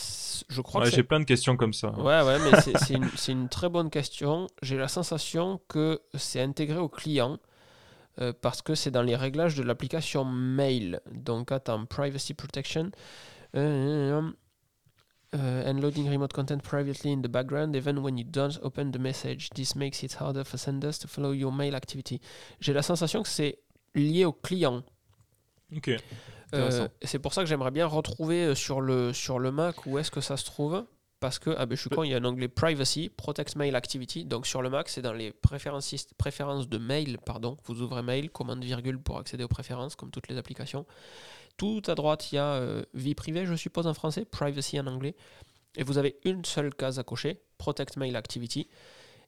je 0.49 0.61
crois 0.61 0.83
ouais, 0.83 0.91
j'ai 0.91 1.05
plein 1.05 1.21
de 1.21 1.25
questions 1.25 1.57
comme 1.57 1.73
ça. 1.73 1.91
Ouais, 1.93 2.23
ouais, 2.23 2.39
mais 2.41 2.61
c'est 2.61 2.91
une, 2.95 3.09
une, 3.29 3.49
très 3.49 3.69
bonne 3.69 3.89
question. 3.89 4.49
J'ai 4.63 4.77
la 4.77 4.89
sensation 4.89 5.61
que 5.69 6.01
c'est 6.15 6.41
intégré 6.41 6.79
au 6.79 6.89
client 6.89 7.39
euh, 8.21 8.33
parce 8.41 8.63
que 8.63 8.75
c'est 8.75 8.91
dans 8.91 9.03
les 9.03 9.15
réglages 9.15 9.55
de 9.55 9.63
l'application 9.63 10.25
Mail. 10.25 11.01
Donc, 11.13 11.53
attends, 11.53 11.87
Privacy 11.87 12.35
Protection. 12.35 12.91
Euh, 13.55 14.23
uh, 15.35 15.37
and 15.67 15.81
loading 15.81 16.09
remote 16.09 16.33
content 16.33 16.63
privately 16.63 17.13
in 17.13 17.23
the 17.23 17.29
background, 17.29 17.77
even 17.77 18.03
when 18.03 18.17
you 18.17 18.25
don't 18.25 18.59
open 18.63 18.91
the 18.93 18.99
message. 18.99 19.51
This 19.51 19.77
makes 19.77 20.03
it 20.03 20.15
harder 20.15 20.45
for 20.45 20.59
senders 20.59 20.99
to 20.99 21.09
follow 21.09 21.33
your 21.33 21.53
mail 21.53 21.75
activity. 21.75 22.21
J'ai 22.61 22.73
la 22.73 22.83
sensation 22.83 23.23
que 23.23 23.29
c'est 23.29 23.59
lié 23.95 24.25
au 24.25 24.33
client. 24.33 24.83
Ok. 25.75 25.91
Euh, 26.55 26.89
c'est 27.03 27.19
pour 27.19 27.35
ça 27.35 27.43
que 27.43 27.49
j'aimerais 27.49 27.71
bien 27.71 27.87
retrouver 27.87 28.47
euh, 28.47 28.55
sur 28.55 28.81
le, 28.81 29.13
sur 29.13 29.39
le 29.39 29.51
Mac 29.51 29.85
où 29.87 29.99
est-ce 29.99 30.11
que 30.11 30.21
ça 30.21 30.37
se 30.37 30.45
trouve. 30.45 30.85
Parce 31.19 31.39
que, 31.39 31.51
ah 31.57 31.65
ben, 31.65 31.75
je 31.77 31.81
suis 31.81 31.91
con, 31.91 32.03
il 32.03 32.11
y 32.11 32.15
a 32.15 32.19
un 32.19 32.25
onglet 32.25 32.47
Privacy, 32.47 33.09
Protect 33.09 33.57
Mail 33.57 33.75
Activity. 33.75 34.27
Donc 34.27 34.47
sur 34.47 34.61
le 34.61 34.69
Mac, 34.69 34.89
c'est 34.89 35.01
dans 35.01 35.15
les 35.15 35.33
préférences, 35.33 35.95
préférences 36.19 36.69
de 36.69 36.77
mail. 36.77 37.19
Pardon, 37.25 37.57
vous 37.65 37.81
ouvrez 37.81 38.03
mail, 38.03 38.31
commande 38.31 38.63
virgule 38.63 38.99
pour 38.99 39.19
accéder 39.19 39.43
aux 39.43 39.49
préférences, 39.49 39.97
comme 39.97 40.11
toutes 40.11 40.29
les 40.29 40.37
applications. 40.37 40.85
Tout 41.57 41.81
à 41.87 41.95
droite, 41.95 42.31
il 42.33 42.35
y 42.35 42.39
a 42.39 42.53
euh, 42.57 42.83
vie 42.93 43.15
privée, 43.15 43.47
je 43.47 43.55
suppose 43.55 43.87
en 43.87 43.95
français, 43.95 44.27
Privacy 44.27 44.79
en 44.79 44.87
anglais. 44.87 45.17
Et 45.77 45.85
vous 45.85 45.97
avez 45.97 46.17
une 46.25 46.45
seule 46.45 46.75
case 46.75 46.99
à 46.99 47.03
cocher, 47.03 47.41
Protect 47.57 47.97
Mail 47.97 48.15
Activity. 48.15 48.69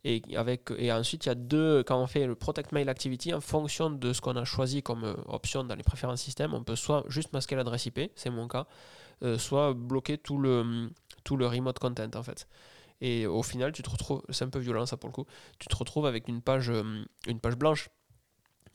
Et, 0.04 0.22
avec, 0.36 0.70
et 0.78 0.92
ensuite, 0.92 1.26
il 1.26 1.28
y 1.28 1.32
a 1.32 1.34
deux, 1.34 1.82
quand 1.82 2.00
on 2.00 2.06
fait 2.06 2.26
le 2.26 2.36
Protect 2.36 2.72
Mail 2.72 2.88
Activity, 2.88 3.34
en 3.34 3.40
fonction 3.40 3.90
de 3.90 4.12
ce 4.12 4.20
qu'on 4.20 4.36
a 4.36 4.44
choisi 4.44 4.82
comme 4.82 5.04
euh, 5.04 5.14
option 5.26 5.64
dans 5.64 5.74
les 5.74 5.82
préférences 5.82 6.22
système, 6.22 6.54
on 6.54 6.62
peut 6.62 6.76
soit 6.76 7.04
juste 7.08 7.32
masquer 7.32 7.56
l'adresse 7.56 7.86
IP, 7.86 8.00
c'est 8.14 8.30
mon 8.30 8.46
cas, 8.46 8.66
euh, 9.24 9.38
soit 9.38 9.74
bloquer 9.74 10.16
tout 10.16 10.38
le, 10.38 10.90
tout 11.24 11.36
le 11.36 11.46
remote 11.46 11.78
content 11.78 12.10
en 12.14 12.22
fait. 12.22 12.46
Et 13.00 13.26
au 13.26 13.42
final, 13.42 13.72
tu 13.72 13.82
te 13.82 13.90
retrouves, 13.90 14.22
c'est 14.30 14.44
un 14.44 14.48
peu 14.50 14.58
violent 14.60 14.86
ça 14.86 14.96
pour 14.96 15.08
le 15.08 15.14
coup, 15.14 15.26
tu 15.58 15.68
te 15.68 15.76
retrouves 15.76 16.06
avec 16.06 16.28
une 16.28 16.42
page, 16.42 16.70
euh, 16.70 17.04
une 17.26 17.40
page 17.40 17.56
blanche. 17.56 17.88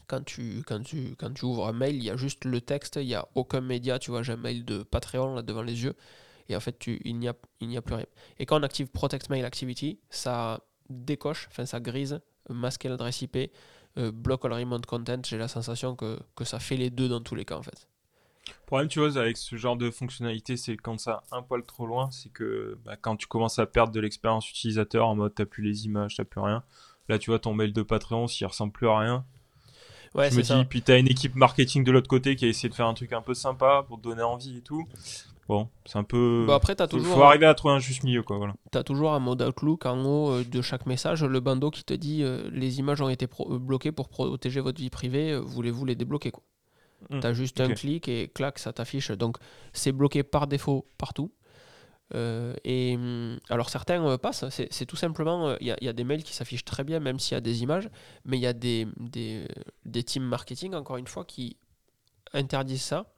Quand 0.07 0.23
tu, 0.25 0.61
quand, 0.67 0.83
tu, 0.83 1.15
quand 1.17 1.33
tu 1.33 1.45
ouvres 1.45 1.67
un 1.67 1.73
mail, 1.73 1.95
il 1.95 2.03
y 2.03 2.09
a 2.09 2.17
juste 2.17 2.43
le 2.43 2.59
texte, 2.59 2.97
il 2.97 3.07
n'y 3.07 3.15
a 3.15 3.25
aucun 3.35 3.61
média, 3.61 3.99
tu 3.99 4.11
vois, 4.11 4.21
j'ai 4.21 4.33
un 4.33 4.37
mail 4.37 4.65
de 4.65 4.83
Patreon 4.83 5.35
là 5.35 5.41
devant 5.41 5.61
les 5.61 5.83
yeux, 5.85 5.95
et 6.49 6.55
en 6.57 6.59
fait, 6.59 6.77
tu, 6.77 7.01
il 7.05 7.17
n'y 7.17 7.29
a, 7.29 7.33
il 7.61 7.75
a 7.77 7.81
plus 7.81 7.95
rien. 7.95 8.05
Et 8.37 8.45
quand 8.45 8.59
on 8.59 8.63
active 8.63 8.87
Protect 8.87 9.29
Mail 9.29 9.45
Activity, 9.45 9.99
ça 10.09 10.59
décoche, 10.89 11.49
ça 11.51 11.79
grise, 11.79 12.21
masquer 12.49 12.89
l'adresse 12.89 13.21
IP, 13.21 13.51
euh, 13.97 14.11
bloque 14.11 14.45
le 14.45 14.55
remote 14.55 14.85
content, 14.85 15.21
j'ai 15.25 15.37
la 15.37 15.47
sensation 15.47 15.95
que, 15.95 16.19
que, 16.35 16.43
ça 16.43 16.59
fait 16.59 16.77
les 16.77 16.89
deux 16.89 17.07
dans 17.07 17.21
tous 17.21 17.35
les 17.35 17.45
cas 17.45 17.57
en 17.57 17.63
fait. 17.63 17.87
Problème, 18.65 18.89
tu 18.89 18.99
vois, 18.99 19.17
avec 19.17 19.37
ce 19.37 19.55
genre 19.55 19.77
de 19.77 19.89
fonctionnalité, 19.89 20.57
c'est 20.57 20.75
quand 20.75 20.99
ça 20.99 21.23
un 21.31 21.41
poil 21.41 21.63
trop 21.63 21.85
loin, 21.85 22.11
c'est 22.11 22.29
que 22.29 22.77
bah, 22.83 22.97
quand 22.97 23.15
tu 23.15 23.27
commences 23.27 23.59
à 23.59 23.65
perdre 23.65 23.93
de 23.93 23.99
l'expérience 23.99 24.49
utilisateur 24.49 25.07
en 25.07 25.15
mode 25.15 25.33
t'as 25.35 25.45
plus 25.45 25.63
les 25.63 25.85
images, 25.85 26.15
t'as 26.15 26.25
plus 26.25 26.41
rien. 26.41 26.63
Là, 27.09 27.19
tu 27.19 27.29
vois, 27.29 27.39
ton 27.39 27.53
mail 27.53 27.73
de 27.73 27.81
Patreon, 27.83 28.27
s'il 28.27 28.47
ressemble 28.47 28.73
plus 28.73 28.87
à 28.87 28.97
rien. 28.97 29.25
Ouais, 30.15 30.29
je 30.29 30.37
me 30.37 30.41
dis, 30.41 30.65
puis 30.69 30.81
t'as 30.81 30.99
une 30.99 31.07
équipe 31.07 31.35
marketing 31.35 31.83
de 31.83 31.91
l'autre 31.91 32.07
côté 32.07 32.35
qui 32.35 32.45
a 32.45 32.47
essayé 32.47 32.69
de 32.69 32.75
faire 32.75 32.87
un 32.87 32.93
truc 32.93 33.13
un 33.13 33.21
peu 33.21 33.33
sympa 33.33 33.83
pour 33.87 33.97
te 33.97 34.03
donner 34.03 34.21
envie 34.21 34.57
et 34.57 34.61
tout. 34.61 34.87
Bon, 35.49 35.67
c'est 35.85 35.97
un 35.97 36.03
peu. 36.03 36.45
Bah 36.47 36.55
après, 36.55 36.79
as 36.81 36.87
toujours. 36.87 37.15
Faut 37.15 37.23
arriver 37.23 37.45
à 37.45 37.53
trouver 37.53 37.73
un 37.73 37.79
juste 37.79 38.03
milieu, 38.03 38.23
quoi. 38.23 38.37
Voilà. 38.37 38.53
T'as 38.71 38.83
toujours 38.83 39.13
un 39.13 39.19
mode 39.19 39.41
Outlook 39.41 39.85
en 39.85 40.03
haut 40.05 40.31
euh, 40.31 40.43
de 40.45 40.61
chaque 40.61 40.85
message, 40.85 41.23
le 41.23 41.39
bandeau 41.39 41.69
qui 41.69 41.83
te 41.83 41.93
dit 41.93 42.23
euh, 42.23 42.49
les 42.51 42.79
images 42.79 43.01
ont 43.01 43.09
été 43.09 43.27
euh, 43.39 43.59
bloquées 43.59 43.91
pour 43.91 44.07
protéger 44.07 44.61
votre 44.61 44.79
vie 44.79 44.89
privée. 44.89 45.37
Voulez-vous 45.37 45.85
les 45.85 45.95
débloquer, 45.95 46.31
quoi. 46.31 46.43
Mmh, 47.09 47.19
t'as 47.19 47.33
juste 47.33 47.59
un 47.59 47.73
clic 47.73 48.07
et 48.07 48.29
clac, 48.33 48.57
ça 48.57 48.71
t'affiche. 48.71 49.11
Donc, 49.11 49.37
c'est 49.73 49.91
bloqué 49.91 50.23
par 50.23 50.47
défaut 50.47 50.87
partout. 50.97 51.31
Et 52.13 52.95
hum, 52.95 53.39
alors 53.49 53.69
certains 53.69 54.17
passent, 54.17 54.45
c'est 54.49 54.85
tout 54.85 54.95
simplement, 54.95 55.55
il 55.59 55.67
y, 55.67 55.85
y, 55.85 55.87
a 55.87 55.93
des 55.93 56.03
mails 56.03 56.23
qui 56.23 56.33
s'affichent 56.33 56.65
très 56.65 56.83
bien 56.83 56.99
même 56.99 57.19
s'il 57.19 57.35
y 57.35 57.37
a 57.37 57.41
des 57.41 57.63
images, 57.63 57.89
mais 58.25 58.37
il 58.37 58.41
y 58.41 58.47
a 58.47 58.53
des, 58.53 58.87
des, 58.97 59.47
des 59.85 60.03
teams 60.03 60.23
marketing, 60.23 60.75
encore 60.75 60.97
une 60.97 61.07
fois, 61.07 61.25
qui 61.25 61.57
interdisent 62.33 62.83
ça 62.83 63.13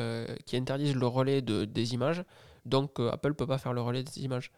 euh, 0.00 0.26
qui 0.44 0.56
interdisent 0.56 0.96
le 0.96 1.06
relais 1.06 1.40
de, 1.40 1.64
des 1.64 1.94
images. 1.94 2.24
Donc 2.64 2.98
euh, 2.98 3.12
Apple 3.12 3.34
peut 3.34 3.46
pas 3.46 3.58
faire 3.58 3.72
le 3.72 3.80
relais 3.80 4.02
des 4.02 4.24
images. 4.24 4.50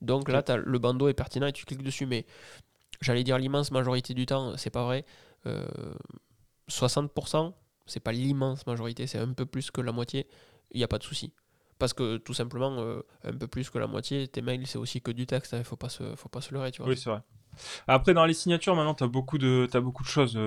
Donc 0.00 0.28
là, 0.28 0.42
as, 0.48 0.56
le 0.56 0.78
bandeau 0.80 1.06
est 1.06 1.14
pertinent 1.14 1.46
et 1.46 1.52
tu 1.52 1.64
cliques 1.64 1.84
dessus. 1.84 2.06
Mais 2.06 2.26
j'allais 3.00 3.22
dire 3.22 3.38
l'immense 3.38 3.70
majorité 3.70 4.14
du 4.14 4.26
temps, 4.26 4.56
c'est 4.56 4.70
pas 4.70 4.82
vrai. 4.82 5.04
60%, 5.46 5.46
euh, 7.46 7.50
c'est 7.86 8.00
pas 8.00 8.10
l'immense 8.10 8.66
majorité, 8.66 9.06
c'est 9.06 9.18
un 9.18 9.32
peu 9.32 9.46
plus 9.46 9.70
que 9.70 9.80
la 9.80 9.92
moitié. 9.92 10.26
Il 10.72 10.78
n'y 10.78 10.84
a 10.84 10.88
pas 10.88 10.98
de 10.98 11.04
souci. 11.04 11.32
Parce 11.80 11.92
que 11.92 12.18
tout 12.18 12.34
simplement, 12.34 13.00
un 13.24 13.32
peu 13.32 13.48
plus 13.48 13.68
que 13.70 13.78
la 13.78 13.88
moitié, 13.88 14.28
tes 14.28 14.42
mails, 14.42 14.66
c'est 14.68 14.78
aussi 14.78 15.00
que 15.00 15.10
du 15.10 15.26
texte. 15.26 15.52
Il 15.52 15.56
hein, 15.56 15.58
ne 15.58 15.64
faut, 15.64 15.76
pas 15.76 15.88
se, 15.88 16.14
faut 16.14 16.28
pas 16.28 16.40
se 16.40 16.54
leurrer. 16.54 16.70
Tu 16.70 16.82
vois. 16.82 16.90
Oui, 16.90 16.96
c'est 16.96 17.10
vrai. 17.10 17.20
Après, 17.88 18.14
dans 18.14 18.24
les 18.24 18.34
signatures, 18.34 18.76
maintenant, 18.76 18.94
tu 18.94 19.02
as, 19.02 19.08
beaucoup 19.08 19.38
de, 19.38 19.66
as 19.72 19.80
beaucoup 19.80 20.04
de 20.04 20.08
choses 20.08 20.38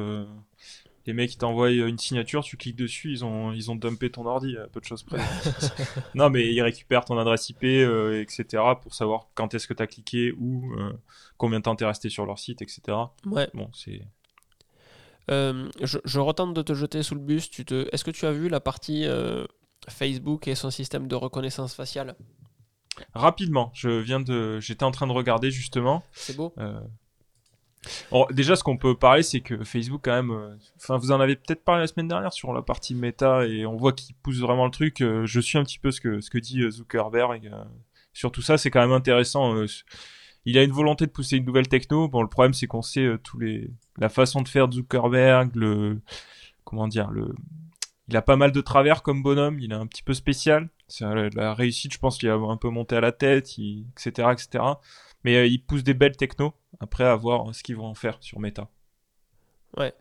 les 1.05 1.13
mecs 1.13 1.31
qui 1.31 1.37
t'envoient 1.37 1.71
une 1.71 1.97
signature, 1.97 2.43
tu 2.43 2.55
cliques 2.57 2.77
dessus, 2.77 3.11
ils 3.11 3.25
ont, 3.25 3.51
ils 3.51 3.69
ont 3.69 3.75
dumpé 3.75 4.09
ton 4.09 4.25
ordi 4.25 4.57
à 4.57 4.67
peu 4.67 4.79
de 4.79 4.85
choses 4.85 5.03
près. 5.03 5.19
non, 6.15 6.29
mais 6.29 6.53
ils 6.53 6.61
récupèrent 6.61 7.03
ton 7.03 7.17
adresse 7.17 7.49
IP, 7.49 7.63
euh, 7.63 8.21
etc. 8.21 8.63
pour 8.81 8.93
savoir 8.93 9.27
quand 9.35 9.53
est-ce 9.53 9.67
que 9.67 9.73
tu 9.73 9.83
as 9.83 9.87
cliqué, 9.87 10.31
ou 10.37 10.73
euh, 10.77 10.93
combien 11.37 11.59
de 11.59 11.63
temps 11.63 11.75
t'es 11.75 11.85
resté 11.85 12.09
sur 12.09 12.25
leur 12.25 12.39
site, 12.39 12.61
etc. 12.61 12.81
Ouais. 13.25 13.49
Bon, 13.53 13.69
c'est. 13.73 14.01
Euh, 15.31 15.69
je, 15.81 16.19
retente 16.19 16.53
de 16.53 16.61
te 16.61 16.73
jeter 16.73 17.01
sous 17.01 17.15
le 17.15 17.21
bus. 17.21 17.49
Tu 17.49 17.63
te... 17.63 17.87
Est-ce 17.93 18.03
que 18.03 18.11
tu 18.11 18.25
as 18.25 18.31
vu 18.31 18.49
la 18.49 18.59
partie 18.59 19.05
Facebook 19.89 20.47
et 20.47 20.55
son 20.55 20.71
système 20.71 21.07
de 21.07 21.15
reconnaissance 21.15 21.73
faciale 21.73 22.15
Rapidement, 23.13 23.71
je 23.73 23.89
viens 23.89 24.19
de, 24.19 24.59
j'étais 24.59 24.83
en 24.83 24.91
train 24.91 25.07
de 25.07 25.11
regarder 25.11 25.51
justement. 25.51 26.03
C'est 26.11 26.35
beau. 26.35 26.53
déjà, 28.31 28.55
ce 28.55 28.63
qu'on 28.63 28.77
peut 28.77 28.95
parler, 28.95 29.23
c'est 29.23 29.41
que 29.41 29.63
Facebook, 29.63 30.01
quand 30.03 30.13
même, 30.13 30.31
euh, 30.31 30.55
enfin, 30.77 30.97
vous 30.97 31.11
en 31.11 31.19
avez 31.19 31.35
peut-être 31.35 31.63
parlé 31.63 31.81
la 31.81 31.87
semaine 31.87 32.07
dernière 32.07 32.33
sur 32.33 32.53
la 32.53 32.61
partie 32.61 32.93
méta, 32.93 33.45
et 33.45 33.65
on 33.65 33.75
voit 33.75 33.93
qu'il 33.93 34.15
pousse 34.15 34.39
vraiment 34.39 34.65
le 34.65 34.71
truc. 34.71 35.01
Euh, 35.01 35.25
je 35.25 35.39
suis 35.39 35.57
un 35.57 35.63
petit 35.63 35.79
peu 35.79 35.91
ce 35.91 36.01
que 36.01 36.21
ce 36.21 36.29
que 36.29 36.37
dit 36.37 36.61
Zuckerberg 36.69 37.51
sur 38.13 38.31
tout 38.31 38.41
ça. 38.41 38.57
C'est 38.57 38.69
quand 38.69 38.81
même 38.81 38.91
intéressant. 38.91 39.55
il 40.45 40.57
a 40.57 40.63
une 40.63 40.71
volonté 40.71 41.05
de 41.05 41.11
pousser 41.11 41.37
une 41.37 41.45
nouvelle 41.45 41.67
techno. 41.67 42.07
Bon, 42.07 42.21
le 42.21 42.29
problème, 42.29 42.53
c'est 42.53 42.67
qu'on 42.67 42.83
sait 42.83 43.17
tous 43.23 43.39
les 43.39 43.71
la 43.97 44.09
façon 44.09 44.41
de 44.41 44.47
faire 44.47 44.67
de 44.67 44.75
Zuckerberg, 44.75 45.55
le 45.55 45.99
comment 46.63 46.87
dire, 46.87 47.09
le 47.09 47.33
il 48.07 48.17
a 48.17 48.21
pas 48.21 48.35
mal 48.35 48.51
de 48.51 48.61
travers 48.61 49.01
comme 49.01 49.23
bonhomme, 49.23 49.59
il 49.59 49.71
est 49.71 49.75
un 49.75 49.87
petit 49.87 50.03
peu 50.03 50.13
spécial. 50.13 50.69
La 50.99 51.53
réussite, 51.53 51.93
je 51.93 51.99
pense 51.99 52.17
qu'il 52.17 52.29
a 52.29 52.35
un 52.35 52.57
peu 52.57 52.69
monté 52.69 52.95
à 52.95 53.01
la 53.01 53.11
tête, 53.11 53.49
etc., 53.57 54.29
etc. 54.31 54.63
Mais 55.23 55.37
euh, 55.37 55.47
il 55.47 55.63
pousse 55.63 55.83
des 55.83 55.93
belles 55.93 56.17
techno. 56.17 56.53
Après, 56.79 57.05
à 57.05 57.15
voir 57.15 57.53
ce 57.55 57.63
qu'ils 57.63 57.77
vont 57.77 57.85
en 57.85 57.95
faire 57.95 58.17
sur 58.19 58.39
Meta. 58.39 58.69
Ouais. 59.77 59.93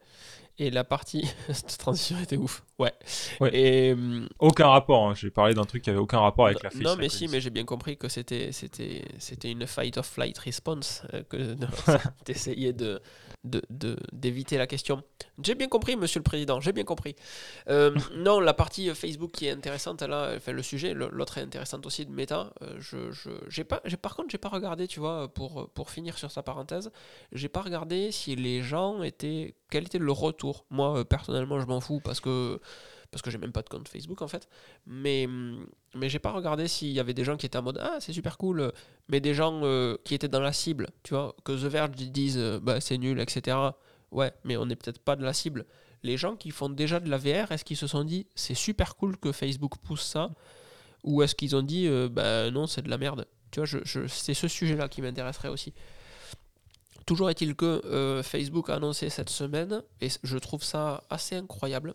Et 0.59 0.71
la 0.71 0.85
partie. 0.85 1.33
Cette 1.53 1.79
transition 1.79 2.19
était 2.21 2.37
ouf. 2.37 2.65
Ouais. 3.41 3.53
Et, 3.53 3.93
hum, 3.93 4.29
aucun 4.39 4.69
rapport. 4.69 5.09
Hein. 5.09 5.15
J'ai 5.15 5.31
parlé 5.31 5.55
d'un 5.55 5.65
truc 5.65 5.83
qui 5.83 5.91
avait 5.91 5.99
aucun 5.99 6.21
rapport 6.21 6.47
avec 6.47 6.63
la 6.63 6.71
face. 6.71 6.81
Non, 6.81 6.97
mais 6.97 7.09
si, 7.09 7.29
mais 7.29 7.41
j'ai 7.41 7.51
bien 7.51 7.65
compris 7.65 7.97
que 7.97 8.09
c'était 8.09 8.53
c'était 8.53 9.05
c'était 9.19 9.51
une 9.51 9.67
fight 9.67 9.97
of 9.99 10.07
flight 10.07 10.39
response 10.39 11.03
euh, 11.15 11.23
que 11.29 11.37
d'essayer 12.27 12.73
de 12.73 13.01
d'éviter 13.45 14.55
de, 14.55 14.61
la 14.61 14.67
question. 14.69 15.03
J'ai 15.43 15.57
bien 15.57 15.67
compris, 15.67 15.97
monsieur 15.97 16.21
le 16.21 16.25
président, 16.25 16.61
j'ai 16.61 16.73
bien 16.73 16.85
compris. 16.85 17.17
Euh, 17.69 17.93
non, 18.17 18.39
la 18.39 18.55
partie 18.55 18.89
Facebook 18.95 19.33
qui 19.33 19.47
est 19.47 19.51
intéressante, 19.51 20.03
là, 20.03 20.35
enfin, 20.37 20.53
le 20.53 20.63
sujet, 20.63 20.95
l'autre 20.95 21.39
est 21.39 21.43
intéressante 21.43 21.85
aussi 21.87 22.07
de 22.07 22.13
méta. 22.13 22.53
Euh, 22.63 22.77
je, 22.79 23.11
je, 23.11 23.31
j'ai 23.49 23.65
pas, 23.65 23.81
par 24.01 24.15
contre, 24.15 24.31
j'ai 24.31 24.39
pas 24.39 24.49
regardé, 24.49 24.87
tu 24.87 25.01
vois, 25.01 25.33
pour, 25.33 25.69
pour 25.71 25.91
finir 25.91 26.19
sur 26.19 26.31
sa 26.31 26.43
parenthèse, 26.43 26.93
j'ai 27.33 27.49
pas 27.49 27.63
regardé 27.63 28.13
si 28.13 28.37
les 28.37 28.63
gens 28.63 29.03
étaient. 29.03 29.55
Quel 29.71 29.85
était 29.85 29.99
le 29.99 30.13
retour 30.13 30.67
Moi, 30.71 30.99
euh, 30.99 31.05
personnellement, 31.05 31.59
je 31.59 31.67
m'en 31.67 31.81
fous 31.81 32.01
parce 32.05 32.21
que 32.21 32.61
parce 33.13 33.23
que 33.23 33.31
j'ai 33.31 33.39
même 33.39 33.53
pas 33.53 33.63
de 33.63 33.69
compte 33.69 33.89
Facebook 33.89 34.23
en 34.23 34.27
fait. 34.27 34.49
Mais, 34.87 35.29
mais 35.95 36.09
j'ai 36.09 36.19
pas 36.19 36.33
regardé 36.33 36.67
s'il 36.67 36.89
y 36.89 36.99
avait 36.99 37.15
des 37.15 37.25
gens 37.25 37.37
qui 37.37 37.47
étaient 37.47 37.59
en 37.59 37.63
mode 37.63 37.79
Ah, 37.81 37.99
c'est 38.01 38.13
super 38.13 38.39
cool, 38.39 38.73
mais 39.09 39.21
des 39.21 39.35
gens 39.35 39.61
euh, 39.63 39.97
qui 40.03 40.15
étaient 40.15 40.29
dans 40.29 40.41
la 40.41 40.53
cible, 40.53 40.89
tu 41.05 41.15
vois, 41.15 41.37
que 41.45 41.53
The 41.53 41.71
Verge 41.71 41.91
disent 41.91 42.39
euh, 42.39 42.59
Bah, 42.59 42.81
c'est 42.81 42.99
nul, 42.99 43.21
etc. 43.21 43.57
Ouais, 44.11 44.33
mais 44.45 44.57
on 44.57 44.67
n'est 44.67 44.77
peut-être 44.77 44.99
pas 44.99 45.15
de 45.15 45.23
la 45.25 45.35
cible. 45.35 45.67
Les 46.03 46.17
gens 46.17 46.35
qui 46.37 46.51
font 46.51 46.71
déjà 46.71 46.99
de 46.99 47.09
la 47.09 47.19
VR, 47.19 47.53
est-ce 47.53 47.65
qu'ils 47.65 47.77
se 47.77 47.87
sont 47.87 48.03
dit 48.03 48.27
C'est 48.35 48.55
super 48.55 48.97
cool 48.97 49.17
que 49.19 49.31
Facebook 49.31 49.77
pousse 49.83 50.03
ça? 50.03 50.31
Ou 51.05 51.23
est-ce 51.23 51.35
qu'ils 51.35 51.55
ont 51.55 51.63
dit 51.63 51.87
euh, 51.87 52.09
Bah, 52.09 52.51
non, 52.51 52.67
c'est 52.67 52.83
de 52.83 52.89
la 52.89 52.97
merde? 52.99 53.27
Tu 53.51 53.61
vois, 53.61 53.67
je, 53.67 54.07
c'est 54.09 54.35
ce 54.35 54.49
sujet-là 54.49 54.89
qui 54.89 55.03
m'intéresserait 55.03 55.49
aussi. 55.49 55.75
Toujours 57.05 57.29
est-il 57.29 57.55
que 57.57 58.23
Facebook 58.25 58.71
a 58.71 58.77
annoncé 58.77 59.11
cette 59.11 59.29
semaine, 59.29 59.83
et 60.01 60.09
je 60.23 60.39
trouve 60.39 60.63
ça 60.63 61.03
assez 61.11 61.35
incroyable, 61.35 61.95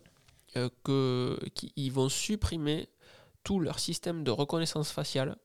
qu'ils 0.54 1.92
vont 1.92 2.08
supprimer 2.08 2.88
tout 3.44 3.60
leur 3.60 3.78
système 3.78 4.24
de 4.24 4.30
reconnaissance 4.30 4.90
faciale 4.90 5.36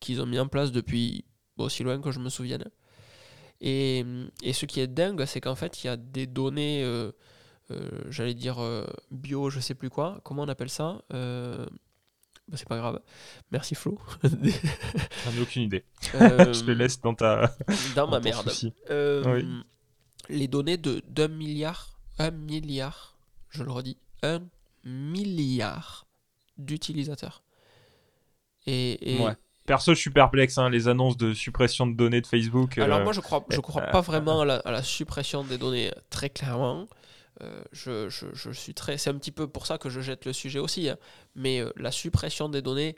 qu'ils 0.00 0.20
ont 0.20 0.26
mis 0.26 0.38
en 0.38 0.48
place 0.48 0.72
depuis 0.72 1.24
aussi 1.58 1.82
loin 1.82 2.00
que 2.00 2.10
je 2.10 2.18
me 2.18 2.28
souvienne. 2.28 2.64
Et, 3.60 4.04
et 4.42 4.52
ce 4.52 4.66
qui 4.66 4.80
est 4.80 4.86
dingue, 4.86 5.24
c'est 5.24 5.40
qu'en 5.40 5.54
fait, 5.54 5.82
il 5.82 5.86
y 5.86 5.90
a 5.90 5.96
des 5.96 6.26
données, 6.26 6.82
euh, 6.82 7.12
euh, 7.70 7.88
j'allais 8.10 8.34
dire 8.34 8.58
bio, 9.10 9.50
je 9.50 9.60
sais 9.60 9.74
plus 9.74 9.90
quoi, 9.90 10.20
comment 10.24 10.42
on 10.42 10.48
appelle 10.48 10.68
ça 10.68 11.02
bah, 11.10 11.66
C'est 12.54 12.68
pas 12.68 12.76
grave. 12.76 13.00
Merci 13.50 13.74
Flo. 13.74 13.98
J'en 14.22 15.32
ai 15.32 15.40
aucune 15.40 15.62
idée. 15.62 15.84
je 16.12 16.64
les 16.66 16.74
laisse 16.74 17.00
dans 17.00 17.14
ta. 17.14 17.56
Dans 17.94 18.08
ma 18.08 18.20
merde. 18.20 18.52
Les 20.28 20.48
données 20.48 20.76
de 20.76 21.02
d'un 21.08 21.28
milliard, 21.28 22.00
un 22.18 22.32
milliard, 22.32 23.16
je 23.48 23.62
le 23.62 23.70
redis, 23.70 23.96
un 24.22 24.40
milliard 24.84 26.06
d'utilisateurs. 26.58 27.42
Et, 28.66 29.18
Perso, 29.66 29.94
je 29.94 30.00
suis 30.00 30.10
perplexe, 30.10 30.58
hein, 30.58 30.70
les 30.70 30.86
annonces 30.88 31.16
de 31.16 31.34
suppression 31.34 31.86
de 31.86 31.94
données 31.94 32.20
de 32.20 32.26
Facebook. 32.26 32.78
Alors, 32.78 33.00
euh, 33.00 33.04
moi, 33.04 33.12
je 33.12 33.20
crois, 33.20 33.44
je 33.50 33.60
crois 33.60 33.82
pas 33.82 34.00
vraiment 34.00 34.42
à 34.42 34.44
la, 34.44 34.82
suppression 34.82 35.42
des 35.42 35.58
données, 35.58 35.90
très 36.08 36.30
clairement. 36.30 36.88
Euh, 37.42 37.62
je, 37.72 38.08
je, 38.08 38.50
suis 38.52 38.74
très. 38.74 38.96
C'est 38.96 39.10
un 39.10 39.18
petit 39.18 39.32
peu 39.32 39.46
pour 39.46 39.66
ça 39.66 39.76
que 39.76 39.90
je 39.90 40.00
jette 40.00 40.24
le 40.24 40.32
sujet 40.32 40.58
aussi. 40.58 40.88
Hein. 40.88 40.96
Mais 41.34 41.60
euh, 41.60 41.70
la 41.76 41.90
suppression 41.90 42.48
des 42.48 42.62
données, 42.62 42.96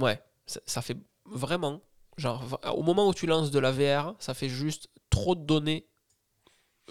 ouais, 0.00 0.20
ça, 0.46 0.60
ça, 0.66 0.82
fait 0.82 0.96
vraiment. 1.24 1.80
Genre, 2.18 2.60
au 2.74 2.82
moment 2.82 3.08
où 3.08 3.14
tu 3.14 3.26
lances 3.26 3.52
de 3.52 3.58
la 3.60 3.70
VR, 3.70 4.14
ça 4.18 4.34
fait 4.34 4.48
juste 4.48 4.88
trop 5.10 5.36
de 5.36 5.44
données 5.44 5.86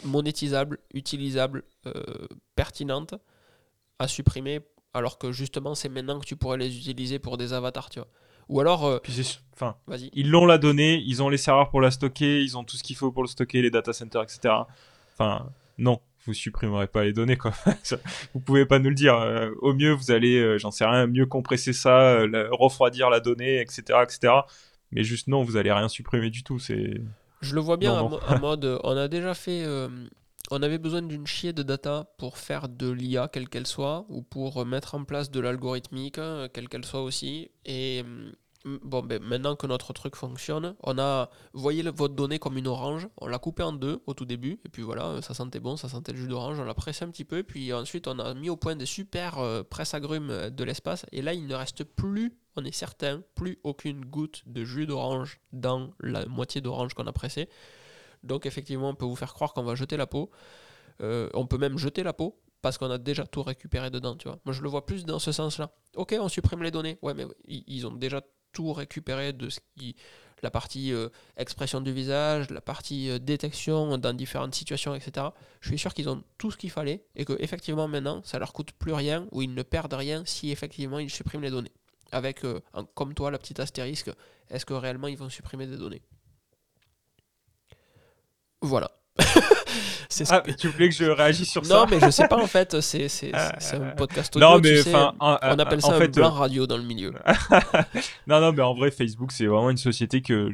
monétisables, 0.04 0.80
utilisables, 0.94 1.64
pertinentes 2.56 3.16
à 4.00 4.08
supprimer, 4.08 4.62
alors 4.94 5.18
que 5.18 5.32
justement 5.32 5.76
c'est 5.76 5.90
maintenant 5.90 6.20
que 6.20 6.26
tu 6.26 6.36
pourrais 6.36 6.58
les 6.58 6.78
utiliser 6.78 7.20
pour 7.20 7.38
des 7.38 7.54
avatars, 7.54 7.90
tu 7.90 8.00
vois. 8.00 8.10
Ou 8.50 8.62
alors, 8.62 8.86
euh, 8.86 9.00
enfin, 9.54 9.76
ils 10.14 10.30
l'ont 10.30 10.46
la 10.46 10.58
donnée, 10.58 11.04
ils 11.06 11.22
ont 11.22 11.28
les 11.28 11.38
serveurs 11.38 11.70
pour 11.70 11.82
la 11.82 11.92
stocker, 11.92 12.42
ils 12.42 12.58
ont 12.58 12.64
tout 12.64 12.78
ce 12.78 12.84
qu'il 12.84 12.96
faut 12.96 13.12
pour 13.12 13.24
le 13.24 13.28
stocker, 13.28 13.62
les 13.62 13.72
data 13.72 13.92
centers, 13.92 14.24
etc. 14.24 14.54
Enfin, 15.14 15.50
non, 15.78 16.00
vous 16.26 16.34
supprimerez 16.34 16.88
pas 16.88 17.04
les 17.04 17.12
données, 17.12 17.36
quoi. 17.36 17.54
vous 18.34 18.40
pouvez 18.40 18.66
pas 18.66 18.80
nous 18.80 18.90
le 18.90 18.96
dire. 18.96 19.16
Euh, 19.16 19.52
au 19.60 19.74
mieux, 19.74 19.92
vous 19.92 20.12
allez, 20.12 20.38
euh, 20.38 20.58
j'en 20.58 20.72
sais 20.72 20.86
rien, 20.86 21.08
mieux 21.08 21.26
compresser 21.26 21.74
ça, 21.74 22.20
refroidir 22.52 23.10
la 23.10 23.20
donnée, 23.20 23.60
etc., 23.60 24.00
etc. 24.02 24.34
Mais 24.94 25.04
juste 25.04 25.28
non, 25.28 25.44
vous 25.44 25.58
allez 25.58 25.74
rien 25.74 25.90
supprimer 25.90 26.30
du 26.30 26.44
tout. 26.44 26.58
C'est. 26.58 27.02
Je 27.42 27.56
le 27.56 27.62
vois 27.62 27.78
bien 27.78 27.94
en, 27.94 28.40
mode, 28.40 28.80
on 28.84 28.98
a 28.98 29.08
déjà 29.08 29.34
fait 29.34 29.66
on 30.52 30.62
avait 30.62 30.78
besoin 30.78 31.02
d'une 31.02 31.28
chier 31.28 31.54
de 31.54 31.64
data 31.64 32.06
pour 32.18 32.38
faire 32.38 32.70
de 32.70 32.90
l'IA, 32.90 33.28
quelle 33.28 33.50
qu'elle 33.50 33.68
soit, 33.68 34.06
ou 34.10 34.22
pour 34.22 34.66
mettre 34.66 34.96
en 34.96 35.04
place 35.04 35.30
de 35.30 35.40
l'algorithmique, 35.40 36.18
euh, 36.20 36.48
quelle 36.52 36.70
qu'elle 36.70 36.86
soit 36.86 37.04
aussi. 37.04 37.52
Et 37.66 38.04
mm, 38.04 38.78
bon, 38.84 39.04
ben, 39.04 39.22
maintenant 39.22 39.56
que 39.56 39.68
notre 39.68 39.92
truc 39.94 40.16
fonctionne, 40.16 40.76
on 40.84 40.98
a, 41.00 41.30
voyez 41.54 41.84
votre 41.84 42.16
donnée 42.16 42.40
comme 42.40 42.58
une 42.58 42.68
orange, 42.68 43.10
on 43.18 43.28
l'a 43.28 43.40
coupée 43.40 43.64
en 43.64 43.74
deux 43.74 44.02
au 44.08 44.14
tout 44.14 44.26
début, 44.26 44.60
et 44.66 44.70
puis 44.70 44.84
voilà, 44.84 45.22
ça 45.22 45.34
sentait 45.34 45.60
bon, 45.60 45.76
ça 45.76 45.90
sentait 45.90 46.14
le 46.14 46.18
jus 46.18 46.28
d'orange, 46.28 46.60
on 46.60 46.64
l'a 46.64 46.74
pressé 46.74 47.04
un 47.04 47.10
petit 47.10 47.26
peu, 47.26 47.44
puis 47.44 47.74
ensuite 47.74 48.08
on 48.08 48.18
a 48.20 48.34
mis 48.34 48.50
au 48.50 48.56
point 48.56 48.76
des 48.76 48.86
super 48.86 49.40
euh, 49.40 49.64
presse-agrumes 49.64 50.50
de 50.50 50.64
l'espace, 50.64 51.06
et 51.12 51.22
là 51.22 51.34
il 51.34 51.48
ne 51.48 51.56
reste 51.56 51.84
plus, 51.84 52.38
on 52.58 52.66
est 52.66 52.72
certain, 52.72 53.24
plus 53.36 53.60
aucune 53.64 54.04
goutte 54.06 54.44
de 54.46 54.64
jus 54.64 54.86
d'orange 54.86 55.40
dans 55.54 55.92
la 56.00 56.26
moitié 56.26 56.62
d'orange 56.62 56.94
qu'on 56.94 57.08
a 57.08 57.14
pressé. 57.14 57.50
Donc 58.24 58.46
effectivement, 58.46 58.90
on 58.90 58.96
peut 58.96 59.06
vous 59.06 59.16
faire 59.16 59.34
croire 59.34 59.54
qu'on 59.54 59.64
va 59.64 59.76
jeter 59.76 59.98
la 59.98 60.08
peau. 60.08 60.30
Euh, 61.02 61.30
on 61.34 61.46
peut 61.46 61.58
même 61.58 61.78
jeter 61.78 62.04
la 62.04 62.14
peau 62.14 62.40
parce 62.62 62.78
qu'on 62.78 62.90
a 62.90 62.98
déjà 62.98 63.26
tout 63.26 63.44
récupéré 63.44 63.90
dedans, 63.92 64.16
tu 64.16 64.28
vois. 64.28 64.40
Moi, 64.46 64.54
je 64.54 64.62
le 64.62 64.70
vois 64.70 64.86
plus 64.86 65.06
dans 65.06 65.20
ce 65.20 65.32
sens-là. 65.32 65.72
Ok, 65.96 66.16
on 66.20 66.28
supprime 66.28 66.64
les 66.64 66.72
données. 66.72 66.98
Ouais, 67.02 67.14
mais 67.14 67.26
ils 67.48 67.86
ont 67.86 67.92
déjà 67.92 68.22
tout 68.52 68.74
récupéré 68.74 69.34
de 69.34 69.50
ce 69.50 69.60
qui 69.78 69.96
la 70.44 70.52
partie 70.52 70.94
euh, 70.94 71.10
expression 71.36 71.82
du 71.82 71.92
visage, 71.92 72.50
la 72.50 72.62
partie 72.62 73.10
euh, 73.10 73.20
détection 73.20 73.98
dans 73.98 74.14
différentes 74.14 74.56
situations, 74.56 74.96
etc. 74.96 75.28
Je 75.62 75.70
suis 75.70 75.80
sûr 75.80 75.94
qu'ils 75.94 76.10
ont 76.10 76.24
tout 76.38 76.52
ce 76.52 76.58
qu'il 76.58 76.70
fallait 76.70 77.06
et 77.16 77.26
que 77.26 77.34
effectivement 77.40 77.88
maintenant 77.88 78.22
ça 78.24 78.40
leur 78.40 78.54
coûte 78.54 78.72
plus 78.74 78.94
rien 78.94 79.28
ou 79.32 79.42
ils 79.42 79.54
ne 79.54 79.64
perdent 79.64 79.94
rien 79.94 80.24
si 80.26 80.52
effectivement 80.52 81.00
ils 81.00 81.10
suppriment 81.10 81.42
les 81.42 81.50
données. 81.50 81.72
Avec 82.12 82.42
comme 82.96 83.14
toi 83.14 83.32
la 83.32 83.38
petite 83.38 83.60
astérisque, 83.60 84.12
est-ce 84.50 84.66
que 84.66 84.74
réellement 84.74 85.08
ils 85.08 85.18
vont 85.18 85.30
supprimer 85.30 85.68
des 85.68 85.78
données? 85.78 86.02
Voilà. 88.62 88.92
ah, 90.30 90.44
tu 90.58 90.68
voulais 90.70 90.90
que 90.90 90.96
je 90.96 91.06
réagisse 91.06 91.50
sur 91.50 91.66
ça? 91.66 91.74
Non, 91.74 91.86
mais 91.90 92.00
je 92.00 92.10
sais 92.10 92.28
pas 92.28 92.38
en 92.38 92.48
fait. 92.48 92.80
C'est 92.82 93.32
ah, 93.34 93.58
un 93.74 93.92
podcast 93.92 94.36
audio. 94.36 94.48
Non, 94.48 94.60
mais 94.60 94.80
enfin, 94.80 95.14
on 95.20 95.60
appelle 95.60 95.82
ça 95.82 95.96
un 95.96 96.08
blanc 96.08 96.28
euh, 96.28 96.40
radio 96.40 96.68
dans 96.68 96.78
le 96.78 96.84
milieu. 96.84 97.14
non, 98.28 98.40
non, 98.40 98.54
mais 98.54 98.62
en 98.62 98.74
vrai, 98.74 98.92
Facebook, 98.92 99.32
c'est 99.32 99.46
vraiment 99.46 99.70
une 99.70 99.78
société 99.78 100.22
que 100.22 100.52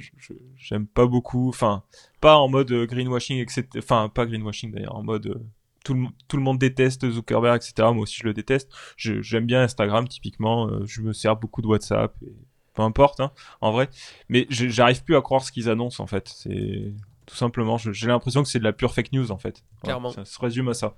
j'aime 0.58 0.88
pas 0.88 1.06
beaucoup. 1.06 1.50
Enfin, 1.50 1.84
pas 2.22 2.38
en 2.38 2.50
mode 2.50 2.72
euh, 2.72 2.86
greenwashing, 2.86 3.40
etc. 3.40 3.68
Enfin, 3.78 4.10
pas 4.10 4.26
greenwashing 4.26 4.72
d'ailleurs, 4.72 4.96
en 4.96 5.04
mode. 5.04 5.42
Euh, 5.84 5.94
tout 5.94 5.94
le, 5.94 6.08
tout 6.28 6.38
le, 6.38 6.44
monde 6.44 6.60
déteste 6.60 7.10
Zuckerberg, 7.10 7.58
etc. 7.58 7.90
Moi 7.94 8.04
aussi, 8.04 8.18
je 8.18 8.26
le 8.26 8.34
déteste. 8.34 8.70
J'aime 8.98 9.46
bien 9.46 9.62
Instagram, 9.62 10.08
typiquement. 10.08 10.70
je 10.86 11.02
me 11.02 11.14
sers 11.14 11.36
beaucoup 11.36 11.62
de 11.62 11.68
WhatsApp. 11.68 12.16
Et 12.26 12.34
peu 12.74 12.82
importe, 12.82 13.20
hein, 13.20 13.32
en 13.62 13.72
vrai. 13.72 13.90
Mais 14.30 14.48
j'arrive 14.50 15.04
plus 15.04 15.16
à 15.16 15.22
croire 15.22 15.44
ce 15.44 15.52
qu'ils 15.52 15.70
annoncent, 15.70 16.02
en 16.04 16.08
fait. 16.08 16.28
C'est 16.28 16.94
tout 17.26 17.36
simplement, 17.36 17.78
j'ai 17.78 18.08
l'impression 18.08 18.44
que 18.44 18.50
c'est 18.50 18.60
de 18.60 18.64
la 18.64 18.74
pure 18.74 18.94
fake 18.94 19.12
news 19.14 19.32
en 19.32 19.38
fait. 19.38 19.64
Clairement. 19.84 20.12
ça 20.12 20.26
se 20.26 20.40
résume 20.40 20.70
à 20.70 20.74
ça. 20.74 20.96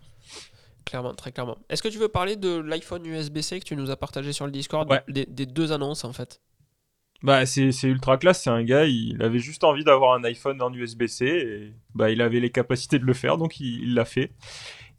Clairement, 0.85 1.13
très 1.13 1.31
clairement. 1.31 1.57
Est-ce 1.69 1.81
que 1.81 1.87
tu 1.87 1.97
veux 1.97 2.07
parler 2.07 2.35
de 2.35 2.57
l'iPhone 2.59 3.05
USB-C 3.05 3.59
que 3.59 3.65
tu 3.65 3.75
nous 3.75 3.89
as 3.89 3.95
partagé 3.95 4.33
sur 4.33 4.45
le 4.45 4.51
Discord? 4.51 4.87
Des, 5.07 5.25
deux 5.45 5.71
annonces 5.71 6.03
en 6.03 6.13
fait 6.13 6.41
Bah 7.23 7.45
c'est 7.45 7.71
ultra 7.83 8.17
classe, 8.17 8.43
c'est 8.43 8.49
un 8.49 8.63
gars, 8.63 8.85
il 8.85 9.21
avait 9.21 9.39
juste 9.39 9.63
envie 9.63 9.83
d'avoir 9.83 10.13
un 10.13 10.23
iPhone 10.23 10.61
en 10.61 10.73
USB-C 10.73 11.25
et 11.25 11.73
bah 11.93 12.11
il 12.11 12.21
avait 12.21 12.39
les 12.39 12.51
capacités 12.51 12.99
de 12.99 13.05
le 13.05 13.13
faire 13.13 13.37
donc 13.37 13.59
il 13.59 13.93
l'a 13.93 14.05
fait. 14.05 14.31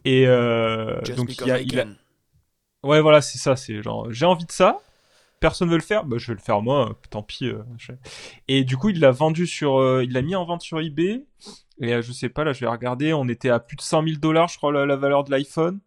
Et 0.06 0.24
euh, 0.26 1.00
donc 1.16 1.36
il 1.36 1.50
a, 1.50 1.60
il 1.60 1.80
a... 1.80 1.84
Ouais 2.84 3.00
voilà, 3.00 3.20
c'est 3.20 3.38
ça, 3.38 3.56
c'est 3.56 3.82
genre 3.82 4.12
j'ai 4.12 4.24
envie 4.24 4.46
de 4.46 4.52
ça 4.52 4.80
personne 5.40 5.68
veut 5.68 5.76
le 5.76 5.82
faire, 5.82 6.04
bah, 6.04 6.16
je 6.18 6.28
vais 6.28 6.34
le 6.34 6.40
faire 6.40 6.62
moi, 6.62 6.98
tant 7.10 7.22
pis. 7.22 7.46
Euh, 7.46 7.62
et 8.48 8.64
du 8.64 8.76
coup, 8.76 8.88
il 8.88 9.00
l'a 9.00 9.10
vendu 9.10 9.46
sur, 9.46 9.76
euh, 9.76 10.02
il 10.02 10.12
l'a 10.12 10.22
mis 10.22 10.34
en 10.34 10.44
vente 10.44 10.62
sur 10.62 10.80
eBay. 10.80 11.24
Et 11.78 12.00
je 12.00 12.12
sais 12.12 12.30
pas, 12.30 12.42
là, 12.42 12.52
je 12.52 12.60
vais 12.60 12.66
regarder, 12.66 13.12
on 13.12 13.28
était 13.28 13.50
à 13.50 13.60
plus 13.60 13.76
de 13.76 13.82
100 13.82 14.02
000 14.04 14.16
dollars, 14.16 14.48
je 14.48 14.56
crois, 14.56 14.72
la, 14.72 14.96
valeur 14.96 15.24
de 15.24 15.30
l'iPhone. 15.30 15.80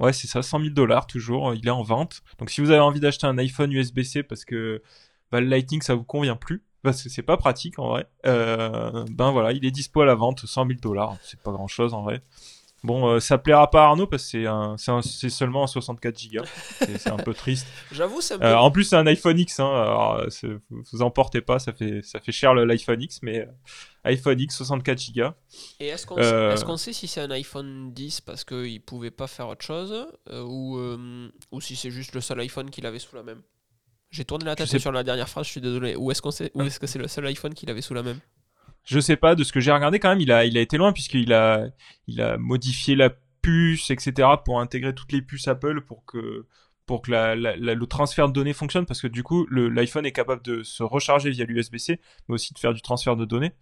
Ouais, 0.00 0.14
c'est 0.14 0.26
ça, 0.26 0.42
100 0.42 0.60
000 0.60 0.70
dollars 0.70 1.06
toujours, 1.06 1.54
il 1.54 1.66
est 1.66 1.70
en 1.70 1.82
vente. 1.82 2.22
Donc 2.38 2.50
si 2.50 2.60
vous 2.62 2.70
avez 2.70 2.80
envie 2.80 3.00
d'acheter 3.00 3.26
un 3.26 3.36
iPhone 3.36 3.70
USB-C 3.70 4.22
parce 4.22 4.44
que 4.44 4.82
bah, 5.30 5.40
le 5.40 5.46
Lightning 5.46 5.82
ça 5.82 5.94
vous 5.94 6.04
convient 6.04 6.36
plus, 6.36 6.64
parce 6.82 7.02
que 7.02 7.08
c'est 7.08 7.22
pas 7.22 7.36
pratique 7.36 7.78
en 7.78 7.88
vrai, 7.88 8.08
ben 8.24 9.30
voilà, 9.30 9.52
il 9.52 9.64
est 9.64 9.70
dispo 9.70 10.00
à 10.00 10.06
la 10.06 10.14
vente, 10.14 10.46
100 10.46 10.66
000 10.66 10.80
dollars, 10.80 11.16
c'est 11.22 11.40
pas 11.40 11.52
grand 11.52 11.68
chose 11.68 11.94
en 11.94 12.02
vrai. 12.02 12.22
Bon, 12.84 13.08
euh, 13.08 13.18
ça 13.18 13.38
plaira 13.38 13.70
pas 13.70 13.84
à 13.84 13.86
Arnaud 13.86 14.06
parce 14.06 14.30
que 14.30 14.74
c'est 14.76 15.30
seulement 15.30 15.64
un 15.64 15.66
64 15.66 16.28
Go. 16.30 16.42
C'est 16.98 17.08
un 17.08 17.16
peu 17.16 17.32
triste. 17.32 17.66
J'avoue, 17.92 18.20
c'est 18.20 18.40
euh, 18.42 18.58
en 18.58 18.70
plus, 18.70 18.84
c'est 18.84 18.96
un 18.96 19.06
iPhone 19.06 19.38
X. 19.38 19.58
Hein, 19.58 19.64
alors, 19.64 20.20
euh, 20.20 20.58
vous 20.92 21.00
emportez 21.00 21.40
pas, 21.40 21.58
ça 21.58 21.72
fait, 21.72 22.02
ça 22.02 22.20
fait 22.20 22.30
cher 22.30 22.52
l'iPhone 22.54 23.00
X, 23.00 23.20
mais 23.22 23.48
iPhone 24.04 24.38
X 24.38 24.58
64 24.58 25.12
Go. 25.14 25.30
Et 25.80 25.86
est-ce 25.86 26.04
qu'on 26.04 26.76
sait, 26.76 26.92
si 26.92 27.08
c'est 27.08 27.22
un 27.22 27.30
iPhone 27.30 27.94
10 27.94 28.20
parce 28.20 28.44
qu'il 28.44 28.82
pouvait 28.82 29.10
pas 29.10 29.28
faire 29.28 29.48
autre 29.48 29.64
chose 29.64 30.06
ou, 30.30 30.78
ou 31.52 31.60
si 31.62 31.76
c'est 31.76 31.90
juste 31.90 32.14
le 32.14 32.20
seul 32.20 32.38
iPhone 32.40 32.68
qu'il 32.68 32.84
avait 32.84 32.98
sous 32.98 33.16
la 33.16 33.22
même? 33.22 33.40
J'ai 34.10 34.26
tourné 34.26 34.44
la 34.44 34.54
tête 34.56 34.78
sur 34.78 34.92
la 34.92 35.02
dernière 35.02 35.28
phrase, 35.28 35.46
je 35.46 35.52
suis 35.52 35.60
désolé. 35.62 35.96
Ou 35.96 36.10
est-ce 36.10 36.20
qu'on 36.20 36.30
sait, 36.30 36.52
ou 36.54 36.62
est-ce 36.62 36.78
que 36.78 36.86
c'est 36.86 36.98
le 36.98 37.08
seul 37.08 37.26
iPhone 37.26 37.54
qu'il 37.54 37.70
avait 37.70 37.80
sous 37.80 37.94
la 37.94 38.02
même? 38.02 38.20
Je 38.84 39.00
sais 39.00 39.16
pas, 39.16 39.34
de 39.34 39.44
ce 39.44 39.52
que 39.52 39.60
j'ai 39.60 39.72
regardé 39.72 39.98
quand 39.98 40.10
même, 40.10 40.20
il 40.20 40.30
a, 40.30 40.44
il 40.44 40.56
a 40.58 40.60
été 40.60 40.76
loin 40.76 40.92
puisqu'il 40.92 41.32
a, 41.32 41.66
il 42.06 42.20
a 42.20 42.36
modifié 42.36 42.94
la 42.94 43.10
puce, 43.42 43.90
etc. 43.90 44.28
pour 44.44 44.60
intégrer 44.60 44.94
toutes 44.94 45.12
les 45.12 45.22
puces 45.22 45.48
Apple 45.48 45.82
pour 45.82 46.04
que, 46.04 46.46
pour 46.86 47.02
que 47.02 47.10
la, 47.10 47.34
le 47.34 47.86
transfert 47.86 48.28
de 48.28 48.32
données 48.32 48.52
fonctionne 48.52 48.86
parce 48.86 49.00
que 49.00 49.06
du 49.06 49.22
coup, 49.22 49.46
l'iPhone 49.50 50.06
est 50.06 50.12
capable 50.12 50.42
de 50.42 50.62
se 50.62 50.82
recharger 50.82 51.30
via 51.30 51.44
l'USB-C, 51.44 52.00
mais 52.28 52.34
aussi 52.34 52.54
de 52.54 52.58
faire 52.58 52.74
du 52.74 52.82
transfert 52.82 53.16
de 53.16 53.24
données. 53.24 53.52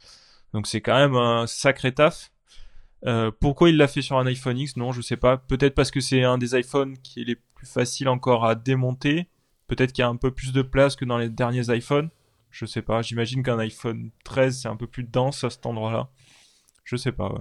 Donc 0.52 0.66
c'est 0.66 0.80
quand 0.80 0.96
même 0.96 1.14
un 1.14 1.46
sacré 1.46 1.92
taf. 1.92 2.32
Euh, 3.04 3.30
pourquoi 3.40 3.70
il 3.70 3.76
l'a 3.76 3.88
fait 3.88 4.02
sur 4.02 4.18
un 4.18 4.26
iPhone 4.26 4.58
X? 4.58 4.76
Non, 4.76 4.92
je 4.92 5.00
sais 5.00 5.16
pas. 5.16 5.36
Peut-être 5.36 5.74
parce 5.74 5.90
que 5.90 6.00
c'est 6.00 6.22
un 6.22 6.38
des 6.38 6.58
iPhones 6.58 6.96
qui 6.98 7.22
est 7.22 7.24
les 7.24 7.36
plus 7.36 7.66
faciles 7.66 8.08
encore 8.08 8.44
à 8.44 8.54
démonter. 8.54 9.28
Peut-être 9.66 9.92
qu'il 9.92 10.02
y 10.02 10.04
a 10.04 10.08
un 10.08 10.16
peu 10.16 10.30
plus 10.30 10.52
de 10.52 10.62
place 10.62 10.96
que 10.96 11.04
dans 11.04 11.18
les 11.18 11.28
derniers 11.28 11.74
iPhones. 11.74 12.10
Je 12.52 12.66
sais 12.66 12.82
pas. 12.82 13.02
J'imagine 13.02 13.42
qu'un 13.42 13.58
iPhone 13.58 14.10
13 14.24 14.60
c'est 14.62 14.68
un 14.68 14.76
peu 14.76 14.86
plus 14.86 15.02
dense 15.02 15.42
à 15.42 15.50
cet 15.50 15.66
endroit-là. 15.66 16.10
Je 16.84 16.96
sais 16.96 17.12
pas. 17.12 17.32
Ouais. 17.32 17.40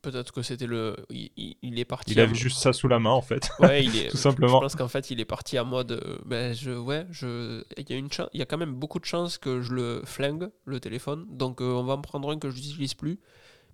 Peut-être 0.00 0.32
que 0.32 0.42
c'était 0.42 0.66
le. 0.66 0.96
Il, 1.10 1.78
est 1.78 1.84
parti. 1.84 2.12
Il 2.12 2.18
avait 2.18 2.34
juste 2.34 2.58
ça 2.58 2.72
sous 2.72 2.88
la 2.88 2.98
main 2.98 3.10
en 3.10 3.22
fait. 3.22 3.50
Ouais, 3.60 3.84
il 3.84 3.96
est. 3.96 4.08
Tout 4.10 4.16
simplement. 4.16 4.56
Je 4.56 4.62
pense 4.62 4.74
qu'en 4.74 4.88
fait, 4.88 5.12
il 5.12 5.20
est 5.20 5.24
parti 5.24 5.56
à 5.58 5.62
mode. 5.62 6.20
Ben, 6.24 6.52
je, 6.54 6.72
ouais, 6.72 7.06
je. 7.10 7.62
Il 7.76 7.88
y 7.88 7.92
a 7.92 7.96
une 7.96 8.08
Il 8.32 8.40
y 8.40 8.42
a 8.42 8.46
quand 8.46 8.58
même 8.58 8.74
beaucoup 8.74 8.98
de 8.98 9.04
chances 9.04 9.38
que 9.38 9.60
je 9.60 9.72
le 9.72 10.02
flingue 10.04 10.50
le 10.64 10.80
téléphone. 10.80 11.26
Donc, 11.30 11.60
euh, 11.60 11.66
on 11.66 11.84
va 11.84 11.94
en 11.94 12.00
prendre 12.00 12.30
un 12.32 12.38
que 12.38 12.50
je 12.50 12.56
n'utilise 12.56 12.94
plus, 12.94 13.20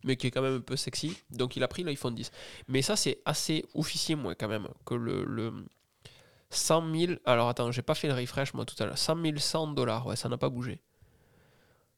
mais 0.04 0.16
qui 0.16 0.26
est 0.26 0.30
quand 0.30 0.42
même 0.42 0.56
un 0.56 0.61
peu 0.61 0.76
sexy. 0.76 1.16
Donc, 1.30 1.56
il 1.56 1.62
a 1.62 1.68
pris 1.68 1.82
l'iPhone 1.82 2.14
10. 2.14 2.30
Mais 2.68 2.82
ça, 2.82 2.94
c'est 2.94 3.22
assez 3.24 3.64
officier, 3.72 4.14
moi, 4.14 4.34
quand 4.34 4.48
même, 4.48 4.68
que 4.84 4.94
le, 4.94 5.24
le 5.24 5.52
100 6.51 6.94
000. 6.94 7.12
Alors 7.24 7.49
attends, 7.49 7.70
j'ai 7.70 7.82
pas 7.82 7.94
fait 7.94 8.09
le 8.09 8.14
refresh 8.14 8.55
moi 8.55 8.64
tout 8.64 8.80
à 8.82 8.86
l'heure. 8.86 8.99
100 8.99 9.16
100 9.36 9.68
dollars, 9.68 10.07
ouais, 10.07 10.16
ça 10.16 10.28
n'a 10.28 10.38
pas 10.38 10.49
bougé. 10.49 10.80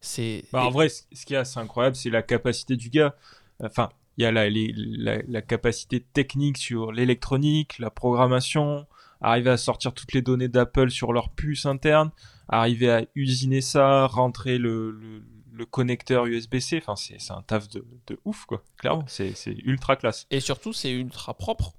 C'est. 0.00 0.44
Bah, 0.52 0.64
en 0.64 0.70
vrai, 0.70 0.88
ce 0.88 1.26
qu'il 1.26 1.34
y 1.34 1.36
a, 1.36 1.44
c'est 1.44 1.60
incroyable, 1.60 1.96
c'est 1.96 2.10
la 2.10 2.22
capacité 2.22 2.76
du 2.76 2.88
gars. 2.88 3.14
Enfin, 3.62 3.90
il 4.16 4.22
y 4.22 4.26
a 4.26 4.32
la, 4.32 4.48
la, 4.48 5.42
capacité 5.42 6.00
technique 6.00 6.58
sur 6.58 6.92
l'électronique, 6.92 7.78
la 7.78 7.90
programmation, 7.90 8.86
arriver 9.20 9.50
à 9.50 9.56
sortir 9.56 9.92
toutes 9.92 10.12
les 10.12 10.22
données 10.22 10.48
d'Apple 10.48 10.90
sur 10.90 11.12
leur 11.12 11.30
puce 11.30 11.66
interne, 11.66 12.10
arriver 12.48 12.90
à 12.90 13.04
usiner 13.14 13.60
ça, 13.60 14.06
rentrer 14.06 14.58
le, 14.58 14.90
le, 14.90 15.66
connecteur 15.66 16.24
USB-C. 16.24 16.82
Enfin, 16.82 16.96
c'est 16.96 17.30
un 17.30 17.42
taf 17.42 17.68
de, 17.68 17.84
de 18.06 18.18
ouf, 18.24 18.46
quoi. 18.46 18.64
Clairement, 18.78 19.04
c'est 19.06 19.34
ultra 19.62 19.96
classe. 19.96 20.26
Et 20.30 20.40
surtout, 20.40 20.72
c'est 20.72 20.90
ultra 20.90 21.34
propre. 21.34 21.74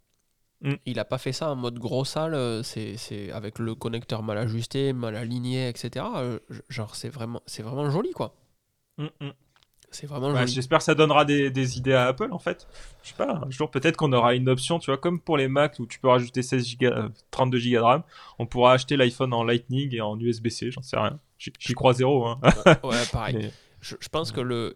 Mm. 0.61 0.73
Il 0.85 0.99
a 0.99 1.05
pas 1.05 1.17
fait 1.17 1.31
ça 1.31 1.51
en 1.51 1.55
mode 1.55 1.79
gros 1.79 2.05
sale, 2.05 2.33
euh, 2.35 2.61
c'est 2.63 3.31
avec 3.31 3.57
le 3.57 3.73
connecteur 3.73 4.21
mal 4.21 4.37
ajusté, 4.37 4.93
mal 4.93 5.15
aligné, 5.15 5.67
etc. 5.67 6.05
Euh, 6.17 6.39
genre, 6.69 6.95
c'est 6.95 7.09
vraiment, 7.09 7.41
vraiment 7.59 7.89
joli, 7.89 8.11
quoi. 8.11 8.35
Mm, 8.97 9.05
mm. 9.19 9.31
C'est 9.89 10.07
vraiment 10.07 10.35
joli. 10.35 10.51
J'espère 10.51 10.77
que 10.77 10.83
ça 10.83 10.93
donnera 10.93 11.25
des, 11.25 11.77
idées 11.77 11.93
à 11.93 12.07
Apple, 12.07 12.31
en 12.31 12.37
fait. 12.37 12.67
Je 13.01 13.09
sais 13.09 13.15
pas, 13.15 13.41
un 13.43 13.49
jour 13.49 13.71
peut-être 13.71 13.97
qu'on 13.97 14.13
aura 14.13 14.35
une 14.35 14.49
option, 14.49 14.77
tu 14.77 14.91
vois, 14.91 14.97
comme 14.97 15.19
pour 15.19 15.35
les 15.35 15.47
Mac 15.47 15.79
où 15.79 15.87
tu 15.87 15.99
peux 15.99 16.09
rajouter 16.09 16.43
16 16.43 16.77
Go, 16.77 16.89
32 17.31 17.57
Go 17.57 17.63
de 17.65 17.77
RAM, 17.77 18.03
on 18.37 18.45
pourra 18.45 18.73
acheter 18.73 18.97
l'iPhone 18.97 19.33
en 19.33 19.43
Lightning 19.43 19.93
et 19.95 20.01
en 20.01 20.17
USB-C, 20.19 20.71
j'en 20.71 20.83
sais 20.83 20.97
rien. 20.97 21.19
J'y 21.37 21.73
crois 21.73 21.93
zéro. 21.93 22.27
Hein. 22.27 22.39
ouais, 22.83 23.03
pareil. 23.11 23.51
Je, 23.81 23.95
pense 24.11 24.31
que 24.31 24.41
le. 24.41 24.75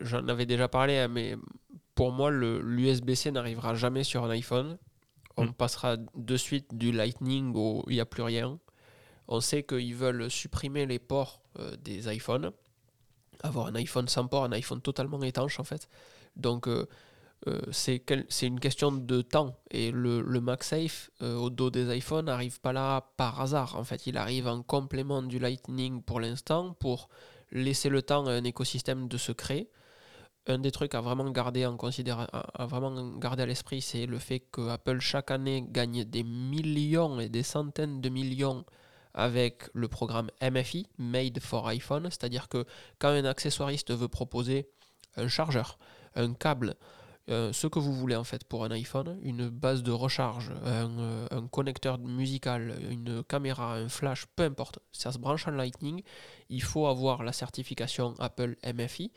J'en 0.00 0.28
avais 0.28 0.46
déjà 0.46 0.68
parlé, 0.68 0.96
hein, 0.96 1.08
mais 1.08 1.36
pour 1.96 2.12
moi, 2.12 2.30
l'USB-C 2.30 3.32
n'arrivera 3.32 3.74
jamais 3.74 4.04
sur 4.04 4.22
un 4.22 4.30
iPhone 4.30 4.78
on 5.36 5.46
mm. 5.46 5.52
passera 5.54 5.96
de 5.96 6.36
suite 6.36 6.74
du 6.74 6.92
Lightning 6.92 7.54
où 7.54 7.84
il 7.88 7.94
n'y 7.94 8.00
a 8.00 8.06
plus 8.06 8.22
rien. 8.22 8.58
On 9.28 9.40
sait 9.40 9.62
qu'ils 9.62 9.94
veulent 9.94 10.30
supprimer 10.30 10.86
les 10.86 10.98
ports 10.98 11.40
euh, 11.58 11.76
des 11.82 12.14
iPhones, 12.14 12.52
avoir 13.42 13.66
un 13.66 13.74
iPhone 13.74 14.08
sans 14.08 14.26
port, 14.26 14.44
un 14.44 14.52
iPhone 14.52 14.80
totalement 14.80 15.22
étanche 15.22 15.58
en 15.60 15.64
fait. 15.64 15.88
Donc 16.36 16.68
euh, 16.68 16.86
euh, 17.46 17.60
c'est 17.70 18.02
une 18.42 18.60
question 18.60 18.92
de 18.92 19.22
temps. 19.22 19.56
Et 19.70 19.90
le, 19.90 20.20
le 20.20 20.40
MagSafe 20.40 21.10
au 21.20 21.50
dos 21.50 21.70
des 21.70 21.96
iPhones 21.96 22.26
n'arrive 22.26 22.60
pas 22.60 22.72
là 22.72 23.12
par 23.16 23.40
hasard. 23.40 23.76
En 23.76 23.84
fait, 23.84 24.06
il 24.06 24.16
arrive 24.16 24.46
en 24.46 24.62
complément 24.62 25.22
du 25.22 25.38
Lightning 25.38 26.02
pour 26.02 26.20
l'instant 26.20 26.74
pour 26.74 27.08
laisser 27.52 27.88
le 27.88 28.02
temps 28.02 28.26
à 28.26 28.32
un 28.32 28.44
écosystème 28.44 29.08
de 29.08 29.16
se 29.16 29.32
créer 29.32 29.70
un 30.46 30.58
des 30.58 30.70
trucs 30.70 30.94
à 30.94 31.00
vraiment 31.00 31.30
garder 31.30 31.64
en 31.66 31.76
considération, 31.76 32.30
à 32.32 32.66
vraiment 32.66 33.16
garder 33.18 33.44
à 33.44 33.46
l'esprit, 33.46 33.80
c'est 33.80 34.06
le 34.06 34.18
fait 34.18 34.40
que 34.40 34.68
Apple 34.68 35.00
chaque 35.00 35.30
année 35.30 35.64
gagne 35.66 36.04
des 36.04 36.22
millions 36.22 37.18
et 37.20 37.28
des 37.28 37.42
centaines 37.42 38.00
de 38.00 38.08
millions 38.08 38.64
avec 39.14 39.64
le 39.72 39.88
programme 39.88 40.28
MFI, 40.42 40.86
Made 40.98 41.40
for 41.40 41.66
iPhone, 41.68 42.08
c'est-à-dire 42.10 42.48
que 42.48 42.66
quand 42.98 43.08
un 43.08 43.24
accessoiriste 43.24 43.92
veut 43.92 44.08
proposer 44.08 44.68
un 45.16 45.28
chargeur, 45.28 45.78
un 46.16 46.34
câble, 46.34 46.74
euh, 47.30 47.52
ce 47.54 47.66
que 47.66 47.78
vous 47.78 47.94
voulez 47.94 48.16
en 48.16 48.24
fait 48.24 48.44
pour 48.44 48.64
un 48.64 48.70
iPhone, 48.72 49.18
une 49.22 49.48
base 49.48 49.82
de 49.82 49.92
recharge, 49.92 50.52
euh, 50.64 51.26
un, 51.30 51.46
connecteur 51.46 51.98
musical, 51.98 52.74
une 52.90 53.22
caméra, 53.24 53.76
un 53.76 53.88
flash, 53.88 54.26
peu 54.36 54.42
importe, 54.42 54.80
ça 54.92 55.10
se 55.10 55.18
branche 55.18 55.48
en 55.48 55.52
Lightning, 55.52 56.02
il 56.50 56.62
faut 56.62 56.86
avoir 56.86 57.22
la 57.22 57.32
certification 57.32 58.14
Apple 58.18 58.56
MFI. 58.66 59.10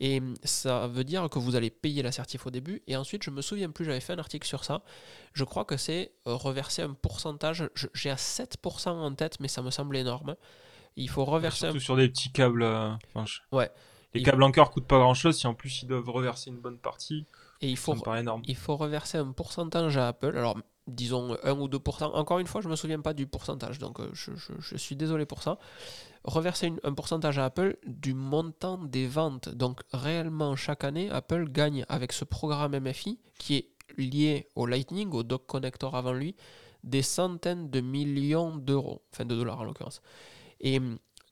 Et 0.00 0.20
ça 0.42 0.88
veut 0.88 1.04
dire 1.04 1.28
que 1.30 1.38
vous 1.38 1.56
allez 1.56 1.70
payer 1.70 2.02
la 2.02 2.12
certif 2.12 2.46
au 2.46 2.50
début. 2.50 2.82
Et 2.86 2.96
ensuite, 2.96 3.22
je 3.22 3.30
me 3.30 3.42
souviens 3.42 3.70
plus, 3.70 3.84
j'avais 3.84 4.00
fait 4.00 4.12
un 4.12 4.18
article 4.18 4.46
sur 4.46 4.64
ça. 4.64 4.82
Je 5.32 5.44
crois 5.44 5.64
que 5.64 5.76
c'est 5.76 6.12
euh, 6.26 6.34
reverser 6.34 6.82
un 6.82 6.94
pourcentage. 6.94 7.68
J'ai 7.94 8.10
à 8.10 8.16
7% 8.16 8.88
en 8.88 9.14
tête, 9.14 9.38
mais 9.40 9.48
ça 9.48 9.62
me 9.62 9.70
semble 9.70 9.96
énorme. 9.96 10.36
Il 10.96 11.08
faut 11.08 11.24
reverser. 11.24 11.66
Surtout 11.66 11.80
sur 11.80 11.96
des 11.96 12.08
petits 12.08 12.32
câbles. 12.32 12.62
Euh, 12.62 12.92
ouais. 13.52 13.70
Les 14.14 14.22
câbles 14.22 14.42
encore 14.42 14.70
coûtent 14.70 14.86
pas 14.86 14.98
grand 14.98 15.14
chose. 15.14 15.36
Si 15.36 15.46
en 15.46 15.54
plus 15.54 15.82
ils 15.82 15.86
doivent 15.88 16.08
reverser 16.08 16.50
une 16.50 16.60
bonne 16.60 16.78
partie. 16.78 17.26
Et 17.60 17.68
il 17.68 17.76
faut, 17.76 17.94
énorme. 18.14 18.42
il 18.46 18.56
faut 18.56 18.76
reverser 18.76 19.18
un 19.18 19.32
pourcentage 19.32 19.96
à 19.96 20.08
Apple. 20.08 20.36
Alors, 20.36 20.58
disons 20.86 21.36
1 21.42 21.52
ou 21.58 21.68
2%. 21.68 22.04
Encore 22.04 22.38
une 22.38 22.46
fois, 22.46 22.60
je 22.60 22.66
ne 22.66 22.72
me 22.72 22.76
souviens 22.76 23.00
pas 23.00 23.14
du 23.14 23.26
pourcentage, 23.26 23.78
donc 23.78 24.00
euh, 24.00 24.08
je, 24.12 24.32
je, 24.58 24.76
suis 24.76 24.96
désolé 24.96 25.26
pour 25.26 25.42
ça. 25.42 25.58
Reverser 26.24 26.72
un 26.82 26.94
pourcentage 26.94 27.38
à 27.38 27.46
Apple 27.46 27.76
du 27.86 28.14
montant 28.14 28.78
des 28.78 29.06
ventes. 29.06 29.48
Donc 29.48 29.80
réellement, 29.92 30.56
chaque 30.56 30.84
année, 30.84 31.10
Apple 31.10 31.48
gagne 31.50 31.84
avec 31.88 32.12
ce 32.12 32.24
programme 32.24 32.78
MFI 32.78 33.18
qui 33.38 33.56
est 33.56 33.70
lié 33.96 34.48
au 34.54 34.66
Lightning, 34.66 35.10
au 35.12 35.22
dock 35.22 35.46
connector 35.46 35.94
avant 35.96 36.12
lui, 36.12 36.34
des 36.82 37.02
centaines 37.02 37.70
de 37.70 37.80
millions 37.80 38.56
d'euros, 38.56 39.02
enfin 39.12 39.24
de 39.24 39.34
dollars 39.34 39.60
en 39.60 39.64
l'occurrence. 39.64 40.02
Et 40.60 40.80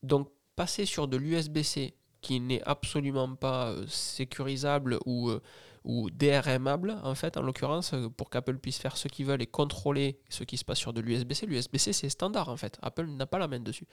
donc 0.02 0.28
passer 0.56 0.84
sur 0.84 1.08
de 1.08 1.16
l'USB-C 1.16 1.94
qui 2.20 2.40
n'est 2.40 2.62
absolument 2.62 3.34
pas 3.34 3.68
euh, 3.68 3.86
sécurisable 3.86 4.98
ou... 5.06 5.32
Ou 5.84 6.10
DRMable, 6.10 6.96
en 7.02 7.14
fait, 7.14 7.36
en 7.36 7.42
l'occurrence, 7.42 7.94
pour 8.16 8.30
qu'Apple 8.30 8.58
puisse 8.58 8.78
faire 8.78 8.96
ce 8.96 9.08
qu'ils 9.08 9.26
veulent 9.26 9.42
et 9.42 9.46
contrôler 9.46 10.20
ce 10.28 10.44
qui 10.44 10.56
se 10.56 10.64
passe 10.64 10.78
sur 10.78 10.92
de 10.92 11.00
l'USB-C. 11.00 11.46
L'USB-C, 11.46 11.92
c'est 11.92 12.08
standard, 12.08 12.48
en 12.48 12.56
fait. 12.56 12.78
Apple 12.82 13.06
n'a 13.06 13.26
pas 13.26 13.38
la 13.38 13.48
main 13.48 13.58
dessus. 13.58 13.86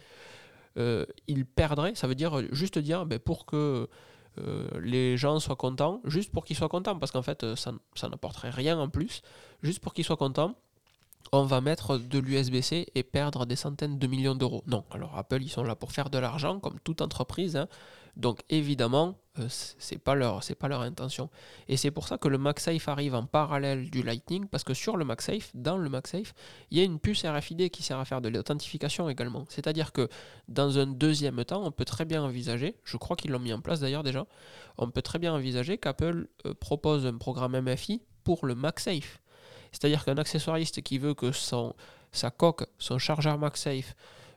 Euh, 0.78 1.06
il 1.28 1.46
perdrait, 1.46 1.96
ça 1.96 2.08
veut 2.08 2.16
dire 2.16 2.42
juste 2.54 2.78
dire, 2.78 3.08
ben, 3.08 3.18
pour 3.18 3.48
que 3.48 3.90
euh, 4.38 4.68
les 4.82 5.18
gens 5.18 5.40
soient 5.40 5.56
contents, 5.56 6.02
juste 6.06 6.32
pour 6.32 6.46
qu'ils 6.46 6.56
soient 6.56 6.70
contents, 6.70 6.98
parce 7.00 7.12
qu'en 7.12 7.24
fait, 7.24 7.56
ça, 7.56 7.72
ça 7.96 8.08
n'apporterait 8.08 8.52
rien 8.52 8.78
en 8.78 8.88
plus, 8.88 9.24
juste 9.64 9.80
pour 9.80 9.94
qu'ils 9.96 10.06
soient 10.06 10.18
contents, 10.18 10.56
on 11.32 11.44
va 11.44 11.62
mettre 11.62 11.98
de 11.98 12.20
l'USB-C 12.20 12.88
et 12.94 13.04
perdre 13.04 13.46
des 13.46 13.56
centaines 13.56 14.00
de 14.00 14.08
millions 14.08 14.36
d'euros. 14.36 14.64
Non, 14.68 14.84
alors 14.92 15.18
Apple, 15.18 15.42
ils 15.42 15.50
sont 15.50 15.64
là 15.64 15.76
pour 15.76 15.92
faire 15.92 16.10
de 16.10 16.18
l'argent, 16.18 16.60
comme 16.60 16.80
toute 16.84 17.02
entreprise. 17.02 17.56
Hein. 17.56 17.68
Donc 18.16 18.42
évidemment, 18.50 19.16
euh, 19.40 19.48
c'est 19.50 19.98
pas 19.98 20.16
leur 20.16 20.44
c'est 20.44 20.56
pas 20.56 20.68
leur 20.68 20.82
intention. 20.82 21.30
Et 21.68 21.78
c'est 21.78 21.92
pour 21.92 22.08
ça 22.08 22.18
que 22.18 22.28
le 22.28 22.38
MagSafe 22.38 22.88
arrive 22.88 23.16
en 23.16 23.26
parallèle 23.26 23.90
du 23.90 24.04
Lightning 24.04 24.48
parce 24.48 24.64
que 24.64 24.74
sur 24.74 24.98
le 24.98 25.06
MagSafe, 25.06 25.52
dans 25.54 25.78
le 25.78 25.90
MagSafe, 25.90 26.34
il 26.72 26.78
y 26.78 26.82
a 26.82 26.84
une 26.84 27.00
puce 27.00 27.26
RFID 27.26 27.70
qui 27.70 27.84
sert 27.84 28.00
à 28.00 28.06
faire 28.06 28.22
de 28.22 28.30
l'authentification 28.30 29.10
également. 29.10 29.46
C'est-à-dire 29.50 29.92
que 29.92 30.10
dans 30.48 30.80
un 30.80 30.88
deuxième 30.88 31.44
temps, 31.46 31.64
on 31.66 31.72
peut 31.72 31.86
très 31.86 32.06
bien 32.06 32.24
envisager, 32.24 32.76
je 32.84 32.98
crois 32.98 33.16
qu'ils 33.16 33.32
l'ont 33.32 33.40
mis 33.40 33.54
en 33.54 33.62
place 33.62 33.80
d'ailleurs 33.80 34.04
déjà, 34.04 34.26
on 34.78 34.90
peut 34.90 35.02
très 35.02 35.20
bien 35.20 35.34
envisager 35.34 35.78
qu'Apple 35.78 36.28
euh, 36.46 36.54
propose 36.54 37.06
un 37.06 37.18
programme 37.18 37.60
MFI 37.60 38.02
pour 38.24 38.46
le 38.46 38.56
MagSafe. 38.56 39.22
C'est-à-dire 39.72 40.04
qu'un 40.04 40.18
accessoiriste 40.18 40.82
qui 40.82 40.98
veut 40.98 41.14
que 41.14 41.32
son 41.32 41.76
sa 42.12 42.32
coque, 42.32 42.66
son 42.80 42.98
chargeur 42.98 43.38
MagSafe 43.38 43.96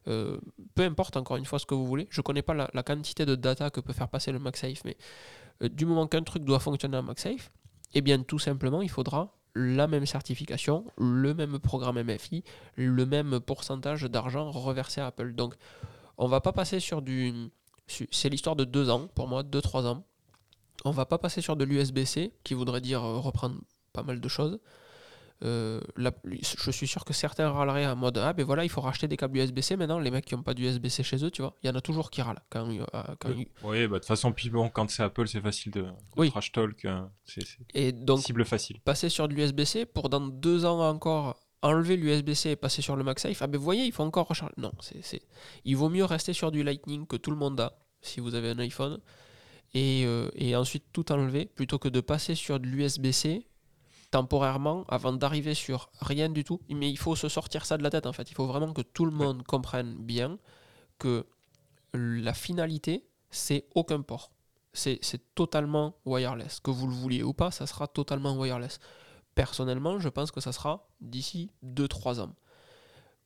euh, 0.08 0.38
peu 0.74 0.82
importe 0.82 1.16
encore 1.16 1.36
une 1.36 1.44
fois 1.44 1.58
ce 1.58 1.66
que 1.66 1.74
vous 1.74 1.86
voulez. 1.86 2.06
Je 2.10 2.20
ne 2.20 2.22
connais 2.22 2.42
pas 2.42 2.54
la, 2.54 2.82
quantité 2.82 3.26
de 3.26 3.34
data 3.34 3.70
que 3.70 3.80
peut 3.80 3.92
faire 3.92 4.08
passer 4.08 4.32
le 4.32 4.38
MagSafe, 4.38 4.84
mais 4.84 4.96
euh, 5.62 5.68
du 5.68 5.86
moment 5.86 6.06
qu'un 6.06 6.22
truc 6.22 6.44
doit 6.44 6.60
fonctionner 6.60 6.96
en 6.96 7.02
MagSafe, 7.02 7.50
eh 7.94 8.00
bien 8.00 8.22
tout 8.22 8.38
simplement 8.38 8.82
il 8.82 8.90
faudra 8.90 9.34
la 9.54 9.86
même 9.86 10.06
certification, 10.06 10.86
le 10.96 11.34
même 11.34 11.58
programme 11.58 12.02
MFI, 12.02 12.42
le 12.76 13.04
même 13.04 13.38
pourcentage 13.40 14.02
d'argent 14.04 14.50
reversé 14.50 15.00
à 15.00 15.08
Apple. 15.08 15.34
Donc 15.34 15.54
on 16.18 16.26
va 16.26 16.40
pas 16.40 16.52
passer 16.52 16.80
sur 16.80 17.02
du... 17.02 17.50
C'est 17.86 18.28
l'histoire 18.28 18.56
de 18.56 18.64
deux 18.64 18.88
ans, 18.90 19.08
pour 19.14 19.28
moi, 19.28 19.42
deux, 19.42 19.60
trois 19.60 19.86
ans. 19.86 20.04
On 20.84 20.90
va 20.90 21.04
pas 21.04 21.18
passer 21.18 21.40
sur 21.40 21.56
de 21.56 21.64
l'USB-C, 21.64 22.32
qui 22.42 22.54
voudrait 22.54 22.80
dire 22.80 23.02
euh, 23.02 23.18
reprendre 23.18 23.56
pas 23.92 24.02
mal 24.02 24.20
de 24.20 24.28
choses. 24.28 24.58
Euh, 25.44 25.80
je 25.96 26.70
suis 26.70 26.86
sûr 26.86 27.04
que 27.04 27.12
certains 27.12 27.50
râleraient 27.50 27.86
en 27.86 27.96
mode 27.96 28.18
Ah 28.18 28.32
ben 28.32 28.44
voilà, 28.44 28.64
il 28.64 28.68
faut 28.68 28.80
racheter 28.80 29.08
des 29.08 29.16
câbles 29.16 29.38
USB-C 29.38 29.76
maintenant. 29.76 29.98
Les 29.98 30.10
mecs 30.10 30.24
qui 30.24 30.36
n'ont 30.36 30.42
pas 30.42 30.54
d'USB-C 30.54 31.02
chez 31.02 31.24
eux, 31.24 31.30
tu 31.30 31.42
vois, 31.42 31.56
il 31.62 31.66
y 31.66 31.70
en 31.70 31.74
a 31.74 31.80
toujours 31.80 32.10
qui 32.10 32.22
râlent. 32.22 32.42
Quand, 32.48 32.68
Oui, 32.68 33.48
bah, 33.62 33.72
de 33.72 33.86
toute 33.86 34.04
façon, 34.04 34.32
puis 34.32 34.50
bon, 34.50 34.68
quand 34.68 34.88
c'est 34.90 35.02
Apple, 35.02 35.26
c'est 35.26 35.40
facile 35.40 35.72
de, 35.72 35.86
trash 36.28 36.52
talk. 36.52 36.84
Euh, 36.84 37.02
c'est 37.24 37.42
et 37.74 37.92
donc, 37.92 38.20
cible 38.20 38.44
facile. 38.44 38.78
Passer 38.80 39.08
sur 39.08 39.26
de 39.26 39.34
l'USB-C 39.34 39.86
pour 39.86 40.08
dans 40.08 40.20
deux 40.20 40.64
ans 40.64 40.80
encore 40.88 41.40
enlever 41.62 41.96
l'USB-C 41.96 42.50
et 42.50 42.56
passer 42.56 42.82
sur 42.82 42.96
le 42.96 43.04
MagSafe, 43.04 43.40
ah 43.40 43.46
ben 43.46 43.58
voyez, 43.58 43.84
il 43.84 43.92
faut 43.92 44.02
encore 44.02 44.28
recharger. 44.28 44.54
Non, 44.58 44.72
c'est, 44.80 45.22
il 45.64 45.76
vaut 45.76 45.88
mieux 45.88 46.04
rester 46.04 46.32
sur 46.32 46.50
du 46.50 46.62
Lightning 46.62 47.06
que 47.06 47.16
tout 47.16 47.30
le 47.30 47.36
monde 47.36 47.60
a 47.60 47.78
si 48.00 48.20
vous 48.20 48.34
avez 48.34 48.50
un 48.50 48.58
iPhone. 48.58 49.00
Et, 49.74 50.02
euh, 50.04 50.28
et 50.34 50.54
ensuite 50.54 50.84
tout 50.92 51.10
enlever 51.12 51.46
plutôt 51.46 51.78
que 51.78 51.88
de 51.88 52.00
passer 52.00 52.34
sur 52.34 52.60
de 52.60 52.66
l'USB-C 52.66 53.46
temporairement 54.12 54.84
avant 54.88 55.12
d'arriver 55.12 55.54
sur 55.54 55.90
rien 56.00 56.28
du 56.28 56.44
tout. 56.44 56.60
Mais 56.68 56.88
il 56.88 56.98
faut 56.98 57.16
se 57.16 57.28
sortir 57.28 57.66
ça 57.66 57.76
de 57.76 57.82
la 57.82 57.90
tête 57.90 58.06
en 58.06 58.12
fait. 58.12 58.30
Il 58.30 58.34
faut 58.34 58.46
vraiment 58.46 58.72
que 58.72 58.82
tout 58.82 59.04
le 59.04 59.10
monde 59.10 59.42
comprenne 59.42 59.96
bien 59.96 60.38
que 60.98 61.26
la 61.92 62.34
finalité, 62.34 63.08
c'est 63.30 63.66
aucun 63.74 64.02
port. 64.02 64.30
C'est 64.74 65.34
totalement 65.34 65.96
wireless. 66.04 66.60
Que 66.60 66.70
vous 66.70 66.86
le 66.86 66.94
vouliez 66.94 67.22
ou 67.22 67.32
pas, 67.32 67.50
ça 67.50 67.66
sera 67.66 67.88
totalement 67.88 68.38
wireless. 68.38 68.78
Personnellement, 69.34 69.98
je 69.98 70.08
pense 70.08 70.30
que 70.30 70.40
ça 70.40 70.52
sera 70.52 70.88
d'ici 71.00 71.50
2-3 71.64 72.20
ans. 72.20 72.34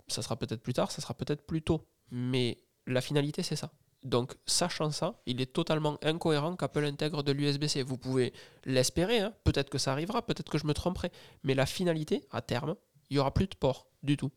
Ça 0.09 0.23
sera 0.23 0.37
peut-être 0.37 0.63
plus 0.63 0.73
tard, 0.73 0.91
ça 0.91 1.03
sera 1.03 1.15
peut-être 1.15 1.45
plus 1.45 1.63
tôt. 1.63 1.85
Mais 2.11 2.63
la 2.87 3.01
finalité, 3.01 3.43
c'est 3.43 3.57
ça. 3.57 3.73
Donc, 4.07 4.37
sachant 4.47 4.93
ça, 4.93 5.21
il 5.27 5.41
est 5.41 5.53
totalement 5.53 5.99
incohérent 6.01 6.55
qu'Apple 6.55 6.85
intègre 6.85 7.25
de 7.25 7.33
l'USB-C. 7.33 7.83
Vous 7.83 7.99
pouvez 7.99 8.33
l'espérer, 8.65 9.19
hein. 9.19 9.35
peut-être 9.43 9.69
que 9.69 9.79
ça 9.79 9.91
arrivera, 9.91 10.23
peut-être 10.23 10.49
que 10.49 10.59
je 10.59 10.67
me 10.67 10.75
tromperai. 10.75 11.11
Mais 11.43 11.55
la 11.55 11.67
finalité, 11.67 12.25
à 12.31 12.41
terme, 12.41 12.77
il 13.11 13.15
n'y 13.15 13.19
aura 13.19 13.35
plus 13.35 13.49
de 13.49 13.57
port 13.57 13.89
du 14.05 14.17
tout. 14.17 14.31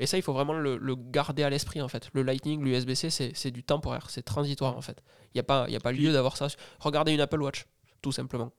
Et 0.00 0.06
ça, 0.06 0.16
il 0.16 0.24
faut 0.24 0.32
vraiment 0.32 0.54
le, 0.54 0.96
garder 0.96 1.44
à 1.44 1.50
l'esprit, 1.50 1.80
en 1.80 1.86
fait. 1.86 2.08
Le 2.14 2.22
Lightning, 2.22 2.64
l'USB-C, 2.64 3.32
c'est 3.32 3.50
du 3.52 3.62
temporaire, 3.62 4.10
c'est 4.10 4.22
transitoire, 4.22 4.76
en 4.76 4.82
fait. 4.82 5.00
Il 5.26 5.36
n'y 5.36 5.40
a 5.40 5.44
pas, 5.44 5.70
y 5.70 5.76
a 5.76 5.80
pas 5.80 5.92
lieu 5.92 6.12
d'avoir 6.12 6.36
ça. 6.36 6.48
Regardez 6.80 7.12
une 7.12 7.20
Apple 7.20 7.40
Watch, 7.40 7.66
tout 8.00 8.10
simplement. 8.10 8.50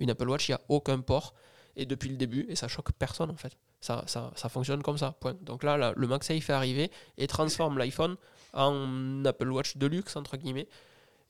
Une 0.00 0.10
Apple 0.10 0.28
Watch, 0.28 0.48
il 0.48 0.52
n'y 0.52 0.56
a 0.56 0.60
aucun 0.68 0.98
port. 1.00 1.34
Et 1.76 1.86
depuis 1.86 2.10
le 2.10 2.16
début, 2.16 2.44
et 2.48 2.56
ça 2.56 2.66
choque 2.66 2.90
personne, 2.92 3.30
en 3.30 3.36
fait. 3.36 3.56
Ça, 3.80 4.02
ça, 4.08 4.32
ça 4.34 4.48
fonctionne 4.48 4.82
comme 4.82 4.98
ça, 4.98 5.12
point. 5.20 5.36
Donc 5.42 5.62
là, 5.62 5.92
le 5.94 6.06
MagSafe 6.08 6.50
est 6.50 6.52
arrivé 6.52 6.90
et 7.18 7.28
transforme 7.28 7.78
l'iPhone 7.78 8.16
en 8.52 9.24
Apple 9.24 9.50
Watch 9.50 9.76
de 9.76 9.86
luxe, 9.86 10.16
entre 10.16 10.36
guillemets. 10.36 10.68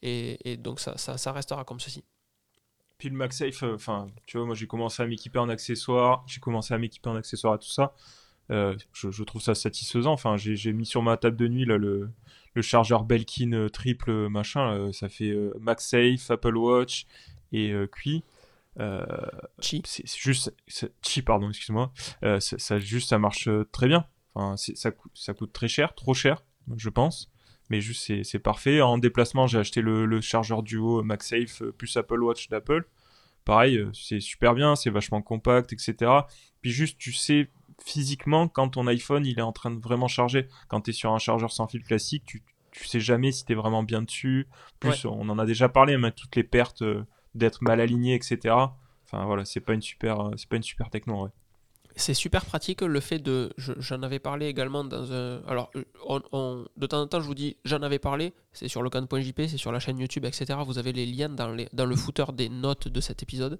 Et, 0.02 0.56
donc 0.56 0.80
ça, 0.80 0.96
ça, 0.98 1.32
restera 1.32 1.64
comme 1.64 1.78
ceci. 1.78 2.04
Puis 2.98 3.08
le 3.08 3.16
MagSafe, 3.16 3.62
euh, 3.62 3.74
enfin, 3.74 4.08
tu 4.26 4.36
vois, 4.36 4.46
moi 4.46 4.54
j'ai 4.54 4.66
commencé 4.66 5.02
à 5.02 5.06
m'équiper 5.06 5.38
en 5.38 5.48
accessoires, 5.48 6.24
j'ai 6.26 6.40
commencé 6.40 6.74
à 6.74 6.78
m'équiper 6.78 7.08
en 7.08 7.16
accessoires 7.16 7.54
à 7.54 7.58
tout 7.58 7.70
ça. 7.70 7.94
Euh, 8.50 8.76
je, 8.92 9.22
trouve 9.22 9.40
ça 9.40 9.54
satisfaisant. 9.54 10.12
Enfin, 10.12 10.36
j'ai 10.36 10.72
mis 10.72 10.86
sur 10.86 11.02
ma 11.02 11.16
table 11.16 11.36
de 11.36 11.48
nuit 11.48 11.64
là, 11.64 11.78
le, 11.78 12.10
le 12.54 12.62
chargeur 12.62 13.04
Belkin 13.04 13.52
euh, 13.52 13.68
triple 13.68 14.28
machin. 14.28 14.92
ça 14.92 15.08
fait 15.08 15.32
MagSafe, 15.60 16.30
Apple 16.30 16.56
Watch 16.56 17.06
et 17.52 17.72
Qi. 17.96 18.24
C'est 19.60 20.06
juste. 20.16 20.52
Chi, 21.02 21.22
pardon, 21.22 21.48
excuse-moi. 21.48 21.92
ça, 22.40 22.78
juste, 22.80 23.10
ça 23.10 23.18
marche 23.18 23.48
très 23.70 23.86
bien. 23.86 24.04
Enfin, 24.34 24.56
ça, 24.56 24.90
ça 25.14 25.34
coûte 25.34 25.52
très 25.52 25.68
cher, 25.68 25.94
trop 25.94 26.14
cher 26.14 26.42
je 26.76 26.88
pense. 26.88 27.30
Mais 27.70 27.80
juste, 27.80 28.22
c'est 28.24 28.38
parfait. 28.38 28.80
En 28.80 28.98
déplacement, 28.98 29.46
j'ai 29.46 29.58
acheté 29.58 29.80
le, 29.80 30.20
chargeur 30.20 30.62
duo 30.62 31.02
MagSafe 31.02 31.62
euh, 31.62 31.72
plus 31.72 31.96
Apple 31.96 32.22
Watch 32.22 32.48
d'Apple. 32.48 32.86
Pareil, 33.44 33.78
euh, 33.78 33.90
c'est 33.94 34.20
super 34.20 34.54
bien, 34.54 34.76
c'est 34.76 34.90
vachement 34.90 35.22
compact, 35.22 35.72
etc. 35.72 36.10
Puis 36.60 36.70
juste, 36.70 36.98
tu 36.98 37.12
sais 37.12 37.48
physiquement 37.82 38.46
quand 38.46 38.68
ton 38.68 38.86
iPhone 38.86 39.26
il 39.26 39.38
est 39.38 39.42
en 39.42 39.52
train 39.52 39.70
de 39.70 39.80
vraiment 39.80 40.06
charger. 40.06 40.48
Quand 40.68 40.82
tu 40.82 40.90
es 40.90 40.92
sur 40.92 41.12
un 41.12 41.18
chargeur 41.18 41.50
sans 41.50 41.66
fil 41.66 41.82
classique, 41.82 42.24
tu, 42.26 42.42
tu 42.70 42.86
sais 42.86 43.00
jamais 43.00 43.32
si 43.32 43.44
tu 43.44 43.52
es 43.52 43.54
vraiment 43.54 43.82
bien 43.82 44.02
dessus. 44.02 44.48
Plus, 44.78 45.04
on 45.04 45.28
en 45.28 45.38
a 45.38 45.46
déjà 45.46 45.68
parlé, 45.68 45.96
mais 45.96 46.12
toutes 46.12 46.36
les 46.36 46.44
pertes 46.44 46.82
euh, 46.82 47.04
d'être 47.34 47.62
mal 47.62 47.80
aligné, 47.80 48.14
etc. 48.14 48.54
Enfin 49.04 49.24
voilà, 49.24 49.44
c'est 49.44 49.60
pas 49.60 49.74
une 49.74 49.82
super, 49.82 50.30
c'est 50.36 50.48
pas 50.48 50.56
une 50.56 50.62
super 50.62 50.90
techno. 50.90 51.24
Ouais 51.24 51.30
c'est 51.96 52.14
super 52.14 52.44
pratique 52.44 52.80
le 52.80 53.00
fait 53.00 53.18
de. 53.18 53.52
J'en 53.56 54.02
avais 54.02 54.18
parlé 54.18 54.46
également 54.46 54.84
dans 54.84 55.12
un. 55.12 55.42
Alors, 55.46 55.70
on, 56.06 56.64
de 56.76 56.86
temps 56.86 57.00
en 57.00 57.06
temps, 57.06 57.20
je 57.20 57.26
vous 57.26 57.34
dis, 57.34 57.56
j'en 57.64 57.82
avais 57.82 57.98
parlé, 57.98 58.32
c'est 58.52 58.68
sur 58.68 58.82
le 58.82 58.90
c'est 59.46 59.56
sur 59.56 59.72
la 59.72 59.80
chaîne 59.80 59.98
YouTube, 59.98 60.24
etc. 60.24 60.58
Vous 60.64 60.78
avez 60.78 60.92
les 60.92 61.06
liens 61.06 61.28
dans, 61.28 61.48
le 61.48 61.96
footer 61.96 62.24
des 62.32 62.48
notes 62.48 62.88
de 62.88 63.00
cet 63.00 63.22
épisode, 63.22 63.58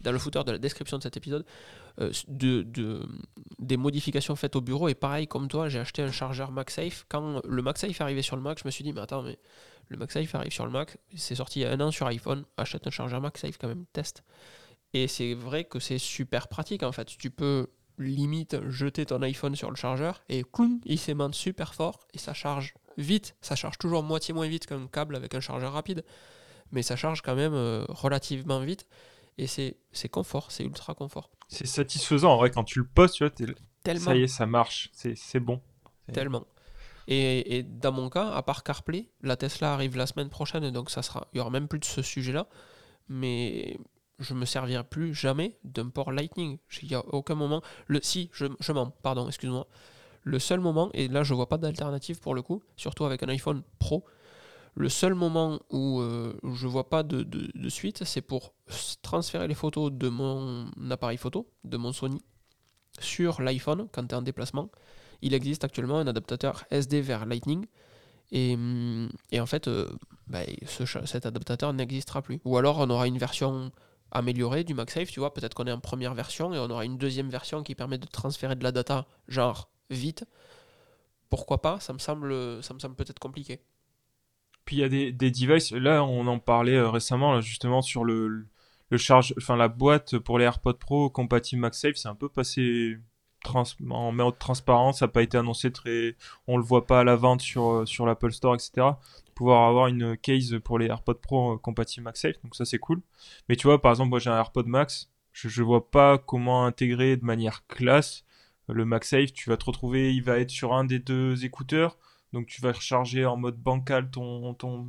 dans 0.00 0.12
le 0.12 0.18
footer 0.18 0.42
de 0.44 0.52
la 0.52 0.58
description 0.58 0.98
de 0.98 1.02
cet 1.02 1.16
épisode, 1.16 1.44
euh, 2.00 2.12
de, 2.28 2.62
de, 2.62 3.02
des 3.58 3.76
modifications 3.76 4.36
faites 4.36 4.56
au 4.56 4.60
bureau. 4.60 4.88
Et 4.88 4.94
pareil, 4.94 5.26
comme 5.26 5.48
toi, 5.48 5.68
j'ai 5.68 5.78
acheté 5.78 6.02
un 6.02 6.12
chargeur 6.12 6.52
MagSafe. 6.52 7.04
Quand 7.08 7.42
le 7.46 7.62
MagSafe 7.62 8.00
arrivé 8.00 8.22
sur 8.22 8.36
le 8.36 8.42
Mac, 8.42 8.58
je 8.58 8.66
me 8.66 8.70
suis 8.70 8.84
dit, 8.84 8.92
mais 8.92 9.00
attends, 9.00 9.22
mais 9.22 9.38
le 9.88 9.96
MagSafe 9.96 10.34
arrive 10.34 10.52
sur 10.52 10.64
le 10.64 10.72
Mac, 10.72 10.96
c'est 11.14 11.34
sorti 11.34 11.60
il 11.60 11.62
y 11.62 11.66
a 11.66 11.72
un 11.72 11.80
an 11.80 11.90
sur 11.90 12.06
iPhone, 12.06 12.44
achète 12.56 12.86
un 12.86 12.90
chargeur 12.90 13.20
MagSafe 13.20 13.58
quand 13.58 13.68
même, 13.68 13.84
test. 13.92 14.22
Et 14.96 15.08
c'est 15.08 15.34
vrai 15.34 15.64
que 15.64 15.78
c'est 15.78 15.98
super 15.98 16.48
pratique 16.48 16.82
en 16.82 16.90
fait. 16.90 17.04
Tu 17.04 17.28
peux 17.28 17.66
limite 17.98 18.56
jeter 18.70 19.04
ton 19.04 19.20
iPhone 19.20 19.54
sur 19.54 19.68
le 19.68 19.76
chargeur 19.76 20.22
et 20.30 20.42
cloum, 20.42 20.80
il 20.86 20.98
s'aimante 20.98 21.34
super 21.34 21.74
fort 21.74 22.06
et 22.14 22.18
ça 22.18 22.32
charge 22.32 22.72
vite. 22.96 23.36
Ça 23.42 23.56
charge 23.56 23.76
toujours 23.76 24.02
moitié 24.02 24.32
moins 24.32 24.48
vite 24.48 24.66
qu'un 24.66 24.86
câble 24.86 25.14
avec 25.14 25.34
un 25.34 25.40
chargeur 25.40 25.74
rapide, 25.74 26.02
mais 26.72 26.80
ça 26.80 26.96
charge 26.96 27.20
quand 27.20 27.34
même 27.34 27.52
euh, 27.52 27.84
relativement 27.90 28.60
vite 28.60 28.86
et 29.36 29.46
c'est 29.46 30.08
confort, 30.08 30.50
c'est 30.50 30.64
ultra 30.64 30.94
confort. 30.94 31.30
C'est 31.48 31.66
satisfaisant 31.66 32.32
en 32.32 32.38
vrai 32.38 32.50
quand 32.50 32.64
tu 32.64 32.78
le 32.78 32.86
postes, 32.86 33.16
tu 33.16 33.24
vois, 33.24 33.54
Tellement. 33.82 34.00
ça 34.02 34.16
y 34.16 34.22
est, 34.22 34.28
ça 34.28 34.46
marche, 34.46 34.90
c'est 34.94 35.40
bon. 35.40 35.60
Tellement. 36.10 36.46
Et, 37.06 37.58
et, 37.58 37.62
dans 37.62 37.92
mon 37.92 38.08
cas, 38.08 38.30
à 38.30 38.42
part 38.42 38.64
CarPlay, 38.64 39.10
la 39.20 39.36
Tesla 39.36 39.74
arrive 39.74 39.96
la 39.98 40.06
semaine 40.06 40.30
prochaine, 40.30 40.70
donc 40.70 40.90
ça 40.90 41.02
sera, 41.02 41.28
il 41.34 41.36
y 41.36 41.40
aura 41.40 41.50
même 41.50 41.68
plus 41.68 41.78
de 41.78 41.84
ce 41.84 42.00
sujet-là. 42.00 42.48
Mais 43.08 43.78
je 44.18 44.34
me 44.34 44.44
servirai 44.44 44.84
plus 44.84 45.14
jamais 45.14 45.58
d'un 45.64 45.88
port 45.88 46.12
Lightning. 46.12 46.58
Il 46.82 46.88
n'y 46.88 46.94
a 46.94 47.04
aucun 47.06 47.34
moment. 47.34 47.62
Si, 48.02 48.30
je, 48.32 48.72
mens, 48.72 48.92
pardon, 49.02 49.26
excuse-moi. 49.28 49.66
Le 50.22 50.38
seul 50.38 50.60
moment, 50.60 50.90
et 50.92 51.06
là 51.08 51.22
je 51.22 51.34
vois 51.34 51.48
pas 51.48 51.58
d'alternative 51.58 52.18
pour 52.18 52.34
le 52.34 52.42
coup, 52.42 52.62
surtout 52.76 53.04
avec 53.04 53.22
un 53.22 53.28
iPhone 53.28 53.62
Pro, 53.78 54.04
le 54.74 54.88
seul 54.88 55.14
moment 55.14 55.60
où 55.70 56.00
euh, 56.00 56.34
je 56.54 56.66
vois 56.66 56.90
pas 56.90 57.02
de, 57.02 57.26
suite, 57.68 58.04
c'est 58.04 58.20
pour 58.20 58.52
transférer 59.02 59.48
les 59.48 59.54
photos 59.54 59.92
de 59.92 60.08
mon 60.08 60.68
appareil 60.90 61.16
photo, 61.16 61.48
de 61.64 61.76
mon 61.76 61.92
Sony, 61.92 62.20
sur 62.98 63.40
l'iPhone 63.40 63.88
quand 63.92 64.06
tu 64.06 64.14
es 64.14 64.18
en 64.18 64.22
déplacement. 64.22 64.70
Il 65.22 65.32
existe 65.32 65.64
actuellement 65.64 65.98
un 65.98 66.06
adaptateur 66.06 66.64
SD 66.70 67.00
vers 67.00 67.24
Lightning. 67.24 67.66
Et, 68.32 68.58
et 69.30 69.40
en 69.40 69.46
fait, 69.46 69.68
euh, 69.68 69.88
bah, 70.26 70.40
ce, 70.66 70.84
cet 71.06 71.24
adaptateur 71.24 71.72
n'existera 71.72 72.20
plus. 72.20 72.40
Ou 72.44 72.56
alors 72.58 72.78
on 72.78 72.90
aura 72.90 73.06
une 73.06 73.18
version 73.18 73.70
amélioré 74.10 74.64
du 74.64 74.74
MagSafe, 74.74 75.10
tu 75.10 75.20
vois, 75.20 75.34
peut-être 75.34 75.54
qu'on 75.54 75.66
est 75.66 75.72
en 75.72 75.80
première 75.80 76.14
version 76.14 76.52
et 76.54 76.58
on 76.58 76.70
aura 76.70 76.84
une 76.84 76.98
deuxième 76.98 77.28
version 77.28 77.62
qui 77.62 77.74
permet 77.74 77.98
de 77.98 78.06
transférer 78.06 78.56
de 78.56 78.64
la 78.64 78.72
data, 78.72 79.06
genre, 79.28 79.70
vite. 79.90 80.24
Pourquoi 81.28 81.60
pas 81.60 81.80
Ça 81.80 81.92
me 81.92 81.98
semble, 81.98 82.62
ça 82.62 82.74
me 82.74 82.94
peut-être 82.94 83.18
compliqué. 83.18 83.60
Puis 84.64 84.76
il 84.76 84.78
y 84.80 84.84
a 84.84 84.88
des, 84.88 85.12
des, 85.12 85.30
devices, 85.30 85.70
là 85.72 86.02
on 86.02 86.26
en 86.26 86.38
parlait 86.40 86.74
euh, 86.74 86.90
récemment, 86.90 87.40
justement, 87.40 87.82
sur 87.82 88.04
le, 88.04 88.48
le 88.90 88.98
charge, 88.98 89.34
enfin 89.38 89.56
la 89.56 89.68
boîte 89.68 90.18
pour 90.18 90.38
les 90.38 90.44
AirPods 90.44 90.74
Pro 90.74 91.10
compatible 91.10 91.60
MagSafe, 91.62 91.96
c'est 91.96 92.08
un 92.08 92.16
peu 92.16 92.28
passé 92.28 92.98
en 93.54 94.12
mode 94.12 94.38
transparent, 94.38 94.92
ça 94.92 95.06
n'a 95.06 95.12
pas 95.12 95.22
été 95.22 95.38
annoncé 95.38 95.70
très. 95.72 96.16
On 96.46 96.56
le 96.56 96.64
voit 96.64 96.86
pas 96.86 97.00
à 97.00 97.04
la 97.04 97.16
vente 97.16 97.40
sur, 97.40 97.86
sur 97.86 98.06
l'Apple 98.06 98.32
Store, 98.32 98.54
etc. 98.54 98.88
Pouvoir 99.34 99.68
avoir 99.68 99.86
une 99.88 100.16
case 100.16 100.56
pour 100.64 100.78
les 100.78 100.86
AirPods 100.86 101.14
Pro 101.14 101.58
compatibles 101.58 102.04
MagSafe, 102.04 102.40
donc 102.42 102.54
ça 102.54 102.64
c'est 102.64 102.78
cool. 102.78 103.02
Mais 103.48 103.56
tu 103.56 103.66
vois, 103.66 103.80
par 103.80 103.92
exemple, 103.92 104.10
moi 104.10 104.18
j'ai 104.18 104.30
un 104.30 104.36
AirPod 104.36 104.66
Max, 104.66 105.10
je, 105.32 105.60
ne 105.60 105.66
vois 105.66 105.90
pas 105.90 106.18
comment 106.18 106.64
intégrer 106.64 107.16
de 107.16 107.24
manière 107.24 107.66
classe 107.66 108.24
le 108.68 108.84
MagSafe. 108.84 109.32
Tu 109.32 109.50
vas 109.50 109.56
te 109.56 109.66
retrouver, 109.66 110.14
il 110.14 110.22
va 110.22 110.38
être 110.38 110.50
sur 110.50 110.72
un 110.72 110.84
des 110.84 110.98
deux 110.98 111.44
écouteurs, 111.44 111.98
donc 112.32 112.46
tu 112.46 112.60
vas 112.62 112.72
recharger 112.72 113.26
en 113.26 113.36
mode 113.36 113.56
bancal 113.56 114.10
ton, 114.10 114.54
ton, 114.54 114.88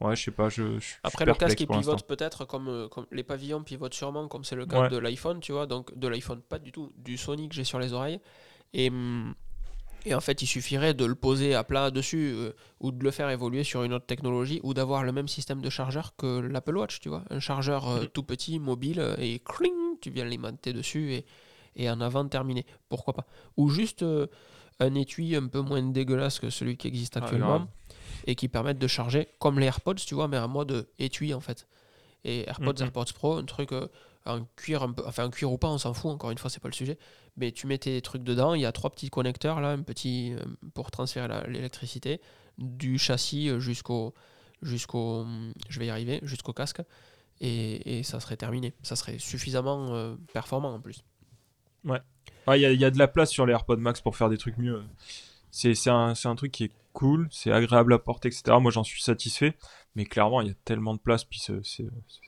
Ouais, 0.00 0.16
je 0.16 0.24
sais 0.24 0.30
pas. 0.30 0.48
Je, 0.48 0.78
Après, 1.02 1.24
le 1.24 1.34
casque, 1.34 1.60
il 1.60 1.68
pivote 1.68 2.06
peut-être 2.06 2.44
comme, 2.44 2.68
euh, 2.68 2.88
comme, 2.88 3.06
les 3.12 3.22
pavillons 3.22 3.62
pivotent 3.62 3.94
sûrement, 3.94 4.26
comme 4.28 4.44
c'est 4.44 4.56
le 4.56 4.66
cas 4.66 4.88
de 4.88 4.98
l'iPhone, 4.98 5.40
tu 5.40 5.52
vois. 5.52 5.66
Donc, 5.66 5.96
de 5.96 6.08
l'iPhone, 6.08 6.40
pas 6.42 6.58
du 6.58 6.72
tout. 6.72 6.92
Du 6.96 7.16
Sony 7.16 7.48
que 7.48 7.54
j'ai 7.54 7.64
sur 7.64 7.78
les 7.78 7.92
oreilles. 7.92 8.20
Et, 8.72 8.90
mm, 8.90 9.34
et 10.06 10.14
en 10.14 10.20
fait, 10.20 10.42
il 10.42 10.46
suffirait 10.46 10.94
de 10.94 11.04
le 11.04 11.14
poser 11.14 11.54
à 11.54 11.64
plat 11.64 11.90
dessus 11.90 12.32
euh, 12.34 12.52
ou 12.80 12.90
de 12.90 13.02
le 13.02 13.10
faire 13.10 13.30
évoluer 13.30 13.62
sur 13.62 13.84
une 13.84 13.94
autre 13.94 14.04
technologie 14.04 14.60
ou 14.62 14.74
d'avoir 14.74 15.04
le 15.04 15.12
même 15.12 15.28
système 15.28 15.62
de 15.62 15.70
chargeur 15.70 16.14
que 16.16 16.40
l'Apple 16.40 16.76
Watch, 16.76 17.00
tu 17.00 17.08
vois. 17.08 17.22
Un 17.30 17.40
chargeur 17.40 17.88
euh, 17.88 18.02
mm. 18.02 18.08
tout 18.08 18.24
petit, 18.24 18.58
mobile, 18.58 19.14
et 19.18 19.38
cling, 19.38 19.98
tu 20.00 20.10
viens 20.10 20.24
l'alimenter 20.24 20.72
dessus 20.72 21.12
et, 21.12 21.24
et 21.76 21.88
en 21.88 22.00
avant 22.00 22.26
terminé. 22.26 22.66
Pourquoi 22.88 23.14
pas 23.14 23.26
Ou 23.56 23.68
juste 23.68 24.04
un 24.80 24.94
étui 24.96 25.36
un 25.36 25.46
peu 25.46 25.60
moins 25.60 25.82
dégueulasse 25.82 26.40
que 26.40 26.50
celui 26.50 26.76
qui 26.76 26.88
existe 26.88 27.16
ah, 27.16 27.20
actuellement 27.20 27.68
et 28.24 28.34
qui 28.34 28.48
permettent 28.48 28.78
de 28.78 28.86
charger 28.86 29.28
comme 29.38 29.60
les 29.60 29.66
AirPods, 29.66 29.94
tu 29.94 30.14
vois, 30.14 30.28
mais 30.28 30.38
en 30.38 30.48
mode 30.48 30.88
étui 30.98 31.34
en 31.34 31.40
fait. 31.40 31.66
Et 32.24 32.48
AirPods, 32.48 32.72
mhm. 32.72 32.82
AirPods 32.82 33.12
Pro, 33.14 33.36
un 33.36 33.44
truc 33.44 33.72
euh, 33.72 33.86
en 34.24 34.44
cuir, 34.56 34.82
un 34.82 34.92
peu, 34.92 35.02
enfin 35.06 35.24
un 35.24 35.30
cuir 35.30 35.52
ou 35.52 35.58
pas, 35.58 35.68
on 35.68 35.78
s'en 35.78 35.92
fout, 35.92 36.10
encore 36.10 36.30
une 36.30 36.38
fois, 36.38 36.48
c'est 36.48 36.60
pas 36.60 36.68
le 36.68 36.74
sujet. 36.74 36.98
Mais 37.36 37.52
tu 37.52 37.66
mets 37.66 37.78
tes 37.78 38.00
trucs 38.00 38.24
dedans, 38.24 38.54
il 38.54 38.62
y 38.62 38.66
a 38.66 38.72
trois 38.72 38.90
petits 38.90 39.10
connecteurs 39.10 39.60
là, 39.60 39.70
un 39.70 39.82
petit 39.82 40.32
euh, 40.32 40.38
pour 40.72 40.90
transférer 40.90 41.28
l'électricité, 41.48 42.20
du 42.56 42.98
châssis 42.98 43.50
jusqu'au, 43.60 44.14
jusqu'au, 44.62 45.26
je 45.68 45.78
vais 45.78 45.86
y 45.86 45.90
arriver, 45.90 46.20
jusqu'au 46.22 46.52
casque, 46.52 46.80
et, 47.40 47.98
et, 47.98 48.02
ça 48.04 48.20
serait 48.20 48.36
terminé. 48.36 48.72
Ça 48.82 48.96
serait 48.96 49.18
suffisamment 49.18 49.94
euh, 49.94 50.14
performant 50.32 50.72
en 50.72 50.80
plus. 50.80 51.04
Ouais. 51.84 52.00
Il 52.48 52.60
y, 52.60 52.66
a, 52.66 52.72
y, 52.72 52.84
a 52.84 52.90
de 52.90 52.98
la 52.98 53.08
place 53.08 53.30
sur 53.30 53.44
les 53.44 53.52
AirPods 53.52 53.76
Max 53.76 54.00
pour 54.00 54.16
faire 54.16 54.28
des 54.28 54.38
trucs 54.38 54.56
mieux. 54.56 54.82
C'est 55.50 55.74
un, 55.88 56.14
un 56.24 56.34
truc 56.36 56.52
qui 56.52 56.64
est 56.64 56.72
cool, 56.94 57.28
c'est 57.30 57.52
agréable 57.52 57.92
à 57.92 57.98
porter, 57.98 58.28
etc. 58.28 58.56
Moi, 58.60 58.70
j'en 58.70 58.84
suis 58.84 59.02
satisfait. 59.02 59.54
Mais 59.96 60.06
clairement, 60.06 60.40
il 60.40 60.48
y 60.48 60.50
a 60.50 60.54
tellement 60.64 60.94
de 60.94 60.98
place, 60.98 61.24
puis 61.24 61.40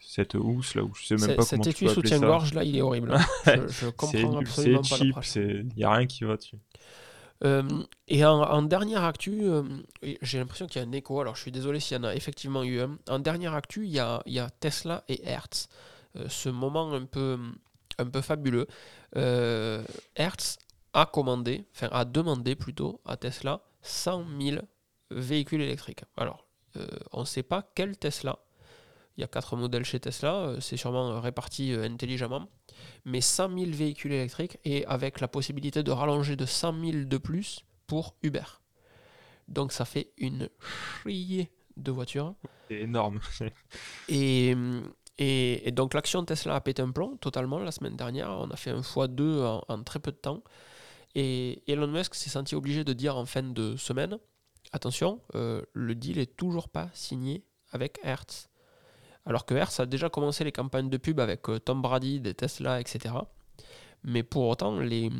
cette 0.01 0.35
housse 0.35 0.77
là 0.77 0.85
où 0.85 0.95
je 0.95 1.05
sais 1.05 1.17
même 1.17 1.37
pas 1.37 1.45
comment 1.45 1.64
tu 1.64 1.85
peux 1.85 1.91
soutien-gorge 1.91 2.55
là, 2.55 2.62
il 2.62 2.77
est 2.77 2.83
horrible. 2.83 3.19
je, 3.47 3.67
je 3.67 3.89
comprends 3.89 4.39
absolument 4.39 4.83
pas 4.83 5.23
cheap, 5.23 5.35
il 5.35 5.69
n'y 5.77 5.83
a 5.83 5.91
rien 5.91 6.07
qui 6.07 6.23
va 6.23 6.37
dessus. 6.37 6.59
Euh, 7.45 7.62
et 8.09 8.25
en, 8.25 8.62
dernière 8.62 9.05
actu, 9.05 9.41
euh, 9.43 9.62
j'ai 10.23 10.39
l'impression 10.39 10.67
qu'il 10.67 10.81
y 10.81 10.85
a 10.85 10.89
un 10.89 10.93
écho, 10.93 11.21
alors 11.21 11.37
je 11.37 11.43
suis 11.43 11.53
désolé 11.53 11.81
s'il 11.81 11.97
y 11.97 12.01
en 12.01 12.05
a 12.05 12.14
effectivement 12.14 12.62
eu 12.62 12.81
un. 12.81 12.99
En 13.09 13.19
dernière 13.19 13.55
actu, 13.55 13.85
il 13.85 13.93
y 13.93 13.99
a, 13.99 14.23
il 14.27 14.33
y 14.33 14.39
a 14.39 14.49
Tesla 14.49 15.05
et 15.09 15.27
Hertz. 15.29 15.69
Euh, 16.17 16.27
ce 16.29 16.49
moment 16.49 16.93
un 16.93 17.05
peu, 17.05 17.39
un 17.99 18.07
peu 18.07 18.21
fabuleux. 18.21 18.67
Hertz 19.14 20.59
a 20.97 21.05
commandé, 21.05 21.66
enfin 21.74 21.88
a 21.92 22.07
demandé 22.07 22.57
plutôt 22.57 23.03
à 23.05 23.18
Tesla 23.18 23.61
100 23.82 24.24
000 24.40 24.57
véhicules 25.11 25.61
électriques. 25.61 26.05
Alors, 26.16 26.47
euh, 26.78 26.86
on 27.12 27.20
ne 27.20 27.26
sait 27.26 27.42
pas 27.42 27.70
quel 27.74 27.99
Tesla. 27.99 28.38
Il 29.16 29.20
y 29.20 29.24
a 29.24 29.28
quatre 29.28 29.57
modèles 29.57 29.84
chez 29.84 30.01
Tesla, 30.01 30.34
euh, 30.34 30.61
c'est 30.61 30.78
sûrement 30.78 31.20
réparti 31.20 31.72
euh, 31.72 31.84
intelligemment. 31.84 32.49
Mais 33.05 33.20
100 33.20 33.59
000 33.59 33.70
véhicules 33.72 34.12
électriques 34.12 34.59
et 34.64 34.86
avec 34.86 35.20
la 35.20 35.28
possibilité 35.28 35.82
de 35.82 35.90
rallonger 35.90 36.34
de 36.34 36.47
100 36.47 36.80
000 36.80 37.05
de 37.05 37.18
plus 37.18 37.61
pour 37.86 38.14
Uber. 38.22 38.44
Donc 39.49 39.72
ça 39.72 39.84
fait 39.84 40.12
une 40.16 40.49
chier 41.03 41.53
de 41.76 41.92
voitures. 41.92 42.34
C'est 42.68 42.80
énorme. 42.80 43.20
et, 44.09 44.55
et, 45.18 45.70
donc 45.72 45.92
l'action 45.92 46.24
Tesla 46.24 46.55
a 46.55 46.61
pété 46.62 46.80
un 46.80 46.90
plomb 46.90 47.18
totalement 47.18 47.59
la 47.59 47.70
semaine 47.70 47.97
dernière. 47.97 48.30
On 48.30 48.51
a 48.51 48.57
fait 48.57 48.70
un 48.70 48.80
x2 48.80 49.61
en 49.68 49.82
très 49.82 49.99
peu 49.99 50.11
de 50.11 50.16
temps. 50.16 50.42
Et 51.19 51.62
Elon 51.67 51.87
Musk 51.87 52.14
s'est 52.14 52.29
senti 52.29 52.55
obligé 52.55 52.85
de 52.85 52.93
dire 52.93 53.17
en 53.17 53.25
fin 53.25 53.43
de 53.43 53.75
semaine, 53.77 54.19
attention, 54.73 55.23
euh, 55.35 55.62
le 55.73 55.95
deal 55.95 56.19
est 56.19 56.37
toujours 56.37 56.69
pas 56.69 56.91
signé 56.93 57.43
avec 57.73 57.99
Hertz. 58.05 58.51
Alors 59.25 59.47
que 59.47 59.55
Hertz 59.55 59.81
a 59.81 59.87
déjà 59.87 60.11
commencé 60.11 60.45
les 60.45 60.53
campagnes 60.53 60.91
de 60.91 60.99
pub 60.99 61.19
avec 61.19 61.49
euh, 61.49 61.59
Tom 61.59 61.81
Brady, 61.81 62.21
des 62.21 62.35
Tesla, 62.35 62.83
etc. 62.83 63.14
Mais 64.05 64.23
pour 64.23 64.47
autant, 64.47 64.79
les, 64.79 65.11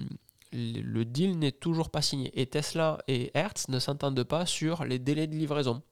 le 0.53 1.05
deal 1.07 1.39
n'est 1.39 1.51
toujours 1.51 1.89
pas 1.89 2.03
signé. 2.03 2.31
Et 2.39 2.45
Tesla 2.45 2.99
et 3.09 3.31
Hertz 3.33 3.69
ne 3.69 3.79
s'entendent 3.79 4.23
pas 4.23 4.45
sur 4.45 4.85
les 4.85 4.99
délais 4.99 5.27
de 5.27 5.35
livraison. 5.35 5.83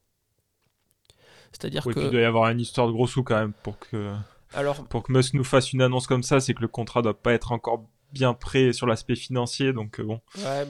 C'est-à-dire 1.50 1.82
que. 1.82 1.98
Il 1.98 2.10
doit 2.10 2.20
y 2.20 2.24
avoir 2.24 2.50
une 2.50 2.60
histoire 2.60 2.88
de 2.88 2.92
gros 2.92 3.06
sous 3.06 3.24
quand 3.24 3.38
même 3.38 3.54
pour 3.62 3.78
que. 3.78 4.14
Alors, 4.52 4.84
pour 4.84 5.02
que 5.02 5.12
Musk 5.12 5.32
nous 5.32 5.44
fasse 5.44 5.72
une 5.72 5.80
annonce 5.80 6.06
comme 6.06 6.22
ça, 6.22 6.40
c'est 6.40 6.52
que 6.52 6.60
le 6.60 6.68
contrat 6.68 7.00
doit 7.00 7.20
pas 7.20 7.32
être 7.32 7.52
encore 7.52 7.86
bien 8.14 8.32
prêt 8.32 8.72
sur 8.72 8.86
l'aspect 8.86 9.16
financier, 9.16 9.72
donc 9.72 10.00
euh, 10.00 10.04
bon. 10.04 10.20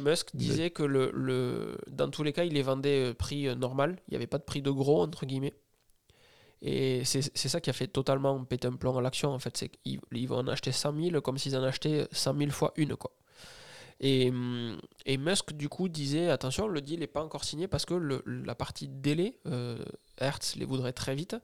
Musk 0.02 0.34
disait 0.34 0.70
que 0.70 0.82
le, 0.82 1.12
le, 1.14 1.78
dans 1.88 2.08
tous 2.08 2.24
les 2.24 2.32
cas, 2.32 2.44
il 2.44 2.54
les 2.54 2.62
vendait 2.62 3.10
euh, 3.10 3.14
prix 3.14 3.46
euh, 3.46 3.54
normal, 3.54 3.96
il 4.08 4.12
n'y 4.12 4.16
avait 4.16 4.26
pas 4.26 4.38
de 4.38 4.42
prix 4.42 4.62
de 4.62 4.70
gros, 4.70 5.02
entre 5.02 5.26
guillemets. 5.26 5.52
Et 6.62 7.04
c'est 7.04 7.20
ça 7.36 7.60
qui 7.60 7.68
a 7.68 7.74
fait 7.74 7.88
totalement 7.88 8.42
péter 8.42 8.68
un 8.68 8.72
plomb 8.72 8.96
à 8.96 9.02
l'action, 9.02 9.28
en 9.28 9.38
fait. 9.38 9.54
C'est 9.54 9.68
qu'ils 9.68 10.00
ils 10.12 10.26
vont 10.26 10.38
en 10.38 10.48
acheter 10.48 10.72
100 10.72 11.10
000 11.10 11.20
comme 11.20 11.36
s'ils 11.36 11.54
en 11.58 11.62
achetaient 11.62 12.08
100 12.10 12.38
000 12.38 12.50
fois 12.50 12.72
une, 12.76 12.96
quoi. 12.96 13.12
Et, 14.00 14.30
hum, 14.30 14.78
et, 15.04 15.18
Musk, 15.18 15.52
du 15.52 15.68
coup, 15.68 15.90
disait 15.90 16.30
attention, 16.30 16.66
le 16.66 16.80
deal 16.80 17.00
n'est 17.00 17.06
pas 17.06 17.22
encore 17.22 17.44
signé 17.44 17.68
parce 17.68 17.84
que 17.84 18.22
la 18.26 18.54
partie 18.54 18.88
délai, 18.88 19.38
Hertz 20.16 20.56
les 20.56 20.64
voudrait 20.64 20.94
très 20.94 21.14
vite. 21.14 21.36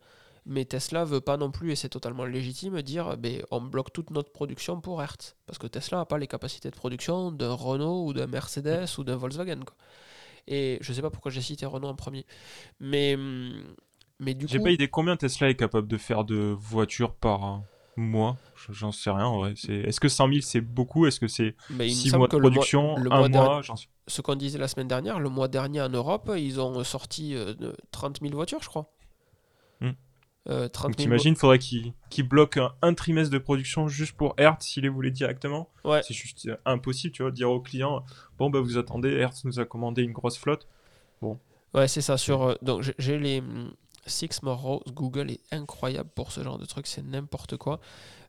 Mais 0.46 0.64
Tesla 0.64 1.04
veut 1.04 1.20
pas 1.20 1.36
non 1.36 1.50
plus, 1.50 1.72
et 1.72 1.76
c'est 1.76 1.88
totalement 1.88 2.24
légitime, 2.24 2.80
dire 2.82 3.16
ben, 3.16 3.42
on 3.50 3.60
bloque 3.60 3.92
toute 3.92 4.10
notre 4.10 4.32
production 4.32 4.80
pour 4.80 5.02
Hertz. 5.02 5.36
Parce 5.46 5.58
que 5.58 5.66
Tesla 5.66 5.98
n'a 5.98 6.04
pas 6.06 6.18
les 6.18 6.26
capacités 6.26 6.70
de 6.70 6.76
production 6.76 7.30
d'un 7.30 7.52
Renault 7.52 8.06
ou 8.06 8.12
d'un 8.12 8.26
Mercedes 8.26 8.86
ou 8.98 9.04
d'un 9.04 9.16
Volkswagen. 9.16 9.60
Quoi. 9.60 9.76
Et 10.46 10.78
je 10.80 10.92
sais 10.92 11.02
pas 11.02 11.10
pourquoi 11.10 11.30
j'ai 11.30 11.42
cité 11.42 11.66
Renault 11.66 11.88
en 11.88 11.94
premier. 11.94 12.26
Mais, 12.80 13.16
mais 14.18 14.34
du 14.34 14.46
coup. 14.46 14.52
J'ai 14.52 14.60
pas 14.60 14.70
idée 14.70 14.88
combien 14.88 15.16
Tesla 15.16 15.50
est 15.50 15.56
capable 15.56 15.88
de 15.88 15.96
faire 15.96 16.24
de 16.24 16.54
voitures 16.58 17.14
par 17.14 17.62
mois. 17.96 18.36
J'en 18.70 18.92
sais 18.92 19.10
rien 19.10 19.26
en 19.26 19.38
vrai. 19.38 19.52
Est-ce 19.52 20.00
que 20.00 20.08
100 20.08 20.28
000 20.28 20.40
c'est 20.40 20.60
beaucoup? 20.60 21.06
Est-ce 21.06 21.20
que 21.20 21.28
c'est 21.28 21.54
6 21.70 22.14
mois 22.16 22.28
de 22.28 22.38
production 22.38 22.96
le 22.96 23.08
mois, 23.08 23.24
Un 23.24 23.28
mois, 23.28 23.62
Ce 24.06 24.20
qu'on 24.22 24.34
disait 24.34 24.58
la 24.58 24.68
semaine 24.68 24.88
dernière, 24.88 25.20
le 25.20 25.28
mois 25.28 25.48
dernier 25.48 25.80
en 25.82 25.88
Europe, 25.88 26.32
ils 26.36 26.60
ont 26.60 26.82
sorti 26.84 27.36
30 27.90 28.16
euh, 28.16 28.26
000 28.26 28.34
voitures, 28.34 28.62
je 28.62 28.68
crois. 28.68 28.90
Euh, 30.48 30.68
t'imagines, 30.96 31.34
il 31.34 31.38
faudrait 31.38 31.58
qu'il 31.58 31.92
bloque 32.26 32.58
un, 32.80 32.94
trimestre 32.94 33.32
de 33.32 33.38
production 33.38 33.88
juste 33.88 34.16
pour 34.16 34.34
Hertz 34.38 34.66
s'il 34.66 34.84
les 34.84 34.88
voulait 34.88 35.10
directement. 35.10 35.68
Ouais. 35.84 36.02
C'est 36.02 36.14
juste 36.14 36.46
euh, 36.46 36.56
impossible, 36.64 37.12
tu 37.12 37.22
vois, 37.22 37.30
de 37.30 37.36
dire 37.36 37.50
au 37.50 37.60
client 37.60 38.04
bon 38.38 38.48
bah 38.48 38.60
vous 38.60 38.78
attendez, 38.78 39.10
Hertz 39.10 39.44
nous 39.44 39.60
a 39.60 39.66
commandé 39.66 40.02
une 40.02 40.12
grosse 40.12 40.38
flotte. 40.38 40.66
Bon. 41.20 41.38
Ouais, 41.74 41.88
c'est 41.88 42.00
ça. 42.00 42.16
Sur 42.16 42.42
euh, 42.42 42.54
donc 42.62 42.90
j'ai 42.98 43.18
les 43.18 43.42
mm, 43.42 43.72
Six 44.06 44.42
More 44.42 44.60
Rows. 44.60 44.82
Google 44.88 45.30
est 45.30 45.40
incroyable 45.52 46.08
pour 46.14 46.32
ce 46.32 46.42
genre 46.42 46.58
de 46.58 46.64
truc, 46.64 46.86
c'est 46.86 47.04
n'importe 47.04 47.56
quoi. 47.56 47.80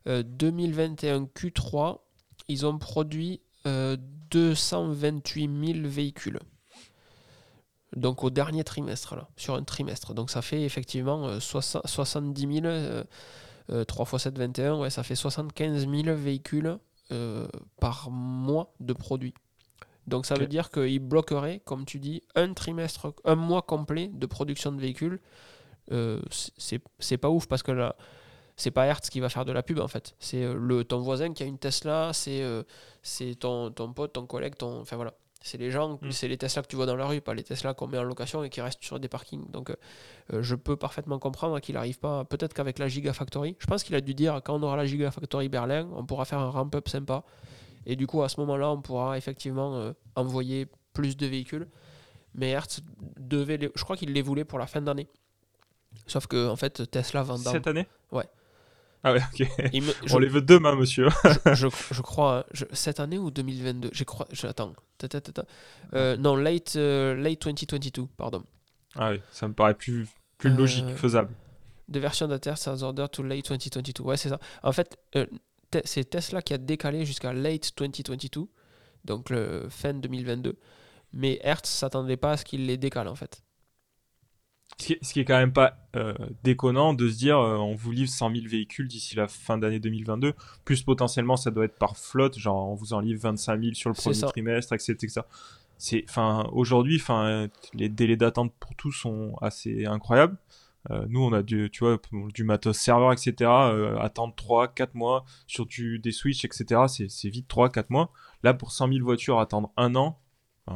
2021 0.04 1.26
Q3, 1.26 2.00
ils 2.48 2.66
ont 2.66 2.76
produit 2.76 3.40
228 3.64 5.74
000 5.74 5.88
véhicules 5.88 6.40
donc 7.96 8.24
au 8.24 8.30
dernier 8.30 8.64
trimestre, 8.64 9.16
là, 9.16 9.28
sur 9.36 9.54
un 9.54 9.62
trimestre. 9.62 10.14
Donc 10.14 10.30
ça 10.30 10.42
fait 10.42 10.62
effectivement 10.62 11.40
70 11.40 12.60
000, 12.62 13.84
3 13.84 14.06
x 14.12 14.22
7, 14.22 14.38
21, 14.38 14.78
ouais, 14.78 14.90
ça 14.90 15.02
fait 15.02 15.14
75 15.14 15.88
000 15.88 16.16
véhicules 16.16 16.78
euh, 17.12 17.46
par 17.78 18.10
mois 18.10 18.72
de 18.80 18.94
produits. 18.94 19.34
Donc 20.06 20.24
ça 20.24 20.34
veut 20.34 20.46
dire 20.46 20.70
qu'il 20.70 20.98
bloquerait, 20.98 21.60
comme 21.64 21.84
tu 21.84 21.98
dis, 21.98 22.22
un 22.34 22.54
trimestre, 22.54 23.12
un 23.24 23.34
mois 23.34 23.60
complet 23.60 24.08
de 24.08 24.24
production 24.24 24.72
de 24.72 24.80
véhicules. 24.80 25.20
Euh, 25.90 26.22
c'est 26.58 27.18
pas 27.18 27.28
ouf 27.28 27.46
parce 27.48 27.62
que 27.62 27.72
là, 27.72 27.96
c'est 28.56 28.70
pas 28.70 28.86
Hertz 28.86 29.10
qui 29.10 29.20
va 29.20 29.28
faire 29.28 29.44
de 29.44 29.52
la 29.52 29.62
pub 29.62 29.78
en 29.78 29.88
fait. 29.88 30.14
C'est 30.20 30.42
euh, 30.42 30.54
le 30.54 30.84
ton 30.84 31.00
voisin 31.00 31.34
qui 31.34 31.42
a 31.42 31.46
une 31.46 31.58
Tesla, 31.58 32.12
c'est 32.14 32.42
c'est 33.02 33.34
ton, 33.34 33.70
ton 33.70 33.92
pote, 33.92 34.14
ton 34.14 34.26
collègue, 34.26 34.56
ton. 34.56 34.80
Enfin 34.80 34.96
voilà. 34.96 35.12
C'est 35.42 35.58
les 35.58 35.70
gens, 35.70 35.98
mm. 36.00 36.10
c'est 36.12 36.28
les 36.28 36.38
Tesla 36.38 36.62
que 36.62 36.68
tu 36.68 36.76
vois 36.76 36.86
dans 36.86 36.96
la 36.96 37.06
rue, 37.06 37.20
pas 37.20 37.34
les 37.34 37.42
Tesla 37.42 37.74
qu'on 37.74 37.88
met 37.88 37.98
en 37.98 38.04
location 38.04 38.44
et 38.44 38.50
qui 38.50 38.60
restent 38.60 38.82
sur 38.82 39.00
des 39.00 39.08
parkings. 39.08 39.50
Donc 39.50 39.70
euh, 39.70 39.76
euh, 40.32 40.42
je 40.42 40.54
peux 40.54 40.76
parfaitement 40.76 41.18
comprendre 41.18 41.58
qu'il 41.60 41.74
n'arrive 41.74 41.98
pas, 41.98 42.24
peut-être 42.24 42.54
qu'avec 42.54 42.78
la 42.78 42.88
Gigafactory, 42.88 43.56
je 43.58 43.66
pense 43.66 43.82
qu'il 43.82 43.94
a 43.94 44.00
dû 44.00 44.14
dire 44.14 44.40
quand 44.44 44.58
on 44.58 44.62
aura 44.62 44.76
la 44.76 44.86
Gigafactory 44.86 45.48
Berlin, 45.48 45.88
on 45.94 46.06
pourra 46.06 46.24
faire 46.24 46.38
un 46.38 46.50
ramp-up 46.50 46.88
sympa. 46.88 47.24
Et 47.84 47.96
du 47.96 48.06
coup, 48.06 48.22
à 48.22 48.28
ce 48.28 48.38
moment-là, 48.40 48.70
on 48.70 48.80
pourra 48.80 49.18
effectivement 49.18 49.74
euh, 49.74 49.92
envoyer 50.14 50.68
plus 50.92 51.16
de 51.16 51.26
véhicules. 51.26 51.66
Mais 52.34 52.50
Hertz 52.50 52.80
devait, 53.18 53.56
les, 53.56 53.70
je 53.74 53.82
crois 53.82 53.96
qu'il 53.96 54.12
les 54.12 54.22
voulait 54.22 54.44
pour 54.44 54.58
la 54.58 54.66
fin 54.66 54.80
d'année. 54.80 55.08
Sauf 56.06 56.26
que 56.26 56.48
en 56.48 56.56
fait, 56.56 56.90
Tesla 56.90 57.22
vend. 57.22 57.36
Cette 57.36 57.66
année? 57.66 57.86
Ouais. 58.12 58.26
Ah 59.04 59.12
ouais, 59.12 59.20
ok. 59.32 59.46
On 60.12 60.18
les 60.18 60.28
veut 60.28 60.42
demain, 60.42 60.76
monsieur. 60.76 61.08
je, 61.24 61.66
je, 61.90 62.02
crois, 62.02 62.46
cette 62.72 63.00
année 63.00 63.18
ou 63.18 63.30
2022 63.30 63.90
je 63.92 64.04
crois, 64.04 64.28
Attends. 64.44 64.74
Euh, 65.94 66.16
non, 66.16 66.36
late, 66.36 66.76
euh, 66.76 67.14
late 67.16 67.42
2022, 67.42 68.06
pardon. 68.16 68.44
Ah 68.94 69.10
oui, 69.10 69.20
ça 69.32 69.48
me 69.48 69.54
paraît 69.54 69.74
plus, 69.74 70.06
plus 70.38 70.50
logique, 70.50 70.84
euh, 70.84 70.96
faisable. 70.96 71.30
De 71.88 71.98
version 71.98 72.28
d'Inter 72.28 72.54
Order 72.82 73.06
to 73.10 73.22
late 73.22 73.48
2022. 73.48 74.02
Ouais, 74.02 74.16
c'est 74.16 74.28
ça. 74.28 74.38
En 74.62 74.72
fait, 74.72 74.96
c'est 75.84 76.08
Tesla 76.08 76.40
qui 76.40 76.54
a 76.54 76.58
décalé 76.58 77.04
jusqu'à 77.04 77.32
late 77.32 77.72
2022, 77.76 78.46
donc 79.04 79.30
le 79.30 79.66
fin 79.68 79.94
2022. 79.94 80.56
Mais 81.14 81.40
Hertz 81.42 81.68
s'attendait 81.68 82.16
pas 82.16 82.32
à 82.32 82.36
ce 82.36 82.44
qu'il 82.44 82.66
les 82.66 82.76
décale, 82.76 83.08
en 83.08 83.14
fait. 83.14 83.42
Ce 84.78 85.12
qui, 85.12 85.20
est, 85.20 85.24
quand 85.24 85.38
même 85.38 85.52
pas 85.52 85.76
euh, 85.94 86.14
déconnant 86.42 86.92
de 86.92 87.08
se 87.08 87.16
dire 87.16 87.38
euh, 87.38 87.56
on 87.56 87.74
vous 87.74 87.92
livre 87.92 88.10
100 88.10 88.34
000 88.34 88.46
véhicules 88.48 88.88
d'ici 88.88 89.14
la 89.14 89.28
fin 89.28 89.56
d'année 89.56 89.78
2022, 89.78 90.34
plus 90.64 90.82
potentiellement 90.82 91.36
ça 91.36 91.50
doit 91.50 91.66
être 91.66 91.78
par 91.78 91.96
flotte, 91.96 92.36
genre 92.36 92.68
on 92.68 92.74
vous 92.74 92.92
en 92.92 93.00
livre 93.00 93.20
25 93.20 93.60
000 93.60 93.74
sur 93.74 93.90
le 93.90 93.94
premier 93.94 94.18
trimestre, 94.20 94.72
etc. 94.72 95.20
C'est, 95.78 96.04
enfin, 96.08 96.48
aujourd'hui, 96.52 96.96
enfin, 97.00 97.48
les 97.74 97.88
délais 97.88 98.16
d'attente 98.16 98.52
pour 98.58 98.74
tous 98.74 98.92
sont 98.92 99.34
assez 99.40 99.84
incroyables. 99.84 100.36
Euh, 100.90 101.06
nous, 101.08 101.22
on 101.22 101.32
a 101.32 101.42
du, 101.42 101.70
tu 101.70 101.84
vois, 101.84 102.00
du 102.34 102.44
matos 102.44 102.76
serveur, 102.76 103.12
etc. 103.12 103.50
attendre 104.00 104.34
3, 104.36 104.68
4 104.68 104.94
mois 104.94 105.24
sur 105.46 105.66
du, 105.66 105.98
des 105.98 106.12
Switch, 106.12 106.44
etc. 106.44 106.82
C'est, 107.08 107.28
vite 107.28 107.48
3, 107.48 107.70
4 107.70 107.90
mois. 107.90 108.10
Là, 108.42 108.54
pour 108.54 108.72
100 108.72 108.88
000 108.92 109.04
voitures, 109.04 109.38
attendre 109.38 109.72
un 109.76 109.94
an, 109.94 110.18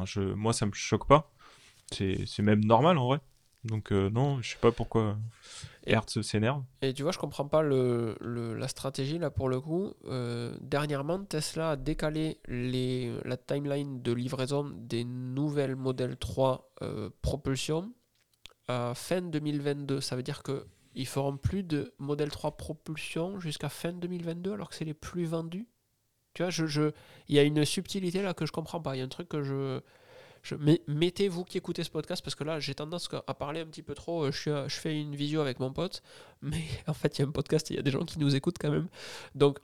je, 0.05 0.21
moi, 0.21 0.53
ça 0.53 0.65
me 0.65 0.73
choque 0.73 1.07
pas. 1.07 1.31
C'est, 1.91 2.25
c'est 2.25 2.43
même 2.43 2.63
normal 2.63 2.97
en 2.97 3.07
vrai. 3.07 3.19
Donc 3.67 3.91
euh, 3.91 4.09
non, 4.09 4.41
je 4.41 4.51
sais 4.51 4.57
pas 4.59 4.71
pourquoi 4.71 5.17
Hertz 5.85 6.21
s'énerve. 6.21 6.63
Et 6.81 6.93
tu 6.93 7.03
vois, 7.03 7.11
je 7.11 7.17
comprends 7.17 7.47
pas 7.47 7.61
le, 7.61 8.15
la 8.21 8.67
stratégie 8.67 9.17
là 9.17 9.29
pour 9.29 9.49
le 9.49 9.59
coup. 9.59 9.93
Euh, 10.05 10.55
dernièrement, 10.61 11.23
Tesla 11.23 11.71
a 11.71 11.75
décalé 11.75 12.39
les, 12.47 13.13
la 13.23 13.37
timeline 13.37 14.01
de 14.01 14.11
livraison 14.11 14.71
des 14.75 15.03
nouvelles 15.03 15.75
Model 15.75 16.17
3 16.17 16.71
euh, 16.81 17.09
propulsion 17.21 17.93
à 18.67 18.93
fin 18.95 19.21
2022. 19.21 20.01
Ça 20.01 20.15
veut 20.15 20.23
dire 20.23 20.43
que 20.43 20.65
ils 20.95 21.07
feront 21.07 21.37
plus 21.37 21.63
de 21.63 21.93
Model 21.99 22.29
3 22.29 22.57
propulsion 22.57 23.39
jusqu'à 23.39 23.69
fin 23.69 23.93
2022 23.93 24.53
alors 24.53 24.69
que 24.69 24.75
c'est 24.75 24.85
les 24.85 24.95
plus 24.95 25.25
vendus. 25.25 25.67
Tu 26.33 26.43
vois, 26.43 26.49
je, 26.49 26.91
il 27.27 27.35
y 27.35 27.39
a 27.39 27.43
une 27.43 27.65
subtilité 27.65 28.21
là 28.21 28.33
que 28.33 28.45
je 28.45 28.51
comprends 28.51 28.81
pas. 28.81 28.95
Il 28.95 28.99
y 28.99 29.01
a 29.01 29.05
un 29.05 29.09
truc 29.09 29.29
que 29.29 29.41
je 29.41 29.81
mettez 30.87 31.27
vous 31.27 31.43
qui 31.43 31.57
écoutez 31.57 31.83
ce 31.83 31.89
podcast 31.89 32.23
parce 32.23 32.35
que 32.35 32.43
là 32.43 32.59
j'ai 32.59 32.75
tendance 32.75 33.09
à 33.27 33.33
parler 33.33 33.61
un 33.61 33.65
petit 33.65 33.83
peu 33.83 33.93
trop. 33.93 34.25
Euh, 34.25 34.31
je, 34.31 34.67
je 34.67 34.75
fais 34.75 34.99
une 34.99 35.15
visio 35.15 35.41
avec 35.41 35.59
mon 35.59 35.71
pote, 35.71 36.01
mais 36.41 36.63
en 36.87 36.93
fait 36.93 37.17
il 37.17 37.21
y 37.21 37.25
a 37.25 37.27
un 37.27 37.31
podcast 37.31 37.69
il 37.69 37.75
y 37.75 37.79
a 37.79 37.81
des 37.81 37.91
gens 37.91 38.05
qui 38.05 38.19
nous 38.19 38.35
écoutent 38.35 38.57
quand 38.59 38.71
même. 38.71 38.87
Donc 39.35 39.59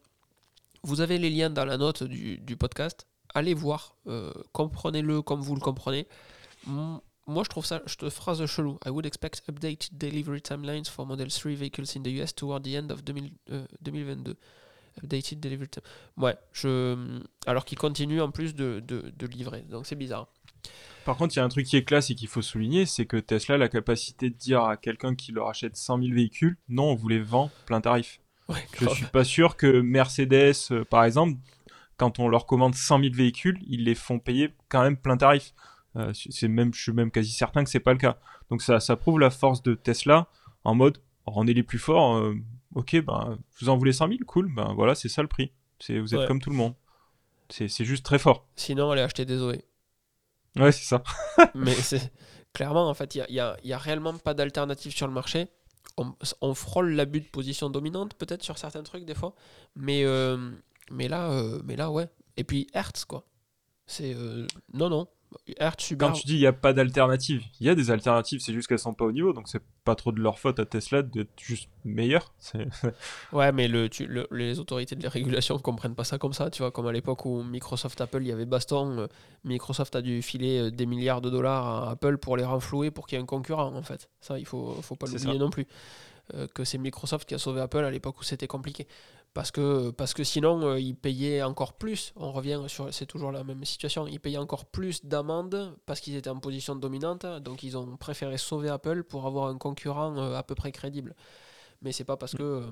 vous 0.83 1.01
avez 1.01 1.17
les 1.17 1.29
liens 1.29 1.49
dans 1.49 1.65
la 1.65 1.77
note 1.77 2.03
du, 2.03 2.57
podcast. 2.57 3.07
Allez 3.33 3.53
voir, 3.53 3.95
euh, 4.07 4.31
comprenez-le 4.51 5.21
comme 5.21 5.41
vous 5.41 5.55
le 5.55 5.61
comprenez. 5.61 6.07
Moi 7.25 7.43
je 7.43 7.49
trouve 7.49 7.65
ça, 7.65 7.81
je 7.85 7.95
te 7.95 8.09
phrase 8.09 8.45
chelou. 8.45 8.77
I 8.85 8.89
would 8.89 9.05
expect 9.05 9.43
updated 9.47 9.97
delivery 9.97 10.41
timelines 10.41 10.85
for 10.85 11.05
Model 11.05 11.31
3 11.31 11.55
vehicles 11.55 11.95
in 11.95 12.03
the 12.03 12.11
US 12.21 12.35
toward 12.35 12.63
the 12.63 12.75
end 12.75 12.91
of 12.91 13.03
2022. 13.05 14.31
Euh, 14.31 14.33
updated 15.01 15.39
delivery 15.39 15.69
time. 15.69 15.83
Ouais, 16.17 16.37
alors 17.47 17.65
qu'il 17.65 17.77
continue 17.77 18.21
en 18.21 18.31
plus 18.31 18.53
de 18.53 19.25
livrer. 19.25 19.61
Donc 19.61 19.87
c'est 19.87 19.95
bizarre. 19.95 20.27
Par 21.05 21.17
contre, 21.17 21.35
il 21.35 21.39
y 21.39 21.41
a 21.41 21.45
un 21.45 21.49
truc 21.49 21.65
qui 21.65 21.75
est 21.75 21.83
classe 21.83 22.09
et 22.09 22.15
qu'il 22.15 22.29
faut 22.29 22.41
souligner, 22.41 22.85
c'est 22.85 23.05
que 23.05 23.17
Tesla 23.17 23.55
a 23.55 23.57
la 23.57 23.67
capacité 23.67 24.29
de 24.29 24.35
dire 24.35 24.63
à 24.63 24.77
quelqu'un 24.77 25.15
qui 25.15 25.31
leur 25.33 25.49
achète 25.49 25.75
100 25.75 26.01
000 26.01 26.13
véhicules, 26.13 26.57
non, 26.69 26.91
on 26.91 26.95
vous 26.95 27.09
les 27.09 27.19
vend 27.19 27.51
plein 27.65 27.81
tarif. 27.81 28.19
Je 28.79 28.89
suis 28.89 29.05
pas 29.05 29.23
sûr 29.23 29.57
que 29.57 29.81
Mercedes, 29.81 30.53
euh, 30.71 30.83
par 30.85 31.03
exemple, 31.03 31.39
quand 31.97 32.19
on 32.19 32.27
leur 32.27 32.45
commande 32.45 32.75
100 32.75 32.99
000 32.99 33.13
véhicules, 33.13 33.59
ils 33.67 33.83
les 33.83 33.95
font 33.95 34.19
payer 34.19 34.53
quand 34.69 34.83
même 34.83 34.97
plein 34.97 35.17
tarif. 35.17 35.53
Euh, 35.95 36.11
c'est 36.13 36.47
même, 36.47 36.73
je 36.73 36.81
suis 36.81 36.91
même 36.91 37.11
quasi 37.11 37.31
certain 37.31 37.63
que 37.63 37.69
c'est 37.69 37.79
pas 37.79 37.93
le 37.93 37.99
cas. 37.99 38.17
Donc 38.49 38.61
ça, 38.61 38.79
ça 38.79 38.95
prouve 38.95 39.19
la 39.19 39.29
force 39.29 39.61
de 39.61 39.75
Tesla 39.75 40.27
en 40.63 40.75
mode, 40.75 40.99
rendez 41.25 41.53
les 41.53 41.63
plus 41.63 41.79
forts. 41.79 42.17
Euh, 42.17 42.35
ok, 42.75 43.03
ben 43.03 43.37
vous 43.59 43.69
en 43.69 43.77
voulez 43.77 43.93
100 43.93 44.07
000, 44.07 44.19
cool. 44.25 44.53
Ben 44.53 44.73
voilà, 44.73 44.95
c'est 44.95 45.09
ça 45.09 45.21
le 45.21 45.27
prix. 45.27 45.51
C'est 45.79 45.99
vous 45.99 46.15
êtes 46.15 46.27
comme 46.27 46.39
tout 46.39 46.49
le 46.49 46.55
monde. 46.55 46.75
C'est 47.49 47.85
juste 47.85 48.03
très 48.03 48.19
fort. 48.19 48.47
Sinon, 48.55 48.89
allez 48.89 49.01
acheter 49.01 49.25
des 49.25 49.37
Zoé. 49.37 49.63
Ouais, 50.55 50.71
c'est 50.71 50.85
ça. 50.85 51.03
mais 51.55 51.73
c'est 51.73 52.11
clairement, 52.53 52.87
en 52.87 52.93
fait, 52.93 53.15
il 53.15 53.25
n'y 53.29 53.39
a, 53.39 53.57
y 53.63 53.73
a, 53.73 53.77
réellement 53.77 54.17
pas 54.17 54.33
d'alternative 54.33 54.95
sur 54.95 55.07
le 55.07 55.13
marché. 55.13 55.47
On, 56.41 56.53
frôle 56.55 56.93
l'abus 56.93 57.21
de 57.21 57.27
position 57.27 57.69
dominante, 57.69 58.15
peut-être 58.15 58.41
sur 58.41 58.57
certains 58.57 58.81
trucs 58.81 59.05
des 59.05 59.13
fois. 59.13 59.35
Mais, 59.75 60.03
euh, 60.05 60.51
mais, 60.91 61.07
là, 61.07 61.29
euh, 61.31 61.61
mais 61.65 61.75
là, 61.75 61.91
ouais. 61.91 62.09
Et 62.35 62.43
puis 62.43 62.67
Hertz, 62.73 63.05
quoi. 63.05 63.27
C'est. 63.85 64.15
Euh, 64.15 64.47
non, 64.73 64.89
non. 64.89 65.07
Quand 65.97 66.11
tu 66.11 66.25
dis 66.25 66.35
il 66.35 66.39
n'y 66.39 66.45
a 66.45 66.53
pas 66.53 66.73
d'alternative, 66.73 67.43
il 67.59 67.67
y 67.67 67.69
a 67.69 67.75
des 67.75 67.91
alternatives, 67.91 68.39
c'est 68.41 68.53
juste 68.53 68.67
qu'elles 68.67 68.79
sont 68.79 68.93
pas 68.93 69.05
au 69.05 69.11
niveau, 69.11 69.33
donc 69.33 69.47
c'est 69.47 69.61
pas 69.83 69.95
trop 69.95 70.11
de 70.11 70.19
leur 70.19 70.39
faute 70.39 70.59
à 70.59 70.65
Tesla 70.65 71.01
d'être 71.01 71.39
juste 71.41 71.69
meilleur. 71.85 72.33
ouais, 73.33 73.51
mais 73.51 73.67
le, 73.67 73.89
les 74.31 74.59
autorités 74.59 74.95
de 74.95 75.03
la 75.03 75.09
régulation 75.09 75.55
ne 75.55 75.61
comprennent 75.61 75.95
pas 75.95 76.03
ça 76.03 76.17
comme 76.17 76.33
ça, 76.33 76.49
tu 76.49 76.61
vois, 76.61 76.71
comme 76.71 76.87
à 76.87 76.91
l'époque 76.91 77.25
où 77.25 77.43
Microsoft, 77.43 77.99
Apple, 78.01 78.21
il 78.21 78.27
y 78.27 78.31
avait 78.31 78.45
baston, 78.45 78.99
euh, 78.99 79.07
Microsoft 79.43 79.95
a 79.95 80.01
dû 80.01 80.21
filer 80.21 80.59
euh, 80.59 80.71
des 80.71 80.85
milliards 80.85 81.21
de 81.21 81.29
dollars 81.29 81.65
à 81.65 81.91
Apple 81.91 82.17
pour 82.17 82.37
les 82.37 82.45
renflouer 82.45 82.91
pour 82.91 83.07
qu'il 83.07 83.17
y 83.17 83.19
ait 83.19 83.23
un 83.23 83.27
concurrent, 83.27 83.73
en 83.75 83.83
fait. 83.83 84.09
Ça, 84.21 84.39
il 84.39 84.45
faut, 84.45 84.73
faut 84.81 84.95
pas 84.95 85.07
l'oublier 85.07 85.37
non 85.37 85.49
plus. 85.49 85.67
Euh, 86.33 86.47
que 86.47 86.63
c'est 86.63 86.77
Microsoft 86.77 87.27
qui 87.27 87.35
a 87.35 87.37
sauvé 87.37 87.59
Apple 87.59 87.83
à 87.83 87.91
l'époque 87.91 88.17
où 88.21 88.23
c'était 88.23 88.47
compliqué 88.47 88.87
parce 89.33 89.49
que, 89.49 89.89
parce 89.91 90.13
que 90.13 90.23
sinon 90.23 90.61
euh, 90.63 90.79
ils 90.79 90.95
payaient 90.95 91.41
encore 91.41 91.73
plus. 91.73 92.13
On 92.15 92.31
revient 92.31 92.61
sur, 92.67 92.93
c'est 92.93 93.05
toujours 93.05 93.31
la 93.31 93.43
même 93.43 93.65
situation, 93.65 94.07
ils 94.07 94.19
payaient 94.19 94.37
encore 94.37 94.65
plus 94.65 95.03
d'amendes 95.05 95.75
parce 95.85 95.99
qu'ils 95.99 96.15
étaient 96.15 96.29
en 96.29 96.39
position 96.39 96.75
dominante, 96.75 97.25
donc 97.41 97.63
ils 97.63 97.77
ont 97.77 97.97
préféré 97.97 98.37
sauver 98.37 98.69
Apple 98.69 99.03
pour 99.03 99.25
avoir 99.25 99.47
un 99.47 99.57
concurrent 99.57 100.17
euh, 100.17 100.35
à 100.35 100.43
peu 100.43 100.55
près 100.55 100.71
crédible. 100.71 101.15
Mais 101.81 101.91
c'est 101.91 102.03
pas 102.03 102.15
parce 102.15 102.33
que 102.35 102.43
euh, 102.43 102.69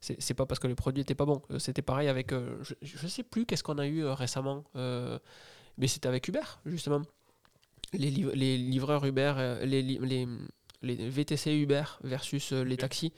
c'est 0.00 0.34
pas 0.34 0.46
parce 0.46 0.58
que 0.58 0.66
le 0.66 0.74
produit 0.74 1.02
était 1.02 1.14
pas 1.14 1.26
bon. 1.26 1.42
C'était 1.58 1.82
pareil 1.82 2.08
avec, 2.08 2.32
je, 2.32 2.74
je, 2.80 3.06
sais 3.06 3.22
plus 3.22 3.44
qu'est-ce 3.44 3.62
qu'on 3.62 3.76
a 3.76 3.86
eu 3.86 4.06
récemment, 4.06 4.64
mais 4.74 5.88
c'était 5.88 6.08
avec 6.08 6.26
Uber 6.26 6.40
justement. 6.64 7.02
Les, 7.92 8.10
les 8.10 8.56
livreurs 8.56 9.04
Uber, 9.04 9.58
les, 9.62 9.82
les, 9.82 10.26
les 10.80 11.10
VTC 11.10 11.52
Uber 11.52 11.82
versus 12.02 12.52
les 12.52 12.78
taxis 12.78 13.12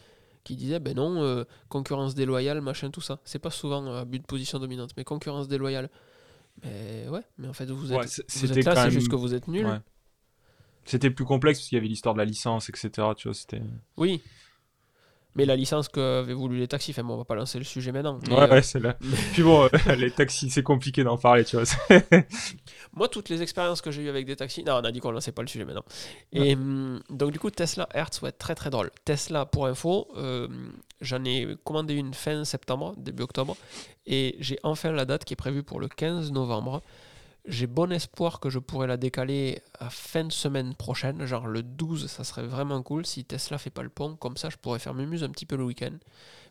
qui 0.45 0.57
disait 0.57 0.81
ben 0.81 0.97
non, 0.97 1.23
euh, 1.23 1.45
concurrence 1.69 2.15
déloyale, 2.15 2.61
machin, 2.61 2.91
tout 2.91 3.01
ça. 3.01 3.21
C'est 3.25 3.39
pas 3.39 3.51
souvent 3.51 3.87
à 3.95 4.05
but 4.05 4.21
de 4.21 4.27
position 4.27 4.59
dominante, 4.59 4.91
mais 4.97 5.05
concurrence 5.05 5.49
déloyale. 5.49 5.91
Mais 6.63 7.09
ouais, 7.09 7.23
mais 7.39 7.49
en 7.49 7.53
fait, 7.53 7.71
vous 7.71 7.93
êtes, 7.93 8.25
vous 8.37 8.53
êtes 8.53 8.65
là, 8.65 8.77
c'est 8.77 8.91
juste 8.91 9.09
que 9.09 9.17
vous 9.17 9.35
êtes 9.35 9.49
nul. 9.49 9.81
C'était 10.85 11.11
plus 11.11 11.25
complexe 11.25 11.61
parce 11.61 11.69
qu'il 11.69 11.77
y 11.77 11.79
avait 11.79 11.89
l'histoire 11.89 12.15
de 12.15 12.19
la 12.19 12.25
licence, 12.25 12.69
etc. 12.69 12.91
Tu 13.17 13.29
vois, 13.29 13.35
c'était. 13.35 13.63
Oui, 13.97 14.21
mais 15.35 15.47
la 15.47 15.57
licence 15.57 15.89
qu'avaient 15.89 16.35
voulu 16.35 16.59
les 16.59 16.69
taxis, 16.69 16.91
enfin 16.91 17.03
bon, 17.03 17.15
on 17.15 17.19
va 17.19 17.25
pas 17.25 17.35
lancer 17.35 17.59
le 17.59 17.65
sujet 17.65 17.91
maintenant. 17.91 18.19
ouais, 18.29 18.35
ouais 18.35 18.53
euh, 18.53 18.63
c'est 18.63 18.81
là. 18.81 18.97
Puis 19.33 19.43
bon, 19.43 19.65
euh, 19.65 19.95
les 19.97 20.11
taxis, 20.11 20.51
c'est 20.51 20.63
compliqué 20.63 21.05
d'en 21.05 21.17
parler, 21.17 21.45
tu 21.45 21.57
vois. 21.57 21.65
Moi, 22.93 23.09
toutes 23.09 23.31
les 23.31 23.41
expériences 23.41 23.81
que 23.81 23.91
j'ai 23.91 24.03
eues 24.03 24.09
avec 24.11 24.27
des 24.27 24.37
taxis, 24.37 24.63
non, 24.63 24.75
on 24.75 24.85
a 24.85 24.93
dit 24.93 25.01
qu'on 25.01 25.11
lançait 25.11 25.33
pas 25.33 25.43
le 25.43 25.49
sujet 25.49 25.65
maintenant. 25.65 25.85
Et 26.33 26.55
hum, 26.55 27.01
donc, 27.09 27.33
du 27.33 27.39
coup, 27.39 27.51
Tesla 27.51 27.89
Hertz, 27.95 28.21
ouais, 28.21 28.33
très 28.33 28.55
très 28.55 28.69
drôle. 28.69 28.91
Tesla, 29.05 29.47
pour 29.47 29.67
info, 29.67 30.09
euh, 30.17 30.49
j'en 31.01 31.25
ai 31.25 31.57
commandé 31.65 31.95
une 31.95 32.13
fin 32.13 32.45
septembre, 32.45 32.95
début 32.99 33.23
octobre, 33.23 33.57
et 34.07 34.37
j'ai 34.39 34.59
enfin 34.63 34.93
la 34.93 35.07
date 35.07 35.25
qui 35.25 35.33
est 35.33 35.37
prévue 35.37 35.63
pour 35.63 35.81
le 35.81 35.89
15 35.89 36.31
novembre. 36.33 36.83
J'ai 37.45 37.67
bon 37.67 37.91
espoir 37.91 38.39
que 38.39 38.51
je 38.51 38.61
pourrais 38.61 38.87
la 38.87 38.97
décaler 38.97 39.63
à 39.81 39.91
fin 39.91 40.25
de 40.25 40.33
semaine 40.33 40.75
prochaine, 40.75 41.27
genre 41.27 41.49
le 41.49 41.65
12, 41.65 42.07
ça 42.07 42.23
serait 42.23 42.47
vraiment 42.47 42.83
cool. 42.83 43.05
Si 43.05 43.25
Tesla 43.25 43.59
fait 43.59 43.71
pas 43.71 43.83
le 43.83 43.89
pont, 43.89 44.15
comme 44.15 44.37
ça 44.37 44.49
je 44.49 44.57
pourrais 44.57 44.79
faire 44.79 44.95
mes 44.95 45.07
muses 45.07 45.25
un 45.25 45.31
petit 45.31 45.47
peu 45.47 45.57
le 45.57 45.65
week-end. 45.65 45.97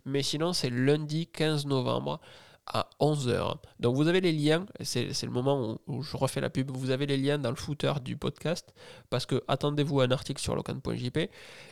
Mais 0.06 0.22
sinon 0.22 0.52
c'est 0.52 0.70
lundi 0.70 1.28
15 1.28 1.66
novembre 1.66 2.20
à 2.68 2.89
11h. 3.00 3.56
Donc 3.80 3.96
vous 3.96 4.08
avez 4.08 4.22
les 4.22 4.34
liens, 4.34 4.66
c'est 4.82 5.24
le 5.24 5.32
moment 5.32 5.80
où, 5.88 6.04
je 6.04 6.18
refais 6.18 6.42
la 6.42 6.50
pub, 6.50 6.72
vous 6.72 6.89
avez 6.89 7.06
les 7.06 7.18
liens 7.18 7.38
dans 7.38 7.50
le 7.50 7.56
footer 7.56 7.94
du 8.04 8.18
podcast, 8.18 8.74
parce 9.10 9.26
que 9.26 9.44
attendez-vous 9.48 10.02
à 10.02 10.06
un 10.06 10.12
article 10.12 10.42
sur 10.42 10.56
locan.jp 10.56 11.30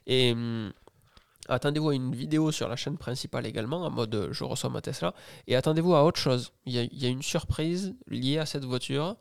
et 0.07 0.31
hum, 0.31 0.71
Attendez-vous 1.49 1.89
à 1.89 1.95
une 1.95 2.15
vidéo 2.15 2.51
sur 2.51 2.69
la 2.69 2.75
chaîne 2.75 2.97
principale 2.97 3.45
également, 3.45 3.83
en 3.83 3.89
mode 3.89 4.13
euh, 4.13 4.29
je 4.31 4.43
reçois 4.43 4.69
ma 4.69 4.81
Tesla. 4.81 5.13
Et 5.47 5.55
attendez-vous 5.55 5.95
à 5.95 6.03
autre 6.03 6.19
chose. 6.19 6.51
Il 6.65 6.73
y, 6.73 7.05
a, 7.05 7.09
une 7.09 7.23
surprise 7.23 7.95
liée 8.07 8.37
à 8.37 8.45
cette 8.45 8.65
voiture. 8.65 9.15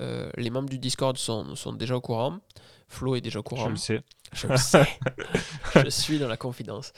Euh, 0.00 0.30
les 0.36 0.50
membres 0.50 0.68
du 0.68 0.78
Discord 0.78 1.16
sont, 1.16 1.54
sont, 1.54 1.72
déjà 1.72 1.96
au 1.96 2.00
courant. 2.00 2.38
Flo 2.88 3.16
est 3.16 3.20
déjà 3.20 3.40
au 3.40 3.42
courant. 3.42 3.66
Je 3.66 3.70
le 3.70 3.76
sais. 3.76 4.02
Je 4.32 4.46
le 4.46 4.56
sais. 4.56 4.86
je 5.74 5.88
suis 5.88 6.18
dans 6.18 6.28
la 6.28 6.36
confidence. 6.36 6.92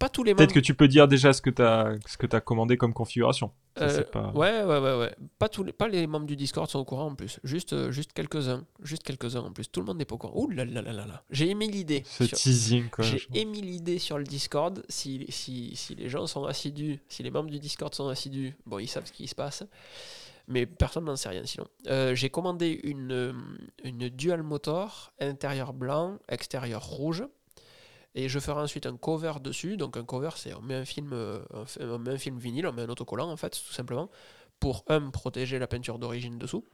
Pas 0.00 0.08
tous 0.08 0.24
les 0.24 0.34
Peut-être 0.34 0.54
que 0.54 0.60
tu 0.60 0.74
peux 0.74 0.88
dire 0.88 1.06
déjà 1.08 1.34
ce 1.34 1.42
que 1.42 1.50
tu 1.50 1.60
as, 1.60 1.92
as, 2.32 2.40
commandé 2.40 2.78
comme 2.78 2.94
configuration. 2.94 3.52
Euh, 3.78 4.02
pas... 4.04 4.32
Ouais, 4.34 4.62
ouais, 4.62 4.78
ouais, 4.78 4.98
ouais. 4.98 5.14
Pas, 5.38 5.50
tous 5.50 5.62
les, 5.62 5.74
pas 5.74 5.88
les 5.88 6.06
membres 6.06 6.24
du 6.24 6.36
Discord 6.36 6.70
sont 6.70 6.78
au 6.78 6.86
courant 6.86 7.08
en 7.08 7.14
plus. 7.14 7.38
Juste, 7.44 7.74
euh, 7.74 7.92
juste 7.92 8.14
quelques-uns. 8.14 8.64
Juste 8.82 9.02
quelques-uns 9.02 9.42
en 9.42 9.52
plus. 9.52 9.70
Tout 9.70 9.80
le 9.80 9.86
monde 9.86 9.98
n'est 9.98 10.06
pas 10.06 10.14
au 10.14 10.18
courant. 10.18 10.32
Ouh 10.40 10.48
là 10.48 10.64
là 10.64 10.80
là 10.80 10.94
là 10.94 11.04
là. 11.04 11.22
J'ai 11.28 11.50
émis 11.50 11.70
l'idée. 11.70 12.02
Ce 12.06 12.24
teasing, 12.24 12.88
quoi. 12.88 13.04
J'ai 13.04 13.20
émis 13.34 13.60
l'idée 13.60 13.98
sur 13.98 14.16
le 14.16 14.24
Discord. 14.24 14.82
Si, 14.88 15.26
si, 15.28 15.76
si 15.76 15.94
les 15.94 16.08
gens 16.08 16.26
sont 16.26 16.46
assidus, 16.46 16.98
si 17.10 17.22
les 17.22 17.30
membres 17.30 17.50
du 17.50 17.58
Discord 17.58 17.94
sont 17.94 18.08
assidus, 18.08 18.56
bon, 18.64 18.78
ils 18.78 18.88
savent 18.88 19.04
ce 19.04 19.12
qui 19.12 19.28
se 19.28 19.34
passe. 19.34 19.64
Mais 20.48 20.64
personne 20.64 21.04
n'en 21.04 21.16
sait 21.16 21.28
rien 21.28 21.44
sinon. 21.44 21.66
Euh, 21.88 22.14
j'ai 22.14 22.30
commandé 22.30 22.80
une, 22.84 23.34
une 23.84 24.08
dual 24.08 24.42
motor, 24.42 25.12
intérieur 25.20 25.74
blanc, 25.74 26.16
extérieur 26.30 26.82
rouge. 26.82 27.22
Et 28.14 28.28
je 28.28 28.38
ferai 28.38 28.60
ensuite 28.60 28.86
un 28.86 28.96
cover 28.96 29.34
dessus. 29.40 29.76
Donc 29.76 29.96
un 29.96 30.04
cover, 30.04 30.30
c'est 30.36 30.54
on 30.54 30.62
met 30.62 30.74
un 30.74 30.84
film, 30.84 31.10
euh, 31.12 31.40
un 31.80 32.18
film 32.18 32.38
vinyle, 32.38 32.66
on 32.66 32.72
met 32.72 32.82
un 32.82 32.88
autocollant 32.88 33.30
en 33.30 33.36
fait, 33.36 33.50
tout 33.50 33.72
simplement, 33.72 34.10
pour 34.58 34.84
un 34.88 35.10
protéger 35.10 35.58
la 35.58 35.66
peinture 35.66 35.98
d'origine 35.98 36.38
dessous. 36.38 36.64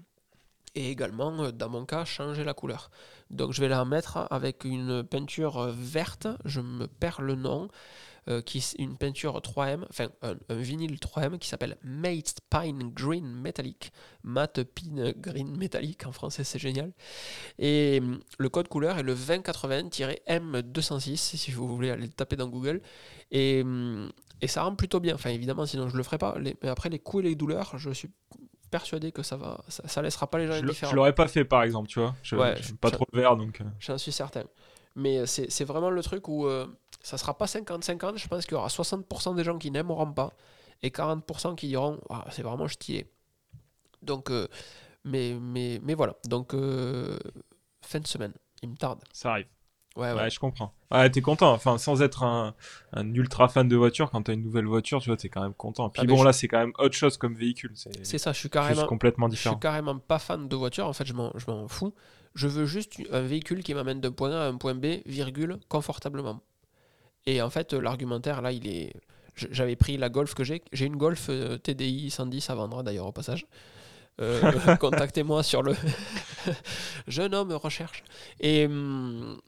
Et 0.75 0.91
également, 0.91 1.45
euh, 1.45 1.53
dans 1.53 1.69
mon 1.69 1.85
cas, 1.85 2.05
changer 2.05 2.45
la 2.45 2.55
couleur. 2.55 2.91
Donc 3.31 3.53
je 3.53 3.61
vais 3.61 3.69
la 3.69 3.85
mettre 3.85 4.27
avec 4.31 4.65
une 4.65 5.05
peinture 5.05 5.69
verte, 5.69 6.29
je 6.45 6.61
me 6.61 6.87
perds 6.87 7.23
le 7.23 7.35
nom, 7.35 7.69
euh, 8.29 8.43
qui 8.43 8.65
une 8.79 8.97
peinture 8.97 9.39
3M, 9.39 9.85
enfin 9.89 10.09
un, 10.23 10.35
vinyle 10.51 10.97
3M 10.97 11.39
qui 11.39 11.49
s'appelle 11.49 11.77
Mate 11.83 12.41
Pine 12.51 12.91
Green 12.93 13.25
Metallic. 13.25 13.93
Matte 14.25 14.65
Pine 14.65 15.15
Green 15.17 15.57
Metallic, 15.57 16.07
en 16.07 16.13
français 16.13 16.45
c'est 16.45 16.59
génial. 16.59 16.93
Et 17.59 18.01
hum, 18.03 18.21
le 18.39 18.49
code 18.49 18.69
couleur 18.69 18.99
est 18.99 19.03
le 19.03 19.15
2080-M206, 19.15 21.17
si 21.17 21.51
vous 21.53 21.69
voulez 21.69 21.91
aller 21.91 22.07
le 22.07 22.13
taper 22.13 22.37
dans 22.37 22.49
Google. 22.49 22.83
Et, 23.31 23.63
hum, 23.63 24.11
et 24.41 24.49
ça 24.49 24.63
rend 24.63 24.75
plutôt 24.75 25.01
bien. 25.01 25.15
Enfin 25.15 25.31
évidemment, 25.31 25.67
sinon 25.67 25.89
je 25.89 25.97
le 25.97 26.03
ferai 26.03 26.19
pas. 26.19 26.37
mais 26.41 26.69
après 26.69 26.89
les 26.89 26.99
coups 26.99 27.25
et 27.25 27.29
les 27.29 27.35
douleurs, 27.35 27.79
je 27.79 27.91
suis 27.91 28.11
persuadé 28.71 29.13
que 29.13 29.23
ça 29.23 29.37
va 29.37 29.65
ça, 29.69 30.03
laissera 30.03 30.29
pas 30.29 30.39
les 30.39 30.47
gens 30.47 30.55
indifférents. 30.55 30.91
Je 30.91 30.97
l'aurais 30.97 31.15
pas 31.15 31.29
fait 31.29 31.45
par 31.45 31.63
exemple, 31.63 31.89
tu 31.89 32.01
vois. 32.01 32.15
Je, 32.23 32.37
ouais, 32.37 32.57
pas 32.81 32.91
trop 32.91 33.07
le 33.13 33.21
vert 33.21 33.37
donc. 33.37 33.61
Euh. 33.61 33.65
J'en 33.79 33.99
suis 33.99 34.13
certain. 34.13 34.45
Mais 34.97 35.27
c'est 35.27 35.65
vraiment 35.65 35.91
le 35.91 36.03
truc 36.03 36.27
où 36.27 36.47
euh, 36.47 36.67
ça 37.03 37.19
sera 37.19 37.37
pas 37.37 37.45
50-50. 37.45 38.17
Je 38.17 38.29
pense 38.29 38.45
qu'il 38.47 38.55
y 38.55 38.57
aura 38.57 38.69
60% 38.69 39.37
des 39.37 39.45
gens 39.45 39.59
qui 39.59 39.71
n'aimeront 39.71 40.11
pas 40.11 40.33
et 40.83 40.89
40% 40.89 41.55
qui 41.55 41.69
diront 41.69 42.01
ah, 42.09 42.25
c'est 42.31 42.43
vraiment 42.43 42.67
stylé. 42.67 43.07
Donc, 44.01 44.31
euh, 44.31 44.49
mais, 45.05 45.37
mais, 45.39 45.81
mais 45.83 45.93
voilà. 45.93 46.17
Donc, 46.25 46.55
euh, 46.55 47.19
fin 47.83 48.01
de 48.01 48.07
semaine. 48.07 48.33
Il 48.63 48.71
me 48.71 48.77
tarde. 48.77 49.05
Ça 49.13 49.33
arrive. 49.33 49.47
Ouais, 49.97 50.13
ouais. 50.13 50.31
je 50.31 50.39
comprends. 50.39 50.75
Ah, 50.91 51.09
t'es 51.09 51.23
content. 51.23 51.53
Enfin, 51.53 51.79
sans 51.79 52.03
être 52.03 52.23
un, 52.23 52.55
un, 52.93 53.15
ultra 53.15 53.49
fan 53.49 53.67
de 53.67 53.77
voiture, 53.77 54.11
quand 54.11 54.23
t'as 54.23 54.35
une 54.35 54.43
nouvelle 54.43 54.67
voiture, 54.67 55.01
tu 55.01 55.09
vois, 55.09 55.17
t'es 55.17 55.31
quand 55.31 55.43
même 55.43 55.55
content. 55.55 55.89
Puis 55.89 56.03
ah, 56.05 56.07
bon, 56.07 56.23
là, 56.23 56.33
c'est 56.33 56.49
quand 56.49 56.59
même 56.59 56.75
autre 56.79 56.95
chose 56.95 57.17
comme 57.17 57.35
véhicule. 57.35 57.73
C'est 58.03 58.19
ça, 58.19 58.33
je 58.33 58.39
suis 58.39 58.51
carrément. 58.51 58.87
complètement 58.87 59.29
différent. 59.29 59.55
Je 59.55 59.57
suis 59.57 59.61
carrément 59.61 59.99
pas 59.99 60.19
fan 60.19 60.49
de 60.49 60.57
voiture. 60.57 60.87
En 60.87 60.93
fait, 60.93 61.07
je 61.07 61.15
m'en 61.15 61.69
fous. 61.69 61.95
Je 62.35 62.49
veux 62.49 62.67
juste 62.67 63.01
un 63.11 63.23
véhicule 63.23 63.63
qui 63.63 63.73
m'amène 63.73 64.01
d'un 64.01 64.13
point 64.13 64.31
A 64.31 64.45
à 64.45 64.49
un 64.49 64.57
point 64.57 64.75
B, 64.75 64.99
virgule, 65.07 65.59
confortablement. 65.69 66.43
Et 67.25 67.41
en 67.41 67.49
fait, 67.49 67.73
l'argumentaire, 67.73 68.43
là, 68.43 68.53
il 68.53 68.69
est. 68.69 68.95
J'avais 69.35 69.77
pris 69.77 69.97
la 69.97 70.11
Golf 70.11 70.35
que 70.35 70.45
j'ai. 70.45 70.63
J'ai 70.73 70.85
une 70.85 70.97
Golf 70.97 71.27
euh, 71.31 71.57
TDI 71.57 72.11
110 72.11 72.51
à 72.51 72.55
vendre, 72.55 72.83
d'ailleurs, 72.83 73.07
au 73.07 73.13
passage. 73.13 73.47
Euh, 74.21 74.77
contactez-moi 74.81 75.43
sur 75.43 75.63
le 75.63 75.75
jeune 77.09 77.35
homme 77.35 77.53
recherche. 77.53 78.05
Et, 78.41 78.67
hum, 78.67 79.39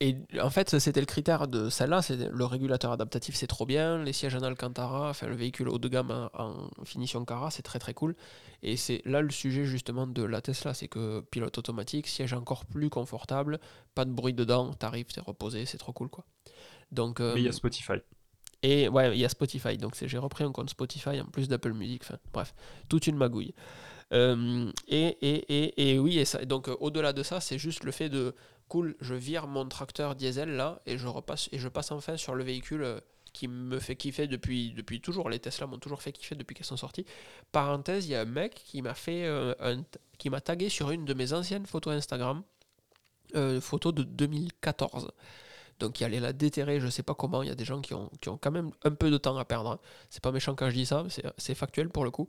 et 0.00 0.16
en 0.42 0.50
fait, 0.50 0.78
c'était 0.78 1.00
le 1.00 1.06
critère 1.06 1.48
de 1.48 1.70
celle-là, 1.70 2.02
c'est 2.02 2.16
le 2.16 2.44
régulateur 2.44 2.92
adaptatif, 2.92 3.34
c'est 3.34 3.46
trop 3.46 3.64
bien, 3.64 4.02
les 4.02 4.12
sièges 4.12 4.34
en 4.34 4.42
Alcantara, 4.42 5.08
enfin 5.08 5.26
le 5.26 5.34
véhicule 5.34 5.68
haut 5.70 5.78
de 5.78 5.88
gamme 5.88 6.28
en, 6.34 6.68
finition 6.84 7.24
Cara, 7.24 7.50
c'est 7.50 7.62
très 7.62 7.78
très 7.78 7.94
cool. 7.94 8.14
Et 8.62 8.76
c'est 8.76 9.00
là 9.06 9.22
le 9.22 9.30
sujet 9.30 9.64
justement 9.64 10.06
de 10.06 10.22
la 10.22 10.42
Tesla, 10.42 10.74
c'est 10.74 10.88
que 10.88 11.20
pilote 11.30 11.56
automatique, 11.56 12.08
siège 12.08 12.34
encore 12.34 12.66
plus 12.66 12.90
confortable, 12.90 13.58
pas 13.94 14.04
de 14.04 14.10
bruit 14.10 14.34
dedans, 14.34 14.74
t'arrives, 14.74 15.06
t'es 15.06 15.22
reposé, 15.22 15.64
c'est 15.64 15.78
trop 15.78 15.92
cool 15.92 16.10
quoi. 16.10 16.26
Donc, 16.92 17.20
Mais 17.20 17.32
il 17.36 17.42
y 17.42 17.46
a 17.46 17.48
euh, 17.48 17.52
Spotify. 17.52 17.94
Et 18.62 18.88
ouais, 18.88 19.16
il 19.16 19.20
y 19.20 19.24
a 19.24 19.28
Spotify, 19.30 19.78
donc 19.78 19.94
j'ai 20.00 20.18
repris 20.18 20.44
un 20.44 20.52
compte 20.52 20.68
Spotify 20.70 21.20
en 21.20 21.26
plus 21.26 21.48
d'Apple 21.48 21.72
Music, 21.72 22.02
enfin 22.04 22.18
bref, 22.32 22.54
toute 22.88 23.06
une 23.06 23.16
magouille. 23.16 23.54
Euh, 24.12 24.70
et, 24.86 25.16
et, 25.20 25.44
et, 25.48 25.90
et, 25.94 25.98
oui, 25.98 26.18
et 26.18 26.24
ça, 26.24 26.44
donc 26.44 26.68
euh, 26.68 26.76
au-delà 26.80 27.12
de 27.12 27.22
ça, 27.22 27.40
c'est 27.40 27.58
juste 27.58 27.84
le 27.84 27.90
fait 27.92 28.08
de 28.08 28.34
cool, 28.68 28.96
je 29.00 29.14
vire 29.14 29.46
mon 29.46 29.66
tracteur 29.68 30.14
diesel 30.14 30.50
là 30.50 30.80
et 30.86 30.98
je 30.98 31.06
repasse 31.06 31.48
et 31.52 31.58
je 31.58 31.68
passe 31.68 31.90
enfin 31.92 32.16
sur 32.16 32.34
le 32.34 32.44
véhicule 32.44 32.82
euh, 32.82 33.00
qui 33.32 33.48
me 33.48 33.78
fait 33.78 33.96
kiffer 33.96 34.26
depuis, 34.26 34.72
depuis 34.72 35.00
toujours. 35.00 35.28
Les 35.28 35.38
Tesla 35.38 35.66
m'ont 35.66 35.78
toujours 35.78 36.00
fait 36.00 36.12
kiffer 36.12 36.34
depuis 36.34 36.54
qu'elles 36.54 36.66
sont 36.66 36.78
sorties. 36.78 37.04
Parenthèse, 37.52 38.06
il 38.06 38.12
y 38.12 38.14
a 38.14 38.22
un 38.22 38.24
mec 38.24 38.54
qui 38.54 38.80
m'a 38.80 38.94
fait 38.94 39.24
euh, 39.26 39.54
un, 39.60 39.82
qui 40.18 40.30
m'a 40.30 40.40
tagué 40.40 40.70
sur 40.70 40.90
une 40.90 41.04
de 41.04 41.12
mes 41.12 41.34
anciennes 41.34 41.66
photos 41.66 41.94
Instagram, 41.94 42.42
euh, 43.34 43.60
photo 43.60 43.92
de 43.92 44.04
2014. 44.04 45.10
Donc 45.78 46.00
il 46.00 46.04
allait 46.04 46.20
la 46.20 46.32
déterrer, 46.32 46.80
je 46.80 46.88
sais 46.88 47.02
pas 47.02 47.14
comment. 47.14 47.42
Il 47.42 47.48
y 47.48 47.52
a 47.52 47.54
des 47.54 47.66
gens 47.66 47.82
qui 47.82 47.92
ont, 47.92 48.10
qui 48.22 48.30
ont 48.30 48.38
quand 48.38 48.50
même 48.50 48.70
un 48.84 48.92
peu 48.92 49.10
de 49.10 49.18
temps 49.18 49.36
à 49.36 49.44
perdre. 49.44 49.72
Hein. 49.72 49.80
C'est 50.08 50.22
pas 50.22 50.32
méchant 50.32 50.54
quand 50.54 50.70
je 50.70 50.74
dis 50.74 50.86
ça, 50.86 51.04
c'est 51.36 51.54
factuel 51.54 51.90
pour 51.90 52.04
le 52.04 52.10
coup. 52.10 52.28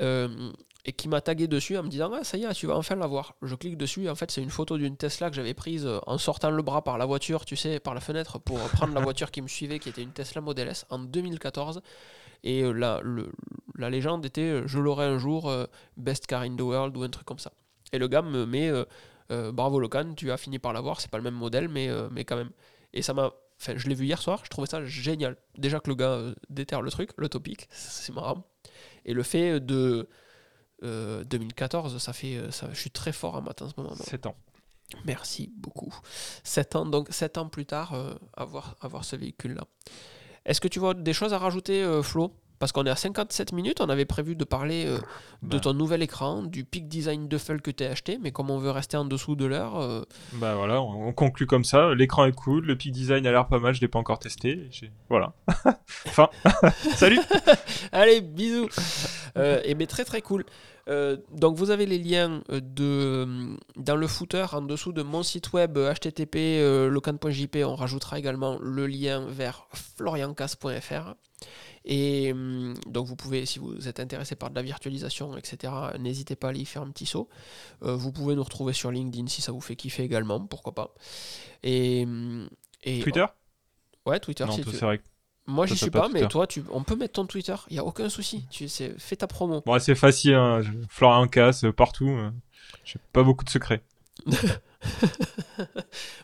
Euh, 0.00 0.50
et 0.84 0.92
qui 0.92 1.08
m'a 1.08 1.20
tagué 1.20 1.46
dessus 1.46 1.76
en 1.76 1.82
me 1.82 1.88
disant 1.88 2.10
ah, 2.14 2.24
ça 2.24 2.36
y 2.36 2.44
est, 2.44 2.52
tu 2.54 2.66
vas 2.66 2.76
enfin 2.76 2.96
la 2.96 3.06
voir. 3.06 3.36
Je 3.42 3.54
clique 3.54 3.76
dessus, 3.76 4.08
en 4.08 4.14
fait, 4.14 4.30
c'est 4.30 4.42
une 4.42 4.50
photo 4.50 4.78
d'une 4.78 4.96
Tesla 4.96 5.30
que 5.30 5.36
j'avais 5.36 5.54
prise 5.54 5.86
euh, 5.86 5.98
en 6.06 6.18
sortant 6.18 6.50
le 6.50 6.62
bras 6.62 6.82
par 6.82 6.98
la 6.98 7.06
voiture, 7.06 7.44
tu 7.44 7.56
sais, 7.56 7.80
par 7.80 7.94
la 7.94 8.00
fenêtre 8.00 8.38
pour 8.38 8.58
prendre 8.70 8.94
la 8.94 9.00
voiture 9.02 9.30
qui 9.30 9.42
me 9.42 9.48
suivait, 9.48 9.78
qui 9.78 9.88
était 9.88 10.02
une 10.02 10.12
Tesla 10.12 10.40
Model 10.40 10.68
S 10.68 10.86
en 10.90 10.98
2014. 10.98 11.82
Et 12.42 12.62
euh, 12.62 12.72
la, 12.72 13.00
le, 13.02 13.30
la 13.76 13.90
légende 13.90 14.24
était 14.24 14.62
je 14.66 14.78
l'aurai 14.78 15.04
un 15.04 15.18
jour, 15.18 15.52
best 15.96 16.26
car 16.26 16.42
in 16.42 16.56
the 16.56 16.62
world 16.62 16.96
ou 16.96 17.02
un 17.02 17.08
truc 17.10 17.26
comme 17.26 17.38
ça. 17.38 17.52
Et 17.92 17.98
le 17.98 18.08
gars 18.08 18.22
me 18.22 18.46
met 18.46 18.70
bravo 19.52 19.78
Locan, 19.78 20.14
tu 20.16 20.30
as 20.30 20.36
fini 20.36 20.58
par 20.58 20.72
l'avoir, 20.72 21.00
c'est 21.00 21.10
pas 21.10 21.18
le 21.18 21.24
même 21.24 21.34
modèle, 21.34 21.68
mais, 21.68 21.88
mais 22.10 22.24
quand 22.24 22.36
même. 22.36 22.50
Et 22.92 23.02
ça 23.02 23.14
m'a. 23.14 23.32
Enfin, 23.60 23.74
je 23.76 23.88
l'ai 23.88 23.94
vu 23.94 24.06
hier 24.06 24.20
soir, 24.20 24.40
je 24.44 24.48
trouvais 24.48 24.66
ça 24.66 24.84
génial. 24.84 25.36
Déjà 25.58 25.80
que 25.80 25.90
le 25.90 25.94
gars 25.94 26.12
euh, 26.12 26.34
déterre 26.48 26.80
le 26.80 26.90
truc, 26.90 27.10
le 27.18 27.28
topic, 27.28 27.68
c'est 27.70 28.14
marrant. 28.14 28.44
Et 29.04 29.12
le 29.12 29.22
fait 29.22 29.60
de. 29.60 30.08
2014, 30.82 31.94
euh, 31.94 31.98
ça 31.98 32.12
fait. 32.12 32.36
Euh, 32.36 32.50
ça, 32.50 32.68
je 32.72 32.78
suis 32.78 32.90
très 32.90 33.12
fort 33.12 33.34
en 33.36 33.42
maths 33.42 33.62
en 33.62 33.68
ce 33.68 33.74
moment. 33.76 33.94
7 33.94 34.26
ans. 34.26 34.36
Merci 35.04 35.52
beaucoup. 35.56 35.94
7 36.42 36.76
ans, 36.76 36.86
donc 36.86 37.08
7 37.10 37.38
ans 37.38 37.48
plus 37.48 37.64
tard, 37.64 37.94
avoir, 38.36 38.76
avoir 38.80 39.04
ce 39.04 39.14
véhicule-là. 39.14 39.64
Est-ce 40.44 40.60
que 40.60 40.66
tu 40.66 40.80
vois 40.80 40.94
des 40.94 41.12
choses 41.12 41.32
à 41.32 41.38
rajouter, 41.38 42.00
Flo? 42.02 42.34
Parce 42.60 42.72
qu'on 42.72 42.84
est 42.84 42.90
à 42.90 42.94
57 42.94 43.54
minutes, 43.54 43.80
on 43.80 43.88
avait 43.88 44.04
prévu 44.04 44.36
de 44.36 44.44
parler 44.44 44.84
euh, 44.86 44.98
de 45.40 45.56
bah. 45.56 45.60
ton 45.60 45.72
nouvel 45.72 46.02
écran, 46.02 46.42
du 46.42 46.62
Peak 46.64 46.88
Design 46.88 47.26
Duffel 47.26 47.62
que 47.62 47.70
tu 47.70 47.84
as 47.84 47.90
acheté, 47.90 48.18
mais 48.20 48.32
comme 48.32 48.50
on 48.50 48.58
veut 48.58 48.70
rester 48.70 48.98
en 48.98 49.06
dessous 49.06 49.34
de 49.34 49.46
l'heure. 49.46 49.80
Euh, 49.80 50.02
bah 50.34 50.54
voilà, 50.56 50.82
on, 50.82 51.10
conclut 51.14 51.46
comme 51.46 51.64
ça. 51.64 51.94
L'écran 51.94 52.26
est 52.26 52.32
cool, 52.32 52.66
le 52.66 52.76
Peak 52.76 52.92
Design 52.92 53.26
a 53.26 53.30
l'air 53.30 53.48
pas 53.48 53.58
mal, 53.58 53.72
je 53.72 53.80
l'ai 53.80 53.88
pas 53.88 53.98
encore 53.98 54.18
testé. 54.18 54.68
Voilà. 55.08 55.32
enfin, 56.06 56.28
salut 56.96 57.18
Allez, 57.92 58.20
bisous 58.20 58.68
euh, 59.38 59.62
Et 59.64 59.74
mais 59.74 59.86
très 59.86 60.04
très 60.04 60.20
cool. 60.20 60.44
Donc 60.86 61.56
vous 61.56 61.70
avez 61.70 61.86
les 61.86 61.98
liens 61.98 62.42
de, 62.50 63.56
dans 63.76 63.96
le 63.96 64.06
footer 64.06 64.46
en 64.52 64.62
dessous 64.62 64.92
de 64.92 65.02
mon 65.02 65.22
site 65.22 65.52
web 65.52 65.78
http 65.78 66.60
locan.jp. 66.90 67.64
On 67.64 67.74
rajoutera 67.74 68.18
également 68.18 68.58
le 68.60 68.86
lien 68.86 69.26
vers 69.26 69.66
floriancas.fr. 69.96 71.14
Et 71.84 72.34
donc 72.86 73.06
vous 73.06 73.16
pouvez, 73.16 73.46
si 73.46 73.58
vous 73.58 73.88
êtes 73.88 74.00
intéressé 74.00 74.36
par 74.36 74.50
de 74.50 74.54
la 74.54 74.62
virtualisation, 74.62 75.36
etc., 75.36 75.72
n'hésitez 75.98 76.36
pas 76.36 76.48
à 76.48 76.50
aller 76.50 76.60
y 76.60 76.64
faire 76.66 76.82
un 76.82 76.90
petit 76.90 77.06
saut. 77.06 77.28
Euh, 77.82 77.96
vous 77.96 78.12
pouvez 78.12 78.34
nous 78.34 78.44
retrouver 78.44 78.72
sur 78.72 78.90
LinkedIn 78.90 79.28
si 79.28 79.40
ça 79.40 79.52
vous 79.52 79.60
fait 79.60 79.76
kiffer 79.76 80.02
également, 80.02 80.40
pourquoi 80.40 80.74
pas. 80.74 80.94
Et, 81.62 82.06
et 82.82 83.00
Twitter? 83.00 83.24
Ouais, 84.06 84.20
Twitter. 84.20 84.44
Non, 84.44 84.52
c'est 84.52 84.62
vrai. 84.62 85.00
Moi, 85.50 85.66
j'y 85.66 85.76
suis 85.76 85.90
pas, 85.90 86.08
mais 86.08 86.28
toi, 86.28 86.46
tu... 86.46 86.62
on 86.70 86.82
peut 86.84 86.96
mettre 86.96 87.14
ton 87.14 87.26
Twitter, 87.26 87.54
il 87.68 87.74
n'y 87.74 87.78
a 87.80 87.84
aucun 87.84 88.08
souci. 88.08 88.46
Tu 88.50 88.68
fais 88.68 89.16
ta 89.16 89.26
promo. 89.26 89.62
Bon, 89.66 89.78
c'est 89.78 89.94
facile, 89.94 90.34
hein. 90.34 90.62
Florian 90.88 91.26
Casse, 91.26 91.64
partout. 91.76 92.08
Hein. 92.08 92.34
J'ai 92.84 93.00
pas 93.12 93.22
beaucoup 93.22 93.44
de 93.44 93.50
secrets. 93.50 93.82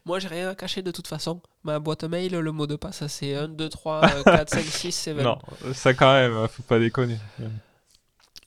Moi, 0.04 0.18
j'ai 0.18 0.28
rien 0.28 0.48
à 0.48 0.54
cacher 0.54 0.82
de 0.82 0.90
toute 0.90 1.08
façon. 1.08 1.40
Ma 1.64 1.78
boîte 1.78 2.04
mail, 2.04 2.38
le 2.38 2.52
mot 2.52 2.66
de 2.66 2.76
passe, 2.76 3.06
c'est 3.08 3.34
1, 3.34 3.48
2, 3.48 3.68
3, 3.68 4.22
4, 4.24 4.50
5, 4.50 4.62
6, 4.62 4.92
7. 4.92 5.16
Non, 5.18 5.38
ça 5.74 5.92
quand 5.92 6.12
même, 6.12 6.46
faut 6.48 6.62
pas 6.62 6.78
déconner. 6.78 7.18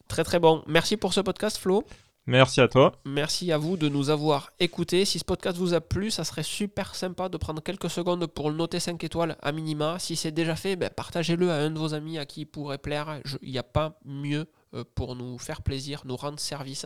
Très 0.08 0.24
très 0.24 0.40
bon. 0.40 0.64
Merci 0.66 0.98
pour 0.98 1.14
ce 1.14 1.22
podcast, 1.22 1.58
Flo. 1.58 1.84
Merci 2.30 2.62
à 2.62 2.68
toi. 2.68 2.92
Merci 3.06 3.52
à 3.52 3.58
vous 3.58 3.76
de 3.76 3.90
nous 3.90 4.12
avoir 4.12 4.54
écoutés. 4.60 5.04
Si 5.04 5.18
ce 5.18 5.26
podcast 5.26 5.58
vous 5.58 5.74
a 5.74 5.82
plu, 5.82 6.12
ça 6.12 6.24
serait 6.24 6.44
super 6.44 6.94
sympa 6.94 7.28
de 7.28 7.38
prendre 7.38 7.60
quelques 7.64 7.90
secondes 7.90 8.28
pour 8.28 8.52
le 8.52 8.56
noter 8.56 8.80
5 8.80 9.04
étoiles 9.04 9.36
à 9.42 9.52
minima. 9.52 9.98
Si 9.98 10.16
c'est 10.16 10.32
déjà 10.32 10.56
fait, 10.56 10.76
ben, 10.76 10.92
partagez-le 10.96 11.50
à 11.50 11.56
un 11.56 11.72
de 11.72 11.80
vos 11.80 11.96
amis 11.96 12.20
à 12.20 12.28
qui 12.28 12.42
il 12.42 12.46
pourrait 12.46 12.78
plaire. 12.78 13.20
Il 13.42 13.52
n'y 13.52 13.58
a 13.58 13.64
pas 13.64 14.00
mieux 14.06 14.46
euh, 14.76 14.84
pour 14.94 15.16
nous 15.16 15.40
faire 15.40 15.64
plaisir, 15.64 16.04
nous 16.06 16.18
rendre 16.18 16.40
service. 16.40 16.86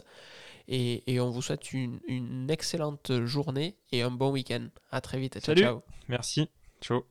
Et, 0.70 1.20
on 1.20 1.30
vous 1.30 1.42
souhaite 1.42 1.74
une, 1.74 2.48
excellente 2.50 3.12
journée 3.26 3.76
et 3.92 4.02
un 4.02 4.12
bon 4.12 4.32
week-end. 4.32 4.70
À 4.92 5.02
très 5.02 5.20
vite. 5.20 5.40
Salut. 5.42 5.62
ciao. 5.62 5.82
Merci. 6.08 6.48
Ciao. 6.80 7.04